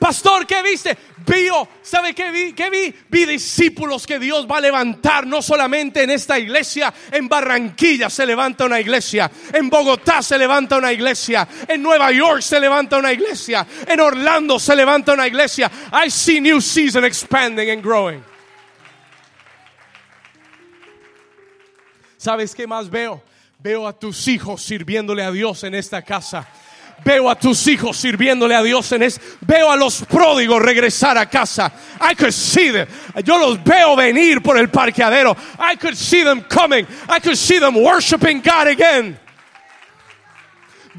Pastor, 0.00 0.46
¿qué 0.46 0.62
viste? 0.62 0.96
Vio, 1.26 1.68
¿sabe 1.82 2.14
qué 2.14 2.30
vi? 2.30 2.54
¿Qué 2.54 2.70
vi? 2.70 2.94
Vi 3.10 3.26
discípulos 3.26 4.06
que 4.06 4.18
Dios 4.18 4.46
va 4.50 4.56
a 4.56 4.60
levantar, 4.62 5.26
no 5.26 5.42
solamente 5.42 6.02
en 6.02 6.10
esta 6.10 6.38
iglesia, 6.38 6.92
en 7.12 7.28
Barranquilla 7.28 8.08
se 8.08 8.24
levanta 8.24 8.64
una 8.64 8.80
iglesia, 8.80 9.30
en 9.52 9.68
Bogotá 9.68 10.22
se 10.22 10.38
levanta 10.38 10.78
una 10.78 10.90
iglesia, 10.90 11.46
en 11.68 11.82
Nueva 11.82 12.10
York 12.12 12.40
se 12.40 12.58
levanta 12.58 12.96
una 12.96 13.12
iglesia, 13.12 13.66
en 13.86 14.00
Orlando 14.00 14.58
se 14.58 14.74
levanta 14.74 15.12
una 15.12 15.26
iglesia. 15.26 15.70
I 15.92 16.10
see 16.10 16.40
new 16.40 16.62
season 16.62 17.04
expanding 17.04 17.70
and 17.70 17.82
growing. 17.82 18.24
¿Sabes 22.16 22.54
qué 22.54 22.66
más 22.66 22.88
veo? 22.88 23.22
Veo 23.62 23.86
a 23.86 23.92
tus 23.92 24.26
hijos 24.26 24.62
sirviéndole 24.62 25.22
a 25.22 25.30
Dios 25.30 25.64
en 25.64 25.74
esta 25.74 26.00
casa. 26.00 26.48
Veo 27.04 27.28
a 27.28 27.38
tus 27.38 27.66
hijos 27.66 27.98
sirviéndole 27.98 28.54
a 28.54 28.62
Dios 28.62 28.90
en 28.92 29.02
este. 29.02 29.22
Veo 29.42 29.70
a 29.70 29.76
los 29.76 30.02
pródigos 30.06 30.62
regresar 30.62 31.18
a 31.18 31.28
casa. 31.28 31.70
I 32.00 32.14
could 32.14 32.32
see 32.32 32.72
them. 32.72 32.88
Yo 33.22 33.38
los 33.38 33.62
veo 33.62 33.96
venir 33.96 34.40
por 34.40 34.56
el 34.56 34.70
parqueadero. 34.70 35.36
I 35.58 35.76
could 35.76 35.94
see 35.94 36.24
them 36.24 36.42
coming. 36.48 36.86
I 37.06 37.20
could 37.20 37.36
see 37.36 37.58
them 37.58 37.76
worshiping 37.76 38.40
God 38.40 38.68
again. 38.68 39.18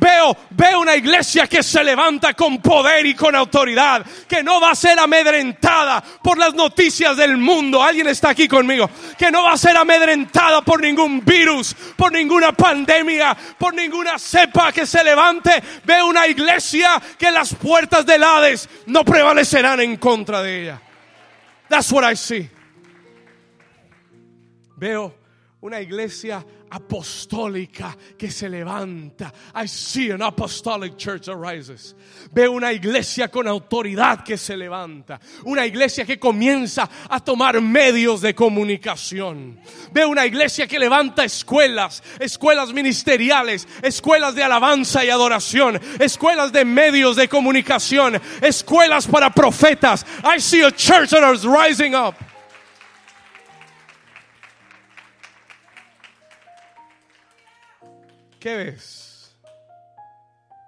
Veo, 0.02 0.36
veo 0.50 0.80
una 0.80 0.96
iglesia 0.96 1.46
que 1.46 1.62
se 1.62 1.84
levanta 1.84 2.34
con 2.34 2.60
poder 2.60 3.06
y 3.06 3.14
con 3.14 3.36
autoridad, 3.36 4.04
que 4.28 4.42
no 4.42 4.60
va 4.60 4.72
a 4.72 4.76
ser 4.76 4.98
amedrentada 4.98 6.04
por 6.24 6.40
las 6.40 6.56
noticias 6.56 7.16
del 7.16 7.38
mundo. 7.38 7.84
Alguien 7.84 8.08
está 8.08 8.30
aquí 8.30 8.48
conmigo, 8.48 8.90
que 9.16 9.30
no 9.30 9.44
va 9.44 9.52
a 9.52 9.58
ser 9.60 9.78
amedrentada 9.78 10.64
por 10.64 10.82
ningún 10.82 11.24
virus, 11.24 11.76
por 11.96 12.12
ninguna 12.12 12.52
pandemia, 12.52 13.38
por 13.60 13.76
ninguna 13.76 14.18
cepa 14.18 14.72
que 14.72 14.88
se 14.88 15.04
levante. 15.04 15.62
Veo 15.84 16.08
una 16.08 16.26
iglesia 16.26 17.00
que 17.20 17.30
las 17.30 17.54
puertas 17.54 18.04
del 18.04 18.24
Hades 18.24 18.68
no 18.88 19.06
prevalecerán 19.06 19.82
en 19.82 19.98
contra 19.98 20.42
de 20.42 20.64
ella. 20.64 20.82
That's 21.70 21.92
what 21.92 22.12
I 22.12 22.16
see. 22.16 22.50
Veo 24.78 25.14
una 25.62 25.80
iglesia 25.80 26.44
apostólica 26.72 27.98
que 28.18 28.32
se 28.32 28.50
levanta. 28.50 29.32
I 29.54 29.68
see 29.68 30.12
an 30.12 30.22
apostolic 30.22 30.98
church 30.98 31.28
arises. 31.28 31.96
Veo 32.32 32.54
una 32.54 32.72
iglesia 32.72 33.28
con 33.28 33.48
autoridad 33.48 34.24
que 34.24 34.38
se 34.38 34.56
levanta. 34.56 35.20
Una 35.46 35.66
iglesia 35.66 36.06
que 36.06 36.18
comienza 36.18 36.90
a 37.10 37.20
tomar 37.20 37.60
medios 37.62 38.22
de 38.22 38.34
comunicación. 38.34 39.60
Veo 39.92 40.10
una 40.10 40.26
iglesia 40.26 40.68
que 40.68 40.80
levanta 40.80 41.26
escuelas, 41.26 42.02
escuelas 42.20 42.74
ministeriales, 42.74 43.68
escuelas 43.82 44.34
de 44.36 44.44
alabanza 44.44 45.04
y 45.04 45.10
adoración, 45.10 45.80
escuelas 46.00 46.52
de 46.54 46.64
medios 46.64 47.16
de 47.18 47.28
comunicación, 47.28 48.20
escuelas 48.42 49.08
para 49.08 49.30
profetas. 49.30 50.06
I 50.24 50.40
see 50.40 50.64
a 50.64 50.72
church 50.72 51.10
that 51.10 51.34
is 51.34 51.46
rising 51.46 51.96
up. 51.96 52.16
¿Qué 58.42 58.56
ves? 58.56 59.38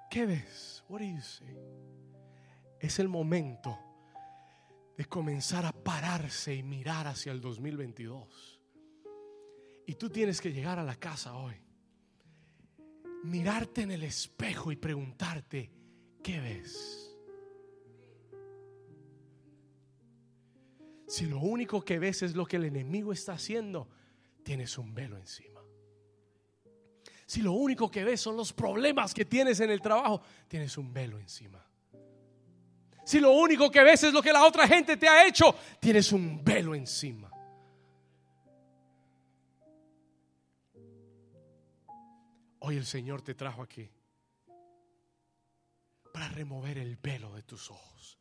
¿Qué 0.07 0.27
ves? 0.27 0.83
What 0.87 0.99
do 0.99 1.05
you 1.05 1.21
see? 1.21 1.57
Es 2.79 2.99
el 2.99 3.09
momento 3.09 3.79
de 4.95 5.05
comenzar 5.05 5.65
a 5.65 5.71
pararse 5.71 6.53
y 6.53 6.61
mirar 6.61 7.07
hacia 7.07 7.31
el 7.31 7.41
2022. 7.41 8.61
Y 9.87 9.95
tú 9.95 10.07
tienes 10.11 10.39
que 10.39 10.53
llegar 10.53 10.77
a 10.77 10.83
la 10.83 10.97
casa 10.97 11.35
hoy. 11.35 11.55
Mirarte 13.23 13.81
en 13.81 13.89
el 13.89 14.03
espejo 14.03 14.71
y 14.71 14.75
preguntarte, 14.75 15.71
¿qué 16.21 16.39
ves? 16.41 17.17
Si 21.07 21.25
lo 21.25 21.39
único 21.39 21.83
que 21.83 21.97
ves 21.97 22.21
es 22.21 22.35
lo 22.35 22.45
que 22.45 22.57
el 22.57 22.65
enemigo 22.65 23.11
está 23.11 23.33
haciendo, 23.33 23.89
tienes 24.43 24.77
un 24.77 24.93
velo 24.93 25.17
encima. 25.17 25.52
Si 27.33 27.41
lo 27.41 27.53
único 27.53 27.89
que 27.89 28.03
ves 28.03 28.21
son 28.21 28.37
los 28.37 28.53
problemas 28.53 29.11
que 29.11 29.25
tienes 29.25 29.59
en 29.59 29.71
el 29.71 29.81
trabajo, 29.81 30.21
tienes 30.47 30.77
un 30.77 30.93
velo 30.93 31.17
encima. 31.17 31.67
Si 33.03 33.19
lo 33.19 33.31
único 33.31 33.71
que 33.71 33.81
ves 33.81 34.03
es 34.03 34.13
lo 34.13 34.21
que 34.21 34.31
la 34.31 34.45
otra 34.45 34.67
gente 34.67 34.97
te 34.97 35.07
ha 35.09 35.25
hecho, 35.25 35.55
tienes 35.79 36.11
un 36.11 36.43
velo 36.43 36.75
encima. 36.75 37.31
Hoy 42.59 42.77
el 42.77 42.85
Señor 42.85 43.23
te 43.23 43.33
trajo 43.33 43.63
aquí 43.63 43.89
para 46.13 46.29
remover 46.29 46.77
el 46.77 46.97
velo 46.97 47.33
de 47.33 47.41
tus 47.41 47.71
ojos, 47.71 48.19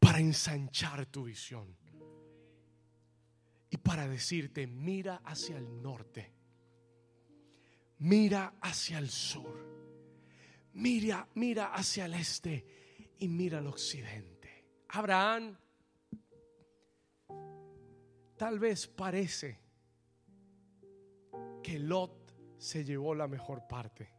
para 0.00 0.18
ensanchar 0.18 1.06
tu 1.06 1.22
visión 1.22 1.78
y 3.70 3.76
para 3.76 4.08
decirte, 4.08 4.66
mira 4.66 5.22
hacia 5.24 5.56
el 5.56 5.80
norte 5.80 6.35
mira 7.98 8.54
hacia 8.60 8.98
el 8.98 9.08
sur, 9.08 9.66
mira, 10.74 11.28
mira 11.34 11.74
hacia 11.74 12.06
el 12.06 12.14
este 12.14 12.64
y 13.18 13.28
mira 13.28 13.58
al 13.58 13.66
occidente. 13.66 14.64
Abraham 14.88 15.56
tal 18.36 18.58
vez 18.58 18.86
parece 18.86 19.58
que 21.62 21.78
Lot 21.78 22.34
se 22.58 22.84
llevó 22.84 23.14
la 23.14 23.26
mejor 23.26 23.66
parte. 23.66 24.12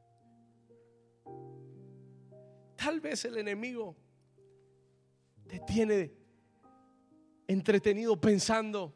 Tal 2.75 2.99
vez 2.99 3.25
el 3.25 3.37
enemigo 3.37 3.95
te 5.47 5.59
tiene 5.59 6.13
entretenido 7.47 8.19
pensando, 8.19 8.93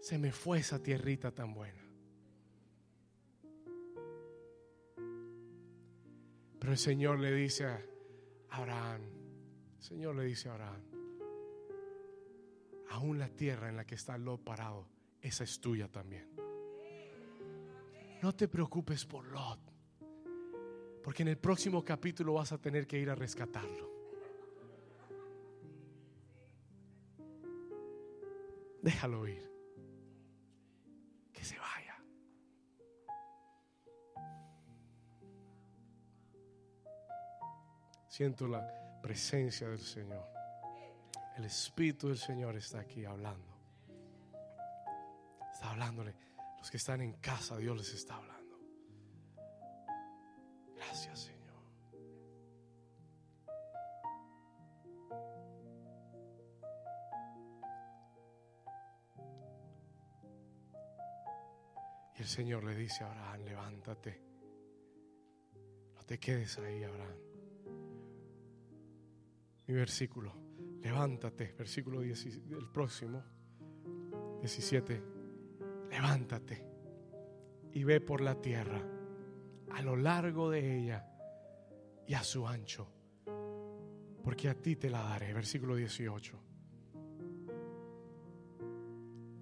se 0.00 0.18
me 0.18 0.32
fue 0.32 0.58
esa 0.58 0.82
tierrita 0.82 1.30
tan 1.30 1.52
buena. 1.52 1.85
Pero 6.66 6.72
el 6.72 6.78
Señor 6.78 7.20
le 7.20 7.32
dice 7.32 7.64
a 7.64 7.80
Abraham, 8.50 9.00
el 9.76 9.84
Señor 9.84 10.16
le 10.16 10.24
dice 10.24 10.48
a 10.48 10.54
Abraham, 10.54 10.82
aún 12.90 13.20
la 13.20 13.28
tierra 13.28 13.68
en 13.68 13.76
la 13.76 13.86
que 13.86 13.94
está 13.94 14.18
Lot 14.18 14.42
parado, 14.42 14.88
esa 15.20 15.44
es 15.44 15.60
tuya 15.60 15.86
también. 15.86 16.28
No 18.20 18.34
te 18.34 18.48
preocupes 18.48 19.06
por 19.06 19.26
Lot, 19.26 19.60
porque 21.04 21.22
en 21.22 21.28
el 21.28 21.38
próximo 21.38 21.84
capítulo 21.84 22.32
vas 22.32 22.50
a 22.50 22.60
tener 22.60 22.84
que 22.88 22.98
ir 22.98 23.10
a 23.10 23.14
rescatarlo. 23.14 23.88
Déjalo 28.82 29.28
ir. 29.28 29.55
Siento 38.16 38.48
la 38.48 38.66
presencia 39.02 39.68
del 39.68 39.78
Señor. 39.78 40.26
El 41.36 41.44
Espíritu 41.44 42.08
del 42.08 42.16
Señor 42.16 42.56
está 42.56 42.80
aquí 42.80 43.04
hablando. 43.04 43.54
Está 45.52 45.72
hablándole. 45.72 46.14
Los 46.56 46.70
que 46.70 46.78
están 46.78 47.02
en 47.02 47.12
casa, 47.20 47.58
Dios 47.58 47.76
les 47.76 47.92
está 47.92 48.16
hablando. 48.16 48.58
Gracias, 50.76 51.18
Señor. 51.24 51.62
Y 62.14 62.22
el 62.22 62.28
Señor 62.28 62.64
le 62.64 62.74
dice 62.76 63.04
a 63.04 63.10
Abraham, 63.10 63.44
levántate. 63.44 64.22
No 65.94 66.02
te 66.04 66.18
quedes 66.18 66.56
ahí, 66.56 66.82
Abraham. 66.82 67.35
Mi 69.66 69.74
versículo, 69.74 70.32
levántate, 70.80 71.52
versículo 71.58 72.00
10, 72.00 72.26
el 72.26 72.68
próximo, 72.72 73.22
17, 74.40 75.02
levántate 75.90 76.64
y 77.72 77.84
ve 77.84 78.00
por 78.00 78.20
la 78.20 78.40
tierra, 78.40 78.80
a 79.72 79.82
lo 79.82 79.96
largo 79.96 80.50
de 80.50 80.78
ella 80.78 81.06
y 82.06 82.14
a 82.14 82.22
su 82.22 82.46
ancho, 82.46 82.88
porque 84.22 84.48
a 84.48 84.54
ti 84.54 84.76
te 84.76 84.88
la 84.88 85.02
daré, 85.02 85.34
versículo 85.34 85.74
18. 85.74 86.38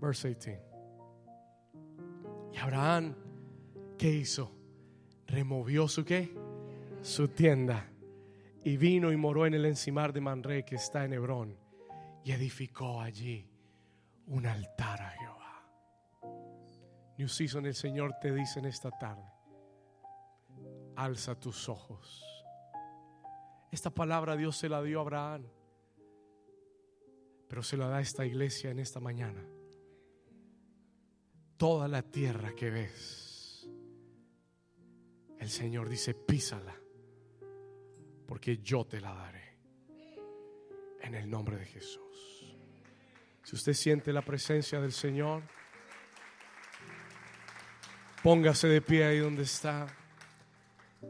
Verse 0.01 0.29
18. 0.29 0.61
Y 2.53 2.57
Abraham, 2.57 3.15
¿qué 3.99 4.11
hizo? 4.11 4.53
Removió 5.27 5.89
su 5.89 6.05
qué? 6.05 6.35
Su 7.03 7.29
tienda 7.29 7.94
y 8.65 8.79
vino 8.79 9.13
y 9.13 9.17
moró 9.17 9.45
en 9.47 9.53
el 9.53 9.67
encimar 9.67 10.13
de 10.13 10.23
Manré 10.23 10.65
que 10.65 10.77
está 10.77 11.05
en 11.05 11.13
Hebrón 11.13 11.59
y 12.25 12.33
edificó 12.33 13.01
allí 13.01 13.47
un 14.27 14.47
altar 14.47 15.03
a 15.03 15.11
Jehová. 15.11 15.69
New 17.19 17.29
Season, 17.29 17.67
el 17.67 17.75
Señor 17.75 18.15
te 18.23 18.33
dice 18.33 18.61
en 18.61 18.65
esta 18.65 18.91
tarde, 18.91 19.31
alza 20.97 21.39
tus 21.39 21.69
ojos. 21.69 22.25
Esta 23.71 23.91
palabra 23.91 24.35
Dios 24.35 24.57
se 24.57 24.71
la 24.71 24.83
dio 24.83 24.99
a 24.99 25.03
Abraham, 25.03 25.47
pero 27.47 27.63
se 27.63 27.77
la 27.77 27.87
da 27.87 27.99
a 27.99 28.01
esta 28.01 28.25
iglesia 28.25 28.71
en 28.71 28.79
esta 28.79 28.99
mañana. 28.99 29.47
Toda 31.59 31.87
la 31.87 32.03
tierra 32.03 32.55
que 32.55 32.71
ves, 32.71 33.69
el 35.39 35.51
Señor 35.51 35.91
dice, 35.91 36.15
písala 36.15 36.75
porque 38.27 38.59
yo 38.59 38.85
te 38.85 39.01
la 39.01 39.15
daré. 39.15 39.57
En 41.01 41.15
el 41.15 41.29
nombre 41.29 41.57
de 41.59 41.67
Jesús. 41.67 42.57
Si 43.43 43.55
usted 43.55 43.75
siente 43.75 44.13
la 44.13 44.23
presencia 44.23 44.81
del 44.81 44.93
Señor, 44.93 45.43
póngase 48.23 48.69
de 48.69 48.81
pie 48.81 49.05
ahí 49.05 49.19
donde 49.19 49.43
está. 49.43 49.87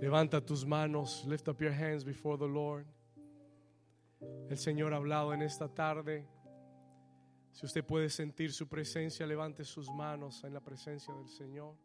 Levanta 0.01 0.41
tus 0.41 0.67
manos, 0.67 1.25
lift 1.29 1.47
up 1.47 1.59
your 1.61 1.73
hands 1.73 2.05
before 2.05 2.37
the 2.37 2.49
Lord. 2.49 2.85
El 4.49 4.59
Señor 4.59 4.93
ha 4.93 4.97
hablado 4.97 5.33
en 5.33 5.43
esta 5.43 5.69
tarde. 5.69 6.27
Si 7.53 7.65
usted 7.65 7.85
puede 7.85 8.11
sentir 8.11 8.53
su 8.53 8.69
presencia, 8.69 9.25
levante 9.27 9.65
sus 9.65 9.89
manos 9.91 10.43
en 10.43 10.55
la 10.55 10.61
presencia 10.61 11.15
del 11.15 11.29
Señor. 11.29 11.77